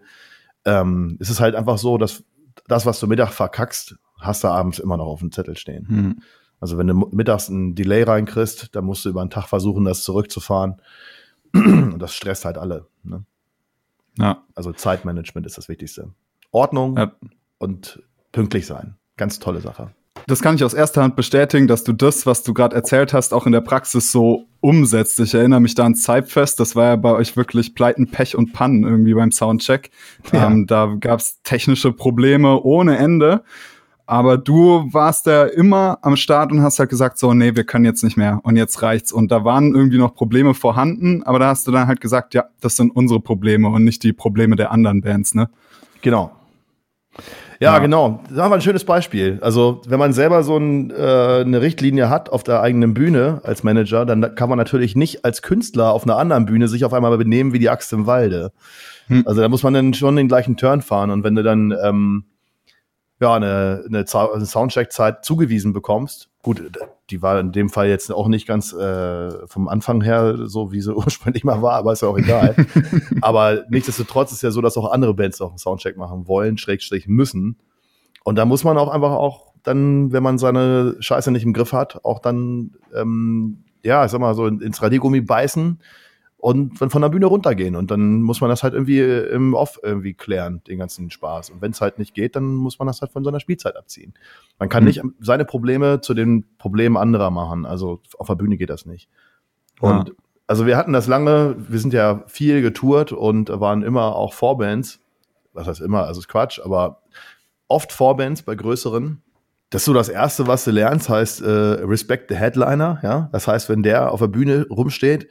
ähm, 0.66 1.18
ist 1.20 1.30
es 1.30 1.40
halt 1.40 1.56
einfach 1.56 1.78
so, 1.78 1.98
dass 1.98 2.24
das, 2.68 2.86
was 2.86 3.00
du 3.00 3.08
Mittag 3.08 3.32
verkackst, 3.32 3.96
hast 4.20 4.44
du 4.44 4.48
abends 4.50 4.80
immer 4.80 4.98
noch 4.98 5.08
auf 5.08 5.20
dem 5.20 5.32
Zettel 5.32 5.58
stehen. 5.58 5.88
Mhm. 5.90 6.22
Also 6.64 6.78
wenn 6.78 6.88
du 6.88 6.94
mittags 7.12 7.50
ein 7.50 7.76
Delay 7.76 8.04
reinkriegst, 8.04 8.74
dann 8.74 8.86
musst 8.86 9.04
du 9.04 9.10
über 9.10 9.20
einen 9.20 9.30
Tag 9.30 9.50
versuchen, 9.50 9.84
das 9.84 10.04
zurückzufahren. 10.04 10.76
Und 11.54 12.00
das 12.00 12.16
stresst 12.16 12.46
halt 12.46 12.58
alle. 12.58 12.88
Ne? 13.04 13.26
Ja. 14.18 14.44
Also 14.56 14.72
Zeitmanagement 14.72 15.46
ist 15.46 15.58
das 15.58 15.68
Wichtigste. 15.68 16.12
Ordnung 16.52 16.96
ja. 16.96 17.12
und 17.58 18.02
pünktlich 18.32 18.66
sein. 18.66 18.96
Ganz 19.18 19.40
tolle 19.40 19.60
Sache. 19.60 19.92
Das 20.26 20.42
kann 20.42 20.56
ich 20.56 20.64
aus 20.64 20.74
erster 20.74 21.04
Hand 21.04 21.18
bestätigen, 21.18 21.68
dass 21.68 21.84
du 21.84 21.92
das, 21.92 22.26
was 22.26 22.44
du 22.44 22.54
gerade 22.54 22.78
erzählt 22.78 23.12
hast, 23.12 23.34
auch 23.34 23.46
in 23.46 23.52
der 23.52 23.60
Praxis 23.60 24.14
so 24.14 24.46
umsetzt. 24.62 25.20
Ich 25.20 25.34
erinnere 25.34 25.60
mich 25.60 25.76
da 25.76 25.84
an 25.84 25.96
Zeitfest, 25.96 26.62
das 26.62 26.78
war 26.78 26.86
ja 26.86 26.96
bei 26.96 27.12
euch 27.12 27.36
wirklich 27.36 27.76
Pleiten, 27.76 28.10
Pech 28.10 28.38
und 28.38 28.54
Pannen 28.54 28.84
irgendwie 28.84 29.16
beim 29.16 29.34
Soundcheck. 29.34 29.92
Ja. 30.32 30.48
Ähm, 30.48 30.66
da 30.66 30.96
gab 30.98 31.20
es 31.20 31.42
technische 31.44 31.92
Probleme 31.92 32.62
ohne 32.62 32.98
Ende. 32.98 33.44
Aber 34.06 34.38
du 34.38 34.90
warst 34.92 35.28
da 35.28 35.46
immer 35.46 35.98
am 36.02 36.18
Start 36.18 36.52
und 36.52 36.62
hast 36.62 36.80
halt 36.80 36.90
gesagt, 36.90 37.18
so, 37.18 37.34
nee, 37.34 37.56
wir 37.56 37.64
können 37.64 37.86
jetzt 37.86 38.04
nicht 38.04 38.18
mehr 38.18 38.42
und 38.44 38.58
jetzt 38.58 38.82
reicht's. 38.82 39.12
Und 39.12 39.32
da 39.32 39.46
waren 39.46 39.74
irgendwie 39.74 39.98
noch 39.98 40.14
Probleme 40.14 40.54
vorhanden, 40.54 41.24
aber 41.24 41.40
da 41.40 41.48
hast 41.48 41.68
du 41.68 41.72
dann 41.72 41.88
halt 41.88 42.02
gesagt, 42.02 42.34
ja, 42.34 42.46
das 42.60 42.76
sind 42.76 42.94
unsere 42.94 43.22
Probleme 43.22 43.70
und 43.70 43.84
nicht 43.84 44.04
die 44.04 44.12
Probleme 44.12 44.56
der 44.58 44.72
anderen 44.72 45.02
Bands, 45.02 45.36
ne? 45.36 45.50
Genau. 46.02 46.32
Ja, 47.60 47.74
ja. 47.74 47.80
genau. 47.80 48.22
Das 48.28 48.38
war 48.38 48.52
ein 48.52 48.62
schönes 48.62 48.84
Beispiel. 48.84 49.40
Also, 49.42 49.82
wenn 49.88 50.00
man 50.00 50.12
selber 50.12 50.44
so 50.44 50.58
ein, 50.58 50.92
äh, 50.92 51.42
eine 51.46 51.62
Richtlinie 51.62 52.10
hat 52.10 52.30
auf 52.30 52.44
der 52.44 52.62
eigenen 52.62 52.94
Bühne 52.94 53.40
als 53.44 53.64
Manager, 53.64 54.06
dann 54.06 54.36
kann 54.36 54.50
man 54.50 54.58
natürlich 54.58 54.96
nicht 54.98 55.24
als 55.24 55.42
Künstler 55.42 55.94
auf 55.94 56.04
einer 56.04 56.18
anderen 56.18 56.46
Bühne 56.46 56.68
sich 56.68 56.84
auf 56.84 56.94
einmal 56.94 57.18
benehmen 57.18 57.54
wie 57.54 57.60
die 57.60 57.70
Axt 57.70 57.94
im 57.94 58.06
Walde. 58.06 58.52
Hm. 59.08 59.24
Also, 59.26 59.40
da 59.40 59.48
muss 59.48 59.64
man 59.64 59.74
dann 59.74 59.94
schon 59.94 60.18
den 60.18 60.28
gleichen 60.28 60.58
Turn 60.58 60.82
fahren. 60.82 61.10
Und 61.10 61.24
wenn 61.24 61.36
du 61.36 61.44
dann, 61.44 61.74
ähm, 61.82 62.26
ja, 63.20 63.36
eine, 63.36 63.84
eine, 63.88 64.06
eine 64.34 64.46
Soundcheck-Zeit 64.46 65.24
zugewiesen 65.24 65.74
bekommst. 65.74 66.30
Gut, 66.42 66.62
die 67.10 67.22
war 67.22 67.40
in 67.40 67.52
dem 67.52 67.70
Fall 67.70 67.88
jetzt 67.88 68.12
auch 68.12 68.28
nicht 68.28 68.48
ganz 68.48 68.74
äh, 68.74 69.48
vom 69.48 69.68
Anfang 69.68 70.02
her 70.02 70.48
so, 70.48 70.72
wie 70.72 70.82
sie 70.82 70.94
ursprünglich 70.96 71.44
mal 71.44 71.62
war, 71.62 71.76
aber 71.76 71.94
ist 71.94 72.02
ja 72.02 72.10
auch 72.10 72.18
egal. 72.18 72.56
aber 73.22 73.64
nichtsdestotrotz 73.70 74.32
ist 74.32 74.44
ja 74.44 74.52
so, 74.52 74.62
dass 74.62 74.78
auch 74.78 74.92
andere 74.92 75.14
Bands 75.14 75.40
auch 75.42 75.50
einen 75.50 75.58
Soundcheck 75.58 75.96
machen 75.98 76.28
wollen, 76.28 76.58
Schrägstrich 76.58 77.08
müssen. 77.08 77.58
Und 78.24 78.36
da 78.36 78.46
muss 78.46 78.64
man 78.64 78.78
auch 78.78 78.90
einfach 78.90 79.12
auch 79.12 79.54
dann, 79.64 80.12
wenn 80.12 80.24
man 80.24 80.38
seine 80.38 80.98
Scheiße 81.00 81.32
nicht 81.32 81.44
im 81.44 81.54
Griff 81.54 81.72
hat, 81.72 82.04
auch 82.04 82.20
dann, 82.20 82.72
ähm, 82.94 83.64
ja, 83.84 84.04
ich 84.04 84.12
sag 84.12 84.20
mal 84.20 84.36
so 84.36 84.48
ins 84.48 84.82
Radiergummi 84.82 85.22
beißen 85.22 85.80
und 86.44 86.78
von 86.78 87.02
der 87.02 87.08
Bühne 87.08 87.28
runtergehen. 87.28 87.78
Und 87.78 87.90
dann 87.90 88.22
muss 88.22 88.42
man 88.42 88.50
das 88.50 88.64
halt 88.64 88.74
irgendwie 88.74 89.00
im 89.00 89.54
Off 89.54 89.80
irgendwie 89.82 90.14
klären, 90.14 90.62
den 90.68 90.78
ganzen 90.78 91.10
Spaß. 91.10 91.52
Und 91.52 91.62
wenn 91.62 91.72
es 91.72 91.80
halt 91.80 92.00
nicht 92.00 92.14
geht, 92.14 92.36
dann 92.36 92.56
muss 92.56 92.80
man 92.80 92.86
das 92.86 93.00
halt 93.00 93.14
von 93.14 93.24
seiner 93.24 93.40
Spielzeit 93.40 93.78
abziehen. 93.78 94.14
Man 94.60 94.68
kann 94.68 94.84
mhm. 94.84 94.88
nicht 94.88 95.02
seine 95.22 95.46
Probleme 95.46 96.02
zu 96.02 96.14
den 96.14 96.44
Problemen 96.58 96.98
anderer 96.98 97.32
machen. 97.32 97.66
Also 97.66 98.02
auf 98.18 98.28
der 98.28 98.36
Bühne 98.36 98.58
geht 98.58 98.70
das 98.70 98.86
nicht. 98.86 99.08
Und 99.80 100.10
ja. 100.10 100.16
also 100.46 100.66
wir 100.66 100.76
hatten 100.76 100.92
das 100.92 101.08
lange, 101.08 101.56
wir 101.70 101.80
sind 101.80 101.94
ja 101.94 102.26
viel 102.28 102.62
getourt 102.62 103.14
und 103.14 103.48
waren 103.48 103.82
immer 103.82 104.14
auch 104.14 104.34
Vorbands. 104.34 105.00
Was 105.54 105.68
heißt 105.68 105.80
immer, 105.80 106.04
also 106.04 106.20
ist 106.20 106.28
Quatsch, 106.28 106.60
aber 106.60 107.04
oft 107.70 107.94
Vorbands 107.94 108.42
bei 108.42 108.56
größeren. 108.56 109.22
Das 109.70 109.84
ist 109.84 109.86
so 109.86 109.94
das 109.94 110.10
Erste, 110.10 110.46
was 110.46 110.66
du 110.66 110.72
lernst, 110.72 111.08
heißt 111.08 111.42
äh, 111.42 111.50
Respect 111.50 112.30
the 112.32 112.36
Headliner. 112.36 113.00
Ja, 113.02 113.30
das 113.32 113.48
heißt, 113.48 113.70
wenn 113.70 113.82
der 113.82 114.12
auf 114.12 114.20
der 114.20 114.28
Bühne 114.28 114.68
rumsteht, 114.70 115.30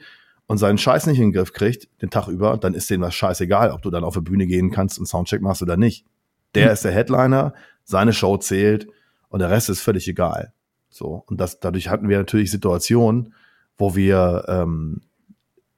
und 0.53 0.59
seinen 0.59 0.77
Scheiß 0.77 1.07
nicht 1.07 1.17
in 1.17 1.29
den 1.29 1.33
Griff 1.33 1.51
kriegt, 1.51 1.89
den 2.03 2.11
Tag 2.11 2.27
über, 2.27 2.57
dann 2.57 2.75
ist 2.75 2.87
denen 2.87 3.01
was 3.01 3.15
scheißegal, 3.15 3.71
ob 3.71 3.81
du 3.81 3.89
dann 3.89 4.03
auf 4.03 4.13
die 4.13 4.21
Bühne 4.21 4.45
gehen 4.45 4.69
kannst 4.69 4.99
und 4.99 5.07
Soundcheck 5.07 5.41
machst 5.41 5.63
oder 5.63 5.77
nicht. 5.77 6.05
Der 6.53 6.67
mhm. 6.67 6.73
ist 6.73 6.85
der 6.85 6.91
Headliner, 6.91 7.55
seine 7.83 8.13
Show 8.13 8.37
zählt 8.37 8.87
und 9.29 9.39
der 9.39 9.49
Rest 9.49 9.71
ist 9.71 9.81
völlig 9.81 10.07
egal. 10.07 10.53
So. 10.89 11.23
Und 11.25 11.41
das, 11.41 11.59
dadurch 11.59 11.89
hatten 11.89 12.07
wir 12.07 12.19
natürlich 12.19 12.51
Situationen, 12.51 13.33
wo 13.79 13.95
wir 13.95 14.45
ähm, 14.47 15.01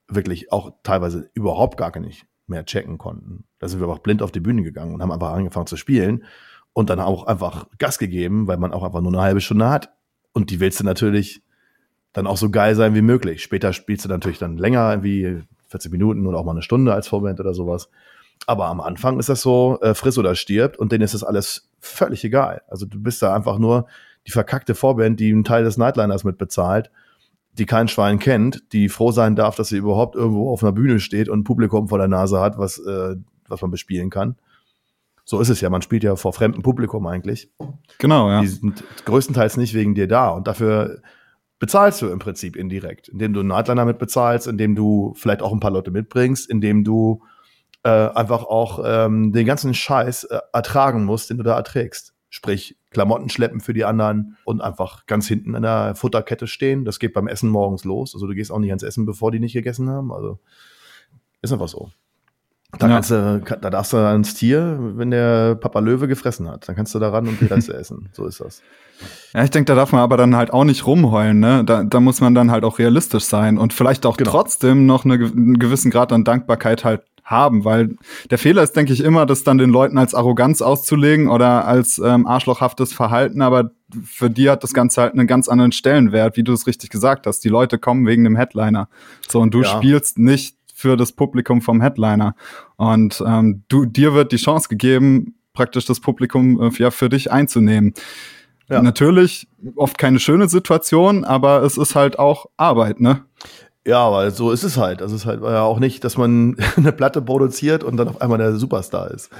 wirklich 0.09 0.51
auch 0.51 0.73
teilweise 0.83 1.29
überhaupt 1.33 1.77
gar 1.77 1.97
nicht 1.97 2.25
mehr 2.45 2.65
checken 2.65 2.97
konnten. 2.97 3.45
Da 3.59 3.69
sind 3.69 3.79
wir 3.79 3.87
einfach 3.87 4.03
blind 4.03 4.21
auf 4.21 4.33
die 4.33 4.41
Bühne 4.41 4.61
gegangen 4.61 4.93
und 4.93 5.01
haben 5.01 5.13
einfach 5.13 5.31
angefangen 5.31 5.67
zu 5.67 5.77
spielen 5.77 6.25
und 6.73 6.89
dann 6.89 6.99
auch 6.99 7.27
einfach 7.27 7.67
Gas 7.77 7.97
gegeben, 7.97 8.47
weil 8.47 8.57
man 8.57 8.73
auch 8.73 8.83
einfach 8.83 8.99
nur 8.99 9.13
eine 9.13 9.21
halbe 9.21 9.39
Stunde 9.39 9.69
hat. 9.69 9.93
Und 10.33 10.49
die 10.49 10.59
willst 10.59 10.81
du 10.81 10.83
natürlich 10.83 11.44
dann 12.15 12.27
auch 12.27 12.37
so 12.37 12.49
geil 12.49 12.75
sein 12.75 12.95
wie 12.95 13.01
möglich. 13.01 13.43
Später 13.43 13.73
spielst 13.73 14.05
du 14.05 14.09
natürlich 14.09 14.39
dann 14.39 14.57
länger, 14.57 15.03
wie 15.03 15.43
40 15.67 15.91
Minuten 15.91 16.25
oder 16.25 16.37
auch 16.37 16.45
mal 16.45 16.53
eine 16.53 16.61
Stunde 16.61 16.93
als 16.93 17.09
Vorband 17.09 17.41
oder 17.41 17.53
sowas. 17.53 17.89
Aber 18.47 18.67
am 18.67 18.79
Anfang 18.79 19.19
ist 19.19 19.27
das 19.27 19.41
so, 19.41 19.79
äh, 19.81 19.93
friss 19.93 20.17
oder 20.17 20.33
stirbt 20.33 20.77
und 20.77 20.93
denen 20.93 21.03
ist 21.03 21.13
das 21.13 21.25
alles 21.25 21.69
völlig 21.81 22.23
egal. 22.23 22.61
Also 22.69 22.85
du 22.85 23.01
bist 23.01 23.21
da 23.21 23.35
einfach 23.35 23.57
nur 23.57 23.87
die 24.25 24.31
verkackte 24.31 24.75
Vorband, 24.75 25.19
die 25.19 25.29
einen 25.29 25.43
Teil 25.43 25.65
des 25.65 25.75
Nightliners 25.75 26.23
mitbezahlt, 26.23 26.89
die 27.51 27.65
kein 27.65 27.89
Schwein 27.89 28.17
kennt, 28.17 28.71
die 28.71 28.87
froh 28.87 29.11
sein 29.11 29.35
darf, 29.35 29.57
dass 29.57 29.67
sie 29.67 29.77
überhaupt 29.77 30.15
irgendwo 30.15 30.51
auf 30.51 30.63
einer 30.63 30.71
Bühne 30.71 31.01
steht 31.01 31.27
und 31.27 31.39
ein 31.39 31.43
Publikum 31.43 31.89
vor 31.89 31.97
der 31.97 32.07
Nase 32.07 32.39
hat, 32.39 32.57
was, 32.57 32.77
äh, 32.79 33.17
was 33.49 33.61
man 33.61 33.71
bespielen 33.71 34.09
kann. 34.09 34.35
So 35.25 35.41
ist 35.41 35.49
es 35.49 35.59
ja, 35.59 35.69
man 35.69 35.81
spielt 35.81 36.03
ja 36.03 36.15
vor 36.15 36.31
fremdem 36.31 36.61
Publikum 36.61 37.07
eigentlich. 37.07 37.49
Genau, 37.97 38.29
ja. 38.29 38.39
Die 38.39 38.47
sind 38.47 38.85
größtenteils 39.03 39.57
nicht 39.57 39.73
wegen 39.73 39.95
dir 39.95 40.07
da 40.07 40.29
und 40.29 40.47
dafür 40.47 41.01
bezahlst 41.59 42.01
du 42.01 42.09
im 42.09 42.19
Prinzip 42.19 42.55
indirekt, 42.55 43.07
indem 43.07 43.33
du 43.33 43.39
einen 43.39 43.49
Nightliner 43.49 43.85
mit 43.85 43.99
bezahlst, 43.99 44.47
indem 44.47 44.75
du 44.75 45.13
vielleicht 45.15 45.41
auch 45.41 45.51
ein 45.51 45.59
paar 45.59 45.71
Leute 45.71 45.91
mitbringst, 45.91 46.49
indem 46.49 46.83
du 46.83 47.23
äh, 47.83 47.89
einfach 47.89 48.43
auch 48.43 48.81
ähm, 48.83 49.31
den 49.31 49.45
ganzen 49.45 49.73
Scheiß 49.73 50.25
äh, 50.25 50.39
ertragen 50.53 51.05
musst, 51.05 51.29
den 51.29 51.37
du 51.37 51.43
da 51.43 51.55
erträgst. 51.55 52.13
Sprich, 52.29 52.77
Klamotten 52.89 53.29
schleppen 53.29 53.61
für 53.61 53.73
die 53.73 53.85
anderen 53.85 54.37
und 54.43 54.59
einfach 54.59 55.05
ganz 55.05 55.27
hinten 55.27 55.55
in 55.55 55.61
der 55.61 55.95
Futterkette 55.95 56.47
stehen. 56.47 56.83
Das 56.83 56.99
geht 56.99 57.13
beim 57.13 57.27
Essen 57.27 57.49
morgens 57.49 57.85
los. 57.85 58.13
Also 58.13 58.27
du 58.27 58.33
gehst 58.33 58.51
auch 58.51 58.59
nicht 58.59 58.71
ans 58.71 58.83
Essen, 58.83 59.05
bevor 59.05 59.31
die 59.31 59.39
nicht 59.39 59.53
gegessen 59.53 59.89
haben. 59.89 60.11
Also 60.11 60.39
ist 61.41 61.53
einfach 61.53 61.69
so. 61.69 61.91
Da, 62.79 62.89
ja. 62.89 62.99
du, 62.99 63.41
da 63.61 63.69
darfst 63.69 63.93
du 63.93 63.97
ans 63.97 64.33
Tier, 64.33 64.77
wenn 64.95 65.11
der 65.11 65.55
Papa 65.55 65.79
Löwe 65.79 66.07
gefressen 66.07 66.49
hat. 66.49 66.67
Dann 66.67 66.75
kannst 66.75 66.93
du 66.95 66.99
da 66.99 67.09
ran 67.09 67.27
und 67.27 67.39
die 67.39 67.45
Reste 67.45 67.73
essen. 67.77 68.09
So 68.13 68.25
ist 68.25 68.39
das. 68.41 68.61
Ja, 69.33 69.43
ich 69.43 69.49
denke, 69.49 69.65
da 69.65 69.75
darf 69.75 69.91
man 69.91 70.01
aber 70.01 70.17
dann 70.17 70.35
halt 70.35 70.53
auch 70.53 70.63
nicht 70.63 70.85
rumheulen, 70.87 71.39
ne? 71.39 71.63
Da, 71.65 71.83
da 71.83 71.99
muss 71.99 72.21
man 72.21 72.33
dann 72.33 72.51
halt 72.51 72.63
auch 72.63 72.79
realistisch 72.79 73.25
sein 73.25 73.57
und 73.57 73.73
vielleicht 73.73 74.05
auch 74.05 74.17
genau. 74.17 74.31
trotzdem 74.31 74.85
noch 74.85 75.03
eine, 75.03 75.15
einen 75.15 75.59
gewissen 75.59 75.91
Grad 75.91 76.13
an 76.13 76.23
Dankbarkeit 76.23 76.85
halt 76.85 77.01
haben, 77.25 77.65
weil 77.65 77.97
der 78.29 78.37
Fehler 78.37 78.61
ist, 78.61 78.75
denke 78.75 78.93
ich, 78.93 79.03
immer, 79.03 79.25
das 79.25 79.43
dann 79.43 79.57
den 79.57 79.71
Leuten 79.71 79.97
als 79.97 80.13
Arroganz 80.13 80.61
auszulegen 80.61 81.27
oder 81.27 81.67
als 81.67 81.97
ähm, 81.97 82.27
arschlochhaftes 82.27 82.93
Verhalten, 82.93 83.41
aber 83.41 83.71
für 84.03 84.29
die 84.29 84.49
hat 84.49 84.63
das 84.63 84.73
Ganze 84.73 85.01
halt 85.01 85.13
einen 85.13 85.27
ganz 85.27 85.49
anderen 85.49 85.71
Stellenwert, 85.71 86.37
wie 86.37 86.43
du 86.43 86.53
es 86.53 86.67
richtig 86.67 86.91
gesagt 86.91 87.25
hast. 87.25 87.39
Die 87.39 87.49
Leute 87.49 87.79
kommen 87.79 88.05
wegen 88.05 88.23
dem 88.23 88.35
Headliner. 88.35 88.89
So, 89.27 89.41
und 89.41 89.53
du 89.53 89.63
ja. 89.63 89.69
spielst 89.69 90.19
nicht 90.19 90.55
für 90.85 90.97
das 90.97 91.13
Publikum 91.13 91.63
vom 91.63 91.81
Headliner. 91.81 92.35
Und 92.75 93.23
ähm, 93.25 93.63
du, 93.69 93.85
dir 93.85 94.13
wird 94.13 94.31
die 94.31 94.37
Chance 94.37 94.69
gegeben, 94.69 95.33
praktisch 95.51 95.85
das 95.85 95.99
Publikum 95.99 96.61
äh, 96.61 96.69
ja 96.77 96.91
für 96.91 97.09
dich 97.09 97.31
einzunehmen. 97.31 97.95
Ja. 98.69 98.83
Natürlich 98.83 99.47
oft 99.75 99.97
keine 99.97 100.19
schöne 100.19 100.47
Situation, 100.47 101.23
aber 101.25 101.63
es 101.63 101.79
ist 101.79 101.95
halt 101.95 102.19
auch 102.19 102.45
Arbeit, 102.55 102.99
ne? 102.99 103.23
Ja, 103.83 103.97
aber 104.01 104.29
so 104.29 104.51
ist 104.51 104.61
es 104.61 104.77
halt. 104.77 105.01
Also 105.01 105.15
es 105.15 105.21
ist 105.21 105.25
halt 105.25 105.41
ja 105.41 105.63
auch 105.63 105.79
nicht, 105.79 106.03
dass 106.03 106.17
man 106.17 106.55
eine 106.77 106.91
Platte 106.91 107.19
produziert 107.23 107.83
und 107.83 107.97
dann 107.97 108.09
auf 108.09 108.21
einmal 108.21 108.37
der 108.37 108.55
Superstar 108.55 109.09
ist. 109.09 109.31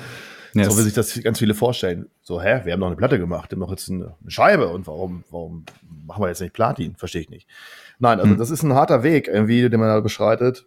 Yes. 0.53 0.73
So 0.73 0.79
wie 0.79 0.81
sich 0.81 0.93
das 0.95 1.21
ganz 1.21 1.37
viele 1.37 1.53
vorstellen. 1.53 2.07
So, 2.23 2.41
hä, 2.41 2.61
wir 2.63 2.73
haben 2.73 2.79
noch 2.79 2.87
eine 2.87 2.95
Platte 2.95 3.19
gemacht, 3.19 3.51
wir 3.51 3.57
haben 3.57 3.59
noch 3.59 3.69
jetzt 3.69 3.91
eine, 3.91 4.15
Scheibe 4.25 4.69
und 4.69 4.87
warum, 4.87 5.23
warum 5.29 5.65
machen 6.07 6.23
wir 6.23 6.29
jetzt 6.29 6.41
nicht 6.41 6.53
Platin? 6.53 6.95
Verstehe 6.95 7.21
ich 7.21 7.29
nicht. 7.29 7.47
Nein, 7.99 8.19
also 8.19 8.31
hm. 8.31 8.39
das 8.39 8.49
ist 8.49 8.63
ein 8.63 8.73
harter 8.73 9.03
Weg, 9.03 9.27
irgendwie, 9.27 9.69
den 9.69 9.79
man 9.79 9.89
da 9.89 9.99
beschreitet. 9.99 10.65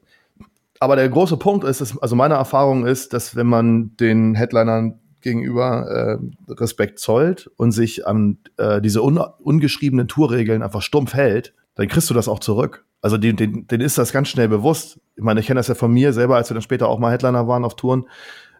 Aber 0.80 0.96
der 0.96 1.08
große 1.08 1.36
Punkt 1.36 1.64
ist, 1.64 1.80
dass, 1.80 1.98
also 1.98 2.16
meine 2.16 2.34
Erfahrung 2.34 2.86
ist, 2.86 3.12
dass 3.12 3.34
wenn 3.34 3.46
man 3.46 3.96
den 3.96 4.34
Headlinern 4.34 5.00
gegenüber 5.20 6.18
äh, 6.48 6.52
Respekt 6.52 6.98
zollt 7.00 7.50
und 7.56 7.72
sich 7.72 8.06
an 8.06 8.38
äh, 8.56 8.80
diese 8.80 9.02
un 9.02 9.18
ungeschriebenen 9.18 10.06
Tourregeln 10.06 10.62
einfach 10.62 10.82
stumpf 10.82 11.14
hält, 11.14 11.54
dann 11.74 11.88
kriegst 11.88 12.08
du 12.10 12.14
das 12.14 12.28
auch 12.28 12.38
zurück. 12.38 12.84
Also 13.00 13.18
den, 13.18 13.36
den, 13.36 13.66
den 13.66 13.80
ist 13.80 13.98
das 13.98 14.12
ganz 14.12 14.28
schnell 14.28 14.48
bewusst. 14.48 15.00
Ich 15.16 15.22
meine, 15.22 15.40
ich 15.40 15.46
kenne 15.46 15.58
das 15.58 15.68
ja 15.68 15.74
von 15.74 15.92
mir 15.92 16.12
selber, 16.12 16.36
als 16.36 16.50
wir 16.50 16.54
dann 16.54 16.62
später 16.62 16.88
auch 16.88 16.98
mal 16.98 17.12
Headliner 17.12 17.46
waren 17.48 17.64
auf 17.64 17.76
Touren. 17.76 18.08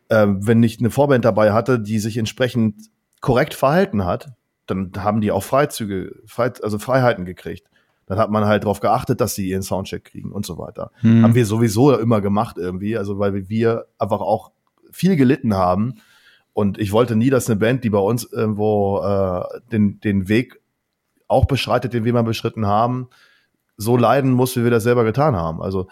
Äh, 0.09 0.27
wenn 0.29 0.63
ich 0.63 0.79
eine 0.79 0.91
Vorband 0.91 1.25
dabei 1.25 1.53
hatte, 1.53 1.79
die 1.79 1.99
sich 1.99 2.17
entsprechend 2.17 2.91
korrekt 3.21 3.55
verhalten 3.55 4.05
hat, 4.05 4.33
dann 4.67 4.93
haben 4.99 5.21
die 5.21 5.33
auch 5.33 5.43
Freizüge, 5.43 6.17
Frei, 6.27 6.53
also 6.63 6.79
Freiheiten 6.79 7.25
gekriegt. 7.25 7.68
Dann 8.09 8.19
hat 8.19 8.31
man 8.31 8.47
halt 8.47 8.65
darauf 8.65 8.81
geachtet, 8.81 9.21
dass 9.21 9.35
sie 9.35 9.49
ihren 9.49 9.63
Soundcheck 9.63 10.05
kriegen 10.05 10.33
und 10.33 10.47
so 10.47 10.59
weiter. 10.59 10.91
Hm. 11.01 11.23
Haben 11.23 11.35
wir 11.35 11.47
sowieso 11.47 11.97
immer 11.97 12.21
gemacht 12.21 12.57
irgendwie, 12.59 12.97
also 12.97 13.19
weil 13.19 13.49
wir 13.49 13.87
einfach 13.99 14.21
auch 14.21 14.51
viel 14.91 15.17
gelitten 15.17 15.55
haben. 15.55 15.97
Und 16.55 16.79
ich 16.79 16.91
wollte 16.91 17.15
nie, 17.15 17.31
dass 17.31 17.49
eine 17.49 17.61
Band, 17.61 17.85
die 17.85 17.91
bei 17.91 17.99
uns 17.99 18.25
irgendwo 18.25 19.01
äh, 19.01 19.61
den, 19.71 20.01
den 20.01 20.29
Weg 20.29 20.61
auch 21.29 21.45
beschreitet, 21.45 21.93
den 21.93 22.05
wir 22.05 22.13
mal 22.13 22.23
beschritten 22.23 22.67
haben, 22.67 23.09
so 23.77 23.97
leiden 23.97 24.33
muss, 24.33 24.57
wie 24.57 24.65
wir 24.65 24.71
das 24.71 24.83
selber 24.83 25.05
getan 25.05 25.37
haben. 25.37 25.63
Also 25.63 25.87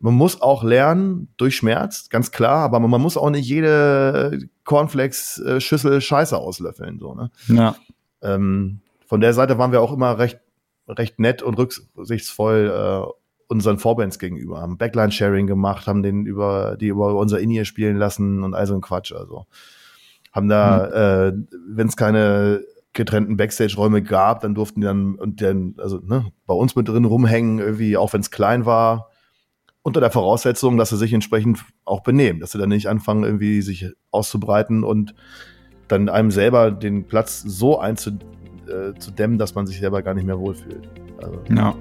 man 0.00 0.14
muss 0.14 0.40
auch 0.40 0.64
lernen 0.64 1.28
durch 1.36 1.56
Schmerz, 1.56 2.08
ganz 2.08 2.32
klar, 2.32 2.64
aber 2.64 2.80
man 2.80 3.00
muss 3.00 3.18
auch 3.18 3.30
nicht 3.30 3.46
jede 3.46 4.48
Cornflakes-Schüssel 4.64 6.00
Scheiße 6.00 6.36
auslöffeln. 6.36 6.98
So, 6.98 7.14
ne? 7.14 7.30
Ja. 7.48 7.76
Ähm, 8.22 8.80
von 9.06 9.20
der 9.20 9.34
Seite 9.34 9.58
waren 9.58 9.72
wir 9.72 9.82
auch 9.82 9.92
immer 9.92 10.18
recht, 10.18 10.40
recht 10.88 11.18
nett 11.18 11.42
und 11.42 11.58
rücksichtsvoll 11.58 12.72
äh, 13.06 13.10
unseren 13.48 13.78
Vorbands 13.78 14.18
gegenüber. 14.18 14.60
Haben 14.60 14.78
Backline-Sharing 14.78 15.46
gemacht, 15.46 15.86
haben 15.86 16.02
den 16.02 16.24
über, 16.24 16.76
die 16.80 16.88
über 16.88 17.14
unser 17.16 17.40
In-Ear 17.40 17.64
spielen 17.64 17.96
lassen 17.96 18.42
und 18.44 18.54
all 18.54 18.66
so 18.66 18.74
ein 18.74 18.80
Quatsch. 18.80 19.12
Also 19.12 19.46
haben 20.32 20.48
da, 20.48 20.86
mhm. 20.86 21.46
äh, 21.48 21.56
wenn 21.74 21.88
es 21.88 21.96
keine 21.96 22.64
getrennten 22.92 23.36
Backstage-Räume 23.36 24.02
gab, 24.02 24.40
dann 24.40 24.54
durften 24.54 24.80
die 24.80 24.86
dann 24.86 25.14
und 25.14 25.42
dann, 25.42 25.74
also 25.78 25.98
ne, 25.98 26.32
bei 26.46 26.54
uns 26.54 26.74
mit 26.76 26.88
drin 26.88 27.04
rumhängen, 27.04 27.58
irgendwie, 27.58 27.96
auch 27.96 28.12
wenn 28.12 28.20
es 28.20 28.30
klein 28.30 28.66
war, 28.66 29.10
unter 29.82 30.00
der 30.00 30.10
Voraussetzung, 30.10 30.76
dass 30.76 30.90
sie 30.90 30.96
sich 30.96 31.12
entsprechend 31.12 31.64
auch 31.84 32.02
benehmen, 32.02 32.40
dass 32.40 32.52
sie 32.52 32.58
dann 32.58 32.68
nicht 32.68 32.88
anfangen, 32.88 33.24
irgendwie 33.24 33.62
sich 33.62 33.86
auszubreiten 34.10 34.84
und 34.84 35.14
dann 35.88 36.08
einem 36.08 36.30
selber 36.30 36.70
den 36.70 37.06
Platz 37.06 37.40
so 37.40 37.78
einzudämmen, 37.78 38.39
äh, 38.70 39.36
dass 39.36 39.54
man 39.54 39.66
sich 39.66 39.78
selber 39.78 40.02
gar 40.02 40.14
nicht 40.14 40.26
mehr 40.26 40.38
wohlfühlt. 40.38 40.88
Also. 41.18 41.38
Ja. 41.54 41.74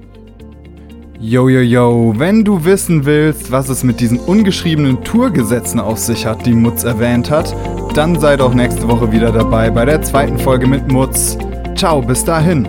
Yo, 1.22 1.50
yo, 1.50 1.60
yo, 1.60 2.14
wenn 2.18 2.46
du 2.46 2.64
wissen 2.64 3.06
willst, 3.06 3.52
was 3.52 3.68
es 3.68 3.84
mit 3.84 4.00
diesen 4.00 4.20
ungeschriebenen 4.20 5.04
Tourgesetzen 5.04 5.82
auf 5.82 5.98
sich 5.98 6.26
hat, 6.26 6.46
die 6.46 6.54
Mutz 6.54 6.86
erwähnt 6.86 7.30
hat, 7.30 7.54
dann 7.94 8.18
sei 8.18 8.38
doch 8.38 8.54
nächste 8.54 8.88
Woche 8.88 9.12
wieder 9.12 9.32
dabei 9.32 9.70
bei 9.70 9.84
der 9.84 10.02
zweiten 10.02 10.38
Folge 10.38 10.66
mit 10.66 10.90
Mutz. 10.90 11.38
Ciao, 11.76 12.02
bis 12.02 12.24
dahin. 12.24 12.66